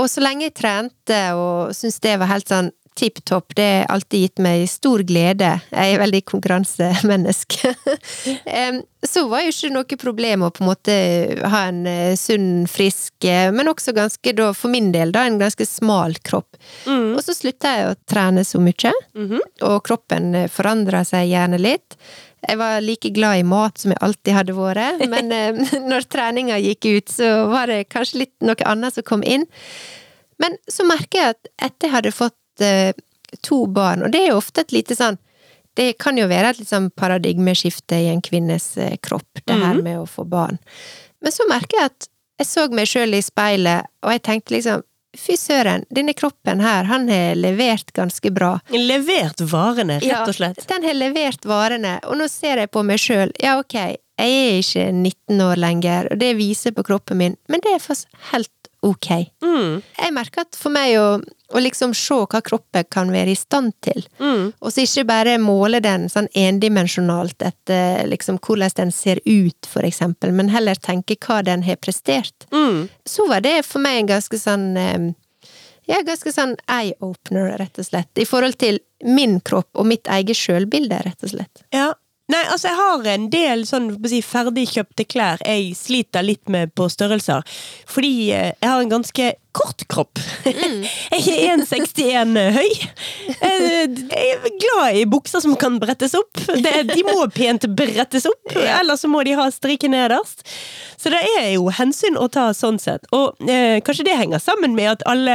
Og 0.00 0.08
så 0.10 0.24
lenge 0.24 0.48
jeg 0.48 0.56
trente 0.58 1.20
og 1.38 1.74
syntes 1.76 2.00
det 2.02 2.16
var 2.18 2.32
helt 2.32 2.48
sånn 2.50 2.72
tipp 2.98 3.20
topp, 3.26 3.54
det 3.58 3.66
har 3.66 3.94
alltid 3.94 4.24
gitt 4.24 4.42
meg 4.44 4.64
stor 4.70 5.02
glede. 5.06 5.50
Jeg 5.70 5.94
er 5.94 6.02
veldig 6.02 6.22
konkurransemenneske. 6.30 7.74
Em, 8.44 8.82
så 9.04 9.26
var 9.28 9.44
jo 9.44 9.52
ikke 9.52 9.72
noe 9.74 9.98
problem 10.00 10.44
å 10.46 10.50
på 10.54 10.62
en 10.64 10.70
måte 10.70 10.94
ha 11.52 11.64
en 11.68 11.82
eh, 11.90 12.14
sunn, 12.18 12.66
frisk, 12.70 13.12
eh, 13.28 13.50
men 13.54 13.68
også 13.70 13.94
ganske, 13.96 14.34
da, 14.36 14.50
for 14.56 14.72
min 14.72 14.92
del, 14.94 15.12
da, 15.14 15.26
en 15.28 15.40
ganske 15.42 15.66
smal 15.68 16.16
kropp. 16.24 16.56
Og 16.88 17.20
så 17.24 17.34
slutta 17.36 17.74
jeg 17.76 17.90
å 17.90 17.98
trene 18.10 18.44
så 18.46 18.60
mye, 18.62 18.94
og 19.64 19.82
kroppen 19.86 20.46
forandra 20.52 21.04
seg 21.08 21.28
gjerne 21.32 21.60
litt. 21.60 21.98
Jeg 22.44 22.60
var 22.60 22.80
like 22.84 23.10
glad 23.14 23.40
i 23.40 23.46
mat 23.46 23.80
som 23.80 23.92
jeg 23.94 24.02
alltid 24.04 24.36
hadde 24.36 24.56
vært, 24.56 25.04
men 25.14 25.32
eh, 25.34 25.60
når 25.90 26.08
treninga 26.12 26.60
gikk 26.62 26.90
ut, 26.90 27.12
så 27.18 27.34
var 27.52 27.72
det 27.72 27.84
kanskje 27.92 28.24
litt 28.24 28.34
noe 28.44 28.68
annet 28.68 28.96
som 28.96 29.06
kom 29.06 29.24
inn. 29.26 29.46
Men 30.42 30.56
så 30.70 30.86
merker 30.86 31.20
jeg 31.20 31.36
at 31.36 31.52
etter 31.68 31.88
jeg 31.88 31.94
hadde 31.94 32.14
fått 32.14 32.36
eh, 32.62 32.94
to 33.42 33.64
barn, 33.66 34.04
og 34.04 34.12
det 34.14 34.20
er 34.22 34.32
jo 34.32 34.40
ofte 34.40 34.62
et 34.62 34.74
lite 34.74 34.94
sånn 34.94 35.18
Det 35.74 35.96
kan 35.98 36.14
jo 36.14 36.28
være 36.30 36.52
et 36.54 36.68
sånn 36.68 36.92
paradigmeskifte 36.94 37.96
i 37.98 38.10
en 38.12 38.20
kvinnes 38.22 38.76
eh, 38.78 38.94
kropp, 39.02 39.40
det 39.42 39.56
her 39.58 39.80
med 39.82 39.98
å 39.98 40.06
få 40.06 40.22
barn. 40.22 40.60
Men 41.18 41.34
så 41.34 41.48
merker 41.50 41.80
jeg 41.80 41.90
at 41.90 42.06
jeg 42.38 42.46
så 42.46 42.66
meg 42.70 42.86
sjøl 42.86 43.16
i 43.18 43.22
speilet, 43.22 43.90
og 44.04 44.14
jeg 44.14 44.22
tenkte 44.22 44.54
liksom 44.54 44.84
Fy 45.14 45.36
søren, 45.38 45.84
denne 45.94 46.10
kroppen 46.18 46.58
her, 46.58 46.88
han 46.90 47.04
har 47.06 47.36
levert 47.38 47.92
ganske 47.94 48.32
bra. 48.34 48.56
Levert 48.74 49.38
varene, 49.46 50.00
rett 50.02 50.26
og 50.26 50.34
slett. 50.34 50.58
Ja, 50.58 50.66
den 50.72 50.88
har 50.88 50.96
levert 50.98 51.46
varene, 51.46 52.00
og 52.08 52.18
nå 52.18 52.26
ser 52.26 52.58
jeg 52.58 52.72
på 52.74 52.82
meg 52.82 52.98
sjøl. 52.98 53.30
Ja, 53.38 53.54
ok, 53.60 53.76
jeg 53.78 54.40
er 54.40 54.58
ikke 54.58 54.88
19 54.90 55.44
år 55.46 55.62
lenger, 55.62 56.10
og 56.10 56.18
det 56.18 56.32
viser 56.38 56.74
på 56.74 56.82
kroppen 56.86 57.22
min, 57.22 57.38
men 57.46 57.62
det 57.62 57.76
er 57.76 58.02
helt 58.32 58.63
ok. 58.84 59.08
Mm. 59.44 59.80
Jeg 59.98 60.12
merker 60.16 60.44
at 60.44 60.56
for 60.58 60.74
meg 60.74 60.94
å, 61.00 61.06
å 61.54 61.62
liksom 61.62 61.94
se 61.96 62.16
hva 62.30 62.40
kroppen 62.44 62.84
kan 62.92 63.10
være 63.14 63.32
i 63.32 63.38
stand 63.38 63.72
til, 63.84 64.04
Mm. 64.20 64.52
og 64.60 64.72
så 64.72 64.84
ikke 64.84 65.06
bare 65.08 65.38
måle 65.42 65.80
den 65.84 66.08
sånn 66.12 66.28
endimensjonalt 66.34 67.42
etter 67.42 68.06
liksom 68.10 68.38
hvordan 68.44 68.70
den 68.76 68.92
ser 68.92 69.20
ut, 69.24 69.66
for 69.66 69.82
eksempel, 69.86 70.32
men 70.32 70.48
heller 70.52 70.74
tenke 70.76 71.16
hva 71.26 71.42
den 71.44 71.62
har 71.66 71.76
prestert. 71.76 72.46
Mm. 72.52 72.88
Så 73.06 73.26
var 73.28 73.40
det 73.44 73.60
for 73.66 73.80
meg 73.84 74.02
en 74.02 74.12
ganske 74.16 74.38
sånn 74.40 75.14
ja, 75.86 75.98
ganske 76.00 76.32
sånn 76.32 76.54
eye-opener, 76.72 77.58
rett 77.60 77.76
og 77.78 77.84
slett. 77.84 78.08
I 78.16 78.24
forhold 78.24 78.56
til 78.60 78.78
min 79.04 79.38
kropp 79.44 79.68
og 79.76 79.84
mitt 79.90 80.08
eget 80.08 80.38
sjølbilde, 80.38 80.96
rett 81.04 81.26
og 81.26 81.34
slett. 81.34 81.64
Ja. 81.76 81.90
Nei, 82.34 82.42
altså 82.50 82.72
jeg 82.72 82.78
har 82.80 83.08
en 83.12 83.26
del 83.30 83.60
sånn 83.68 83.92
si, 84.10 84.18
ferdigkjøpte 84.26 85.06
klær 85.06 85.42
jeg 85.46 85.70
sliter 85.78 86.24
litt 86.26 86.50
med 86.50 86.72
på 86.74 86.88
størrelser. 86.90 87.44
Fordi 87.86 88.14
eh, 88.34 88.50
jeg 88.58 88.70
har 88.72 88.82
en 88.82 88.90
ganske 88.96 89.28
kort 89.54 89.84
kropp. 89.90 90.18
jeg 90.44 90.56
er 91.14 91.54
1,61 91.54 92.38
høy. 92.56 92.70
Eh, 93.38 93.84
Jeg 93.84 94.34
er 94.34 94.56
glad 94.60 94.98
i 94.98 95.04
bukser 95.08 95.42
som 95.44 95.54
kan 95.60 95.78
brettes 95.82 96.14
opp. 96.18 96.40
De 96.54 97.04
må 97.06 97.16
pent 97.34 97.66
brettes 97.78 98.26
opp, 98.30 98.54
ellers 98.80 99.04
så 99.04 99.10
må 99.10 99.22
de 99.26 99.36
ha 99.38 99.46
strikke 99.54 99.90
nederst. 99.92 100.42
Så 101.04 101.10
det 101.12 101.20
er 101.38 101.50
jo 101.56 101.68
hensyn 101.74 102.16
å 102.16 102.28
ta 102.32 102.46
sånn 102.56 102.78
sett. 102.80 103.04
Og 103.12 103.36
eh, 103.50 103.78
kanskje 103.84 104.06
det 104.08 104.14
henger 104.16 104.40
sammen 104.40 104.72
med 104.76 104.88
at 104.94 105.02
alle 105.10 105.34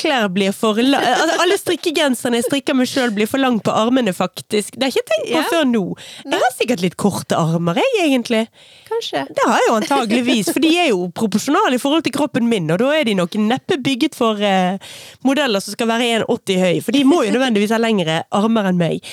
klær 0.00 0.26
blir 0.34 0.50
for 0.54 0.78
la 0.82 0.98
altså, 1.02 1.36
Alle 1.44 1.58
strikkegenserne 1.60 2.40
jeg 2.40 2.46
strikker 2.48 2.76
meg 2.78 2.88
sjøl, 2.90 3.12
blir 3.14 3.28
for 3.30 3.38
lang 3.42 3.60
på 3.64 3.70
armene, 3.74 4.12
faktisk. 4.16 4.74
Det 4.74 4.88
har 4.88 4.92
jeg 4.92 4.98
ikke 5.04 5.12
tenkt 5.12 5.30
på 5.30 5.38
Ja. 5.38 5.44
før 5.52 5.64
nå. 5.70 5.84
Jeg 6.24 6.42
har 6.42 6.54
sikkert 6.56 6.82
litt 6.82 6.96
korte 6.98 7.38
armer, 7.38 7.78
jeg, 7.78 7.94
egentlig. 8.08 8.42
Kanskje. 8.88 9.22
Det 9.30 9.46
har 9.46 9.60
jeg 9.62 9.68
jo 9.70 9.76
antageligvis, 9.78 10.50
for 10.54 10.64
de 10.64 10.72
er 10.82 10.90
jo 10.90 11.06
proporsjonale 11.14 11.78
i 11.78 11.82
forhold 11.82 12.06
til 12.08 12.16
kroppen 12.18 12.48
min, 12.50 12.66
og 12.74 12.80
da 12.82 12.90
er 12.98 13.06
de 13.06 13.14
nok 13.18 13.37
neppe 13.40 13.78
bygget 13.84 14.16
for 14.18 14.40
eh, 14.44 14.80
modeller 15.26 15.62
som 15.64 15.76
skal 15.76 15.90
være 15.90 16.24
1,80 16.24 16.64
høy, 16.64 16.80
for 16.84 16.96
de 16.96 17.04
må 17.08 17.22
jo 17.26 17.34
nødvendigvis 17.34 17.74
ha 17.74 17.80
lengre 17.82 18.22
armer 18.34 18.70
enn 18.70 18.80
meg. 18.80 19.06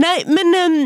Nei, 0.00 0.16
men 0.26 0.56
um, 0.58 0.78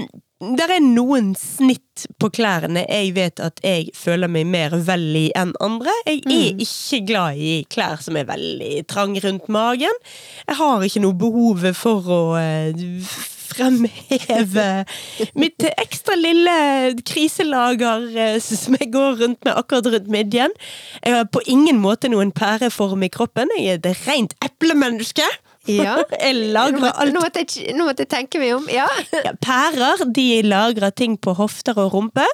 det 0.59 0.69
er 0.71 0.83
noen 0.85 1.33
snitt 1.35 2.05
på 2.21 2.29
klærne 2.31 2.85
jeg 2.85 3.15
vet 3.17 3.41
at 3.43 3.59
jeg 3.65 3.89
føler 3.99 4.31
meg 4.31 4.47
mer 4.47 4.77
vel 4.87 5.09
i 5.19 5.25
enn 5.39 5.55
andre. 5.65 5.95
Jeg 6.07 6.23
er 6.31 6.61
ikke 6.63 7.01
glad 7.09 7.41
i 7.43 7.55
klær 7.73 8.05
som 8.05 8.19
er 8.21 8.29
veldig 8.29 8.85
trang 8.91 9.17
rundt 9.25 9.49
magen. 9.51 9.99
Jeg 10.47 10.61
har 10.61 10.85
ikke 10.87 11.03
noe 11.03 11.19
behov 11.19 11.67
for 11.79 12.13
å 12.15 12.21
eh, 12.39 12.87
fremheve 13.49 14.69
mitt 15.39 15.67
ekstra 15.71 16.17
lille 16.19 16.55
kriselager 17.09 18.07
eh, 18.15 18.39
som 18.45 18.79
jeg 18.79 18.93
går 18.95 19.19
rundt 19.23 19.45
med 19.45 19.55
akkurat 19.55 19.91
rundt 19.95 20.09
midjen. 20.13 20.55
Jeg 21.03 21.19
har 21.19 21.29
på 21.33 21.43
ingen 21.47 21.81
måte 21.83 22.11
noen 22.13 22.33
pæreform 22.35 23.05
i 23.07 23.13
kroppen. 23.13 23.53
Jeg 23.59 23.79
er 23.79 23.83
et 23.83 24.09
rent 24.09 24.35
eplemenneske. 24.45 25.27
Ja. 25.69 25.99
Jeg 26.25 26.53
lagrer 26.55 26.95
alt 26.97 27.13
nå, 27.13 27.21
måtte 27.21 27.43
jeg, 27.45 27.75
nå 27.77 27.85
måtte 27.85 28.07
jeg 28.07 28.11
tenke 28.15 28.41
meg 28.41 28.55
om. 28.57 28.65
Ja. 28.73 28.87
ja, 29.27 29.35
pærer 29.45 30.07
de 30.17 30.27
lagrer 30.47 30.95
ting 30.97 31.19
på 31.21 31.35
hofter 31.37 31.77
og 31.83 31.93
rumpe, 31.93 32.25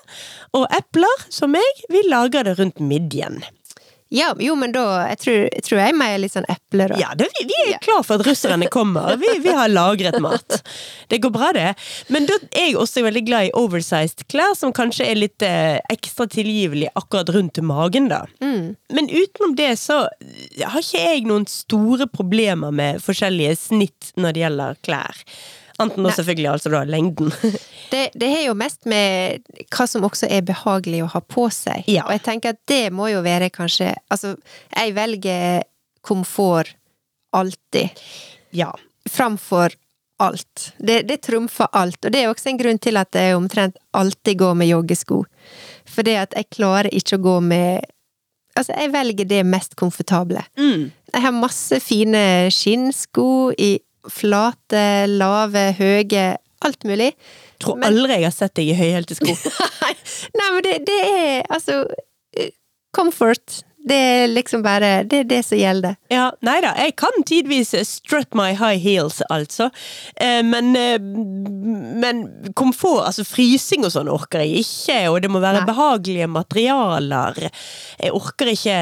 og 0.55 0.69
epler, 0.77 1.27
som 1.35 1.51
meg, 1.55 1.85
vi 1.91 2.05
lager 2.07 2.47
det 2.47 2.55
rundt 2.61 2.79
midjen. 2.79 3.43
Ja, 4.15 4.31
jo, 4.39 4.55
men 4.59 4.73
da 4.75 4.85
Jeg 5.09 5.19
tror 5.25 5.37
jeg, 5.43 5.63
tror 5.67 5.81
jeg 5.81 5.93
er 5.93 5.99
mer 5.99 6.17
litt 6.23 6.35
sånn 6.35 6.47
eple, 6.51 6.87
da. 6.93 6.99
Ja, 7.01 7.13
det, 7.19 7.27
vi, 7.35 7.47
vi 7.51 7.57
er 7.73 7.81
klar 7.83 8.05
for 8.07 8.21
at 8.21 8.29
russerne 8.29 8.69
kommer. 8.73 9.17
Vi, 9.21 9.33
vi 9.43 9.55
har 9.55 9.71
lagret 9.73 10.21
mat. 10.23 10.61
Det 11.11 11.19
går 11.25 11.33
bra, 11.35 11.51
det. 11.55 11.73
Men 12.15 12.29
da 12.29 12.37
er 12.55 12.71
jeg 12.71 12.79
også 12.81 13.03
veldig 13.05 13.25
glad 13.27 13.49
i 13.49 13.53
oversized 13.59 14.25
klær, 14.33 14.55
som 14.59 14.73
kanskje 14.75 15.09
er 15.11 15.19
litt 15.19 15.45
eh, 15.47 15.77
ekstra 15.93 16.27
tilgivelig 16.31 16.89
akkurat 16.97 17.33
rundt 17.35 17.61
magen, 17.67 18.09
da. 18.13 18.23
Men 18.95 19.11
utenom 19.11 19.57
det 19.59 19.75
så 19.83 20.05
har 20.63 20.79
ikke 20.81 21.03
jeg 21.03 21.27
noen 21.29 21.47
store 21.51 22.09
problemer 22.11 22.75
med 22.75 23.03
forskjellige 23.05 23.59
snitt 23.67 24.13
når 24.17 24.35
det 24.37 24.45
gjelder 24.47 24.81
klær. 24.87 25.21
Anten 25.83 26.05
nå 26.07 26.11
selvfølgelig 26.15 26.51
altså 26.53 26.71
da 26.75 26.85
lengden. 26.89 27.33
Det, 27.95 28.09
det 28.19 28.27
har 28.27 28.41
jo 28.49 28.55
mest 28.59 28.89
med 28.91 29.45
hva 29.71 29.85
som 29.87 30.03
også 30.07 30.27
er 30.33 30.41
behagelig 30.43 31.05
å 31.05 31.11
ha 31.13 31.21
på 31.21 31.45
seg. 31.53 31.85
Ja. 31.87 32.03
Og 32.09 32.15
jeg 32.17 32.23
tenker 32.27 32.55
at 32.57 32.59
det 32.67 32.89
må 32.91 33.07
jo 33.13 33.21
være 33.23 33.53
kanskje 33.55 33.93
Altså, 34.11 34.33
jeg 34.73 34.95
velger 34.97 35.63
komfort 36.03 36.75
alltid. 37.37 38.03
ja. 38.51 38.73
Framfor 39.11 39.77
alt. 40.25 40.73
Det, 40.79 41.03
det 41.03 41.21
trumfer 41.27 41.69
alt. 41.77 41.99
Og 42.05 42.13
det 42.13 42.23
er 42.23 42.31
også 42.33 42.49
en 42.51 42.59
grunn 42.59 42.79
til 42.81 42.97
at 42.97 43.15
jeg 43.15 43.37
omtrent 43.37 43.77
alltid 43.93 44.39
går 44.41 44.55
med 44.59 44.71
joggesko. 44.71 45.25
For 45.91 46.07
det 46.07 46.15
at 46.23 46.37
jeg 46.39 46.49
klarer 46.57 46.89
ikke 46.95 47.19
å 47.21 47.27
gå 47.29 47.41
med 47.53 47.91
Altså, 48.55 48.71
jeg 48.79 48.93
velger 48.95 49.27
det 49.27 49.41
mest 49.51 49.73
komfortable. 49.75 50.39
Mm. 50.55 50.93
Jeg 51.11 51.23
har 51.25 51.33
masse 51.35 51.81
fine 51.83 52.21
skinnsko 52.55 53.51
i 53.59 53.73
flate, 54.13 55.07
lave, 55.11 55.69
høye 55.79 56.25
Alt 56.65 56.85
mulig. 56.89 57.11
Tror 57.61 57.77
Men- 57.77 57.91
aldri 57.93 58.15
jeg 58.17 58.25
har 58.25 58.33
sett 58.33 58.55
deg 58.57 58.71
i 58.73 58.77
høyhælte 58.79 59.17
sko. 59.19 59.35
Nei, 60.39 60.47
men 60.55 60.63
det, 60.65 60.79
det 60.89 61.01
er 61.05 61.43
altså 61.53 61.83
eh, 62.41 62.55
Comfort. 62.97 63.59
Det 63.85 63.97
er 63.97 64.31
liksom 64.33 64.63
bare 64.65 65.05
Det 65.05 65.19
er 65.23 65.27
det 65.29 65.41
som 65.45 65.59
gjelder. 65.59 65.97
Ja, 66.13 66.31
nei 66.47 66.57
da, 66.65 66.73
jeg 66.81 66.95
kan 67.01 67.25
tidvis 67.29 67.75
strut 67.89 68.33
my 68.37 68.55
high 68.57 68.81
heels, 68.81 69.21
altså. 69.33 69.69
Eh, 70.17 70.41
men, 70.47 70.73
eh, 70.79 70.97
men 71.01 72.25
komfort, 72.57 73.05
altså 73.11 73.27
frysing 73.29 73.85
og 73.85 73.93
sånn, 73.93 74.09
orker 74.13 74.45
jeg 74.45 74.65
ikke. 74.65 74.99
Og 75.13 75.21
det 75.25 75.31
må 75.33 75.43
være 75.45 75.63
Nei. 75.63 75.69
behagelige 75.69 76.31
materialer. 76.33 77.41
Jeg 78.01 78.17
orker 78.17 78.53
ikke 78.55 78.79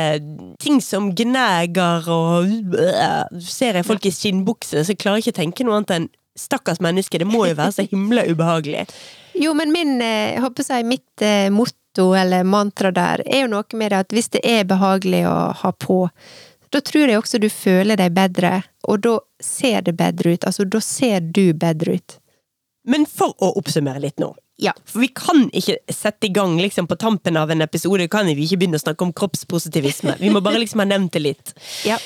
ting 0.62 0.78
som 0.84 1.11
gnager 1.18 2.09
og 2.12 2.50
øh, 2.78 3.40
Ser 3.42 3.78
jeg 3.78 3.86
folk 3.86 4.07
i 4.07 4.12
skinnbukse, 4.14 4.84
så 4.86 4.94
klarer 4.98 5.20
jeg 5.20 5.26
ikke 5.26 5.36
å 5.36 5.40
tenke 5.42 5.66
noe 5.66 5.80
annet 5.80 5.96
enn 5.96 6.11
Stakkars 6.38 6.80
menneske, 6.80 7.18
det 7.20 7.26
må 7.28 7.42
jo 7.44 7.57
være 7.59 7.74
så 7.76 7.84
himla 7.84 8.22
ubehagelig. 8.24 8.86
Jo, 9.36 9.53
men 9.57 9.72
min, 9.72 9.98
eh, 10.00 10.32
jeg 10.32 10.40
håper 10.44 10.64
si, 10.64 10.78
mitt 10.88 11.24
eh, 11.24 11.50
motto 11.93 12.14
eller 12.14 12.45
mantra 12.45 12.90
der 12.90 13.22
er 13.26 13.43
jo 13.43 13.49
noe 13.49 13.64
med 13.76 13.90
det 13.93 13.99
at 13.99 14.12
hvis 14.12 14.28
det 14.32 14.40
er 14.45 14.64
behagelig 14.64 15.26
å 15.28 15.53
ha 15.62 15.72
på, 15.72 16.09
da 16.72 16.80
tror 16.80 17.09
jeg 17.09 17.18
også 17.18 17.38
du 17.38 17.49
føler 17.51 17.97
deg 17.97 18.12
bedre, 18.16 18.62
og 18.88 19.01
da 19.05 19.18
ser 19.40 19.82
det 19.82 19.93
bedre 19.99 20.32
ut. 20.34 20.45
Altså, 20.45 20.64
da 20.64 20.80
ser 20.80 21.20
du 21.20 21.53
bedre 21.53 21.99
ut. 21.99 22.16
Men 22.88 23.05
for 23.07 23.34
å 23.38 23.53
oppsummere 23.61 24.01
litt 24.01 24.18
nå. 24.18 24.34
Ja. 24.59 24.72
For 24.86 25.01
vi 25.01 25.09
kan 25.09 25.51
ikke 25.53 25.76
sette 25.93 26.26
i 26.26 26.32
gang 26.32 26.57
liksom 26.59 26.86
på 26.88 26.97
tampen 26.97 27.36
av 27.36 27.51
en 27.51 27.61
episode, 27.62 28.09
kan 28.09 28.26
vi 28.26 28.47
ikke 28.47 28.62
begynne 28.62 28.80
å 28.80 28.82
snakke 28.82 29.05
om 29.05 29.12
kroppspositivisme. 29.12 30.16
Vi 30.18 30.30
må 30.32 30.40
bare 30.40 30.62
liksom 30.62 30.80
ha 30.80 30.88
nevnt 30.88 31.12
det 31.12 31.22
litt. 31.28 31.55
Ja. 31.86 31.99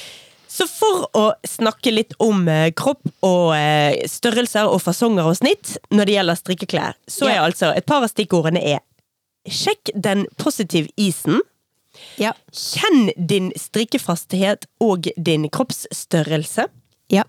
Så 0.57 0.64
for 0.70 1.03
å 1.12 1.22
snakke 1.45 1.91
litt 1.93 2.14
om 2.22 2.47
eh, 2.49 2.70
kropp 2.72 3.03
og 3.26 3.51
eh, 3.59 4.07
størrelser 4.09 4.70
og 4.70 4.78
fasonger 4.80 5.26
og 5.28 5.34
snitt 5.37 5.74
når 5.93 6.09
det 6.09 6.14
gjelder 6.14 6.39
strikkeklær, 6.39 6.97
så 7.12 7.26
er 7.28 7.34
Ja. 7.34 7.43
altså 7.45 7.74
et 7.76 7.84
par 7.84 8.07
av 8.07 8.09
stikkordene 8.09 8.62
er 8.64 8.80
Sjekk 9.49 9.90
den 9.94 10.26
positive 10.36 10.88
isen. 10.97 11.40
Ja. 12.20 12.32
Kjenn 12.53 13.11
din 13.16 13.53
strikkefasthet 13.57 14.66
og 14.84 15.09
din 15.16 15.49
kroppsstørrelse. 15.49 16.66
Ja. 17.09 17.22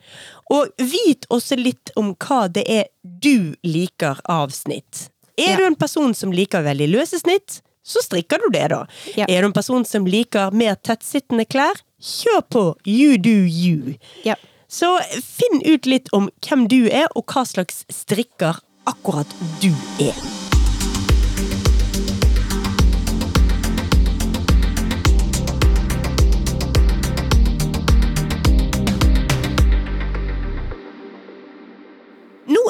Og 0.49 0.71
vit 0.81 1.27
også 1.29 1.55
litt 1.59 1.91
om 1.95 2.15
hva 2.15 2.47
det 2.51 2.63
er 2.67 2.87
du 3.03 3.53
liker 3.63 4.19
av 4.25 4.49
snitt. 4.55 5.09
Er 5.37 5.51
Ja. 5.51 5.57
du 5.57 5.65
en 5.67 5.75
person 5.75 6.13
som 6.13 6.31
liker 6.31 6.63
veldig 6.65 6.87
løse 6.89 7.19
snitt, 7.21 7.61
så 7.85 8.01
strikker 8.01 8.39
du 8.41 8.49
det, 8.51 8.69
da. 8.69 8.85
Er 9.15 9.41
du 9.41 9.45
en 9.47 9.53
person 9.53 9.85
som 9.85 10.05
liker 10.05 10.51
mer 10.51 10.75
tettsittende 10.75 11.45
klær, 11.47 11.75
kjør 12.01 12.41
på. 12.49 12.75
You 12.85 13.17
do 13.17 13.45
you. 13.45 13.95
Ja. 14.25 14.35
Så 14.67 14.99
finn 15.23 15.61
ut 15.65 15.85
litt 15.85 16.09
om 16.11 16.29
hvem 16.41 16.67
du 16.67 16.89
er, 16.89 17.07
og 17.15 17.25
hva 17.27 17.45
slags 17.47 17.85
strikker 17.89 18.59
akkurat 18.85 19.27
du 19.61 19.71
er. 20.03 20.46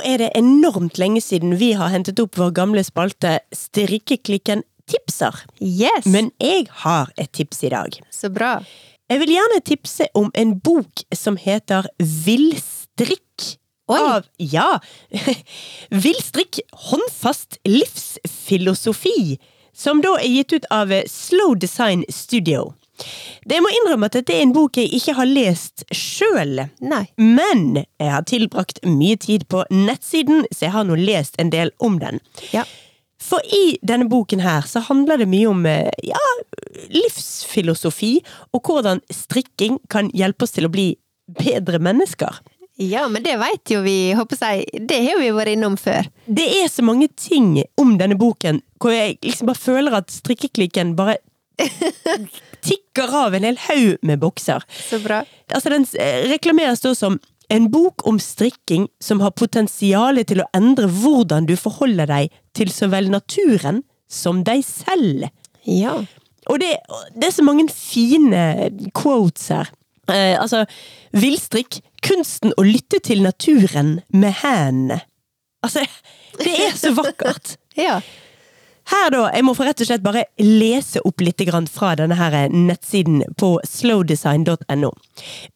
Er 0.07 0.21
det 0.21 0.31
enormt 0.39 0.97
lenge 1.01 1.21
siden 1.23 1.57
vi 1.59 1.73
har 1.77 1.91
hentet 1.91 2.19
opp 2.23 2.37
vår 2.39 2.53
gamle 2.55 2.83
spalte 2.87 3.37
Strikkeklikken 3.55 4.63
tipser. 4.87 5.35
Yes! 5.59 6.07
Men 6.07 6.31
jeg 6.39 6.67
har 6.83 7.11
et 7.19 7.31
tips 7.35 7.65
i 7.67 7.71
dag. 7.73 7.99
Så 8.13 8.31
bra. 8.33 8.57
Jeg 9.07 9.21
vil 9.23 9.35
gjerne 9.37 9.61
tipse 9.63 10.07
om 10.19 10.31
en 10.35 10.57
bok 10.63 11.03
som 11.15 11.37
heter 11.39 11.87
Villstrikk. 11.99 13.53
Oi. 13.87 13.99
Av, 13.99 14.25
ja, 14.35 14.81
Villstrikk 16.03 16.59
håndfast 16.89 17.61
livsfilosofi, 17.67 19.37
som 19.71 20.01
da 20.03 20.17
er 20.19 20.27
gitt 20.27 20.57
ut 20.57 20.67
av 20.75 20.91
Slow 21.07 21.55
Design 21.55 22.03
Studio. 22.11 22.73
Det 23.47 23.59
må 23.63 23.71
innrømme 23.73 24.09
at 24.09 24.17
dette 24.17 24.35
er 24.35 24.43
en 24.45 24.55
bok 24.55 24.79
jeg 24.79 24.91
ikke 24.97 25.15
har 25.19 25.29
lest 25.29 25.85
sjøl. 25.95 26.65
Men 27.17 27.63
jeg 27.77 28.11
har 28.11 28.25
tilbrakt 28.27 28.81
mye 28.87 29.19
tid 29.21 29.47
på 29.51 29.63
nettsiden, 29.73 30.45
så 30.51 30.67
jeg 30.67 30.75
har 30.75 30.87
nå 30.87 30.97
lest 30.99 31.39
en 31.41 31.53
del 31.53 31.71
om 31.83 31.99
den. 32.01 32.21
Ja. 32.53 32.65
For 33.21 33.41
i 33.53 33.77
denne 33.85 34.05
boken 34.09 34.43
her 34.45 34.67
så 34.69 34.83
handler 34.85 35.17
det 35.21 35.29
mye 35.29 35.47
om 35.49 35.65
eh, 35.65 35.89
ja, 36.05 36.21
livsfilosofi, 36.93 38.19
og 38.53 38.69
hvordan 38.69 39.01
strikking 39.13 39.79
kan 39.89 40.11
hjelpe 40.13 40.45
oss 40.45 40.53
til 40.57 40.69
å 40.69 40.73
bli 40.73 40.91
bedre 41.39 41.81
mennesker. 41.83 42.37
Ja, 42.77 43.07
men 43.09 43.23
det 43.25 43.39
veit 43.41 43.71
jo 43.73 43.81
vi, 43.81 44.13
håper 44.13 44.37
jeg. 44.37 44.85
Det 44.85 44.99
har 45.07 45.17
vi 45.17 45.31
vært 45.33 45.55
innom 45.55 45.79
før. 45.81 46.05
Det 46.29 46.45
er 46.59 46.67
så 46.69 46.85
mange 46.85 47.09
ting 47.17 47.55
om 47.81 47.95
denne 47.97 48.19
boken 48.19 48.61
hvor 48.77 48.93
jeg 48.93 49.17
liksom 49.25 49.49
bare 49.49 49.57
føler 49.57 49.97
at 49.97 50.13
strikkeklikken 50.13 50.93
bare 50.97 51.17
tikker 52.65 53.13
av 53.25 53.35
en 53.37 53.47
hel 53.47 53.57
haug 53.67 53.97
med 54.05 54.21
bokser. 54.21 54.63
Så 54.89 54.99
bra. 55.03 55.23
Altså, 55.53 55.71
den 55.73 55.87
eh, 55.99 56.27
reklameres 56.31 56.83
da 56.83 56.93
som 56.97 57.19
en 57.53 57.69
bok 57.71 58.03
om 58.07 58.19
strikking 58.19 58.87
som 59.03 59.21
har 59.23 59.35
potensial 59.37 60.19
til 60.27 60.43
å 60.43 60.49
endre 60.57 60.89
hvordan 60.91 61.47
du 61.47 61.55
forholder 61.59 62.09
deg 62.09 62.33
til 62.57 62.71
så 62.73 62.89
vel 62.91 63.11
naturen 63.13 63.83
som 64.11 64.43
deg 64.47 64.65
selv. 64.67 65.27
Ja. 65.67 65.95
Og 66.47 66.61
det, 66.63 66.73
det 67.15 67.29
er 67.29 67.35
så 67.35 67.45
mange 67.45 67.67
fine 67.71 68.43
quotes 68.95 69.49
her. 69.51 69.71
Eh, 70.11 70.35
altså, 70.39 70.63
villstrikk, 71.15 71.81
kunsten 72.05 72.53
å 72.55 72.63
lytte 72.63 73.01
til 73.03 73.23
naturen 73.25 73.97
med 74.15 74.39
hendene. 74.43 75.01
Altså, 75.65 75.83
det 76.39 76.53
er 76.67 76.75
så 76.77 76.95
vakkert! 76.97 77.55
Ja. 77.77 77.99
Her 78.87 79.09
da, 79.11 79.23
Jeg 79.35 79.43
må 79.43 79.53
få 79.57 79.65
rett 79.67 79.81
og 79.83 79.89
slett 79.89 80.03
bare 80.05 80.25
lese 80.39 81.01
opp 81.05 81.21
litt 81.21 81.43
fra 81.71 81.95
denne 81.99 82.15
her 82.15 82.49
nettsiden 82.49 83.23
på 83.37 83.57
slowdesign.no. 83.67 84.91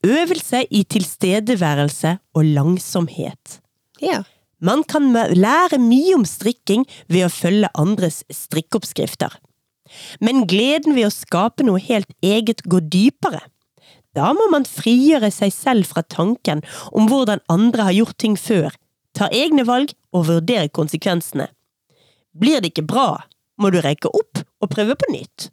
Øvelse 0.04 0.66
i 0.70 0.84
tilstedeværelse 0.84 2.18
og 2.36 2.44
langsomhet. 2.46 3.62
Ja. 4.02 4.24
Man 4.62 4.84
kan 4.84 5.10
lære 5.14 5.80
mye 5.82 6.16
om 6.16 6.26
strikking 6.26 6.86
ved 7.08 7.26
å 7.26 7.34
følge 7.34 7.72
andres 7.74 8.24
strikkeoppskrifter. 8.30 9.40
Men 10.20 10.46
gleden 10.48 10.94
ved 10.96 11.08
å 11.08 11.14
skape 11.14 11.66
noe 11.66 11.82
helt 11.82 12.12
eget 12.22 12.62
går 12.70 12.86
dypere. 12.92 13.42
Da 14.16 14.34
må 14.36 14.50
man 14.52 14.68
frigjøre 14.68 15.32
seg 15.32 15.54
selv 15.56 15.88
fra 15.88 16.04
tanken 16.04 16.62
om 16.92 17.08
hvordan 17.08 17.42
andre 17.52 17.88
har 17.88 17.96
gjort 17.96 18.20
ting 18.20 18.36
før, 18.36 18.70
ta 19.16 19.32
egne 19.32 19.64
valg 19.68 19.96
og 20.12 20.28
vurdere 20.28 20.72
konsekvensene. 20.72 21.48
Blir 22.32 22.62
det 22.62 22.74
ikke 22.74 22.88
bra, 22.88 23.24
må 23.60 23.72
du 23.74 23.82
rekke 23.84 24.12
opp 24.12 24.44
og 24.62 24.72
prøve 24.72 24.96
på 25.00 25.10
nytt. 25.14 25.50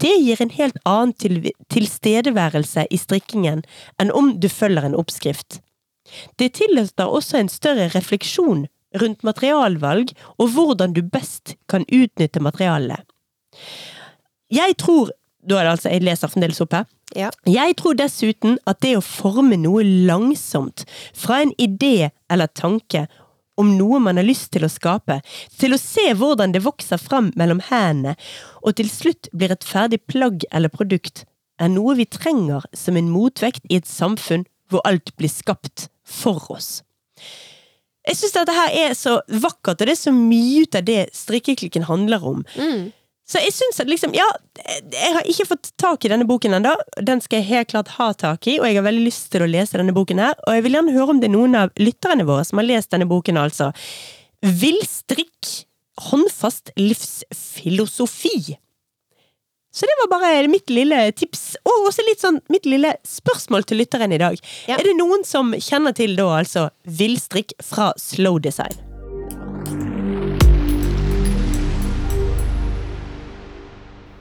Det 0.00 0.12
gir 0.22 0.40
en 0.40 0.52
helt 0.54 0.78
annen 0.88 1.12
til 1.18 1.40
tilstedeværelse 1.72 2.86
i 2.88 2.98
strikkingen 3.00 3.64
enn 4.00 4.12
om 4.16 4.36
du 4.40 4.48
følger 4.48 4.86
en 4.86 4.96
oppskrift. 4.96 5.60
Det 6.38 6.54
tillater 6.58 7.10
også 7.10 7.40
en 7.40 7.50
større 7.52 7.90
refleksjon 7.94 8.66
rundt 9.00 9.22
materialvalg 9.26 10.14
og 10.38 10.54
hvordan 10.54 10.94
du 10.96 11.02
best 11.02 11.54
kan 11.70 11.84
utnytte 11.86 12.42
materialet. 12.42 13.02
Jeg 14.50 14.76
tror 14.78 15.12
Da 15.40 15.56
er 15.56 15.64
det 15.64 15.70
altså, 15.70 15.88
jeg 15.88 16.02
leser 16.04 16.28
fremdeles 16.28 16.58
opp 16.60 16.74
her. 16.76 16.88
Ja. 17.16 17.30
Jeg 17.48 17.78
tror 17.80 17.94
dessuten 17.96 18.58
at 18.68 18.82
det 18.84 18.90
å 18.98 19.00
forme 19.00 19.56
noe 19.56 19.80
langsomt, 19.80 20.84
fra 21.16 21.38
en 21.40 21.54
idé 21.56 22.10
eller 22.28 22.50
tanke 22.52 23.06
om 23.60 23.74
noe 23.78 24.00
man 24.02 24.20
har 24.20 24.26
lyst 24.26 24.50
til 24.54 24.64
å 24.66 24.72
skape, 24.72 25.20
til 25.60 25.76
å 25.76 25.80
se 25.80 26.10
hvordan 26.16 26.54
det 26.54 26.64
vokser 26.64 27.00
fram 27.00 27.30
mellom 27.38 27.62
hendene, 27.68 28.16
og 28.64 28.78
til 28.80 28.90
slutt 28.90 29.30
blir 29.36 29.52
et 29.52 29.66
ferdig 29.66 30.02
plagg 30.10 30.46
eller 30.50 30.72
produkt, 30.72 31.24
er 31.60 31.72
noe 31.72 31.96
vi 31.98 32.08
trenger 32.08 32.64
som 32.76 32.96
en 32.96 33.10
motvekt 33.12 33.66
i 33.68 33.78
et 33.80 33.88
samfunn 33.88 34.46
hvor 34.70 34.84
alt 34.88 35.12
blir 35.20 35.32
skapt 35.32 35.88
for 36.06 36.40
oss. 36.52 36.80
Jeg 38.08 38.16
syns 38.16 38.32
dette 38.34 38.54
her 38.56 38.72
er 38.86 38.94
så 38.96 39.18
vakkert, 39.28 39.82
og 39.82 39.86
det 39.86 39.92
er 39.92 40.00
så 40.00 40.12
mye 40.14 40.64
ut 40.64 40.78
av 40.78 40.86
det 40.88 41.02
strikkeklikken 41.14 41.84
handler 41.90 42.24
om. 42.26 42.40
Mm. 42.56 42.88
Så 43.30 43.38
jeg 43.38 43.54
syns 43.54 43.78
at 43.78 43.90
liksom, 43.90 44.14
ja, 44.16 44.26
jeg 44.90 45.14
har 45.14 45.26
ikke 45.30 45.46
fått 45.52 45.70
tak 45.78 46.04
i 46.04 46.10
denne 46.10 46.26
boken 46.26 46.56
ennå. 46.58 46.72
Den 46.98 47.22
skal 47.22 47.38
jeg 47.38 47.50
helt 47.50 47.70
klart 47.70 47.92
ha 47.94 48.08
tak 48.18 48.48
i, 48.50 48.56
og 48.58 48.66
jeg 48.66 48.80
har 48.80 48.86
veldig 48.88 49.04
lyst 49.06 49.28
til 49.30 49.44
å 49.44 49.50
lese 49.50 49.78
denne 49.78 49.94
boken 49.94 50.22
her. 50.22 50.34
Og 50.48 50.56
jeg 50.56 50.64
vil 50.66 50.78
gjerne 50.78 50.94
høre 50.96 51.14
om 51.14 51.20
det 51.22 51.30
er 51.30 51.36
noen 51.36 51.54
av 51.60 51.70
lytterne 51.78 52.26
våre 52.26 52.46
som 52.48 52.58
har 52.58 52.66
lest 52.66 52.90
denne 52.90 53.06
boken, 53.10 53.38
altså. 53.38 53.70
Villstrikk. 54.42 55.52
Håndfast 56.00 56.70
livsfilosofi. 56.80 58.56
Så 59.70 59.86
det 59.86 59.96
var 60.00 60.08
bare 60.10 60.48
mitt 60.48 60.70
lille 60.72 61.12
tips, 61.12 61.58
og 61.62 61.90
også 61.90 62.02
litt 62.08 62.22
sånn 62.24 62.40
mitt 62.50 62.64
lille 62.66 62.94
spørsmål 63.06 63.68
til 63.68 63.78
lytteren 63.82 64.16
i 64.16 64.18
dag. 64.18 64.40
Ja. 64.66 64.80
Er 64.80 64.88
det 64.88 64.96
noen 64.98 65.22
som 65.28 65.52
kjenner 65.54 65.94
til 65.94 66.16
da 66.18 66.32
altså 66.40 66.70
villstrikk 66.88 67.54
fra 67.62 67.92
Slow 68.00 68.40
Design? 68.42 68.74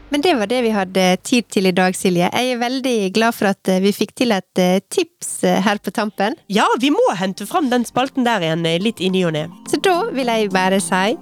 Men 0.09 0.21
det 0.25 0.33
var 0.39 0.47
det 0.49 0.61
vi 0.65 0.69
hadde 0.73 1.03
tid 1.23 1.47
til 1.53 1.69
i 1.69 1.73
dag, 1.75 1.95
Silje. 1.97 2.29
Jeg 2.33 2.53
er 2.55 2.61
veldig 2.61 2.97
glad 3.13 3.35
for 3.37 3.51
at 3.51 3.69
eh, 3.69 3.81
vi 3.83 3.91
fikk 3.93 4.15
til 4.17 4.33
et 4.33 4.61
eh, 4.61 4.79
tips 4.89 5.43
eh, 5.45 5.59
her 5.65 5.77
på 5.85 5.93
tampen. 5.93 6.37
Ja, 6.49 6.65
vi 6.81 6.89
må 6.93 7.03
hente 7.19 7.45
fram 7.49 7.69
den 7.69 7.85
spalten 7.85 8.25
der 8.25 8.41
igjen 8.45 8.65
litt 8.81 9.01
i 9.05 9.11
ny 9.13 9.25
og 9.29 9.35
ne. 9.37 9.45
Så 9.69 9.77
da 9.85 9.99
vil 10.15 10.31
jeg 10.33 10.49
bare 10.55 10.81
si 10.81 11.13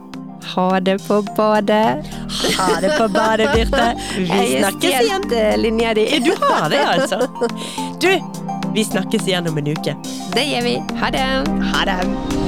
ha 0.54 0.80
det 0.80 1.00
på 1.08 1.22
badet. 1.36 2.06
Ha 2.56 2.68
det 2.80 2.94
på 2.98 3.08
badet, 3.12 3.50
Birte. 3.56 3.88
Vi 4.16 4.28
Jeg 4.30 4.62
har 4.64 4.72
snakkes 4.72 5.02
igjen. 5.02 5.24
stjålet 5.28 5.38
eh, 5.42 5.58
linja 5.58 5.94
di. 5.98 6.06
Du 6.24 6.32
har 6.46 6.70
det, 6.70 6.84
altså. 6.86 7.20
Du, 8.00 8.12
vi 8.74 8.84
snakkes 8.86 9.28
igjen 9.28 9.50
om 9.50 9.58
en 9.58 9.74
uke. 9.74 9.98
Det 10.36 10.46
gjør 10.48 10.70
vi. 10.70 10.78
Ha 11.02 11.10
det. 11.18 11.26
Ha 11.74 11.88
det. 11.90 12.47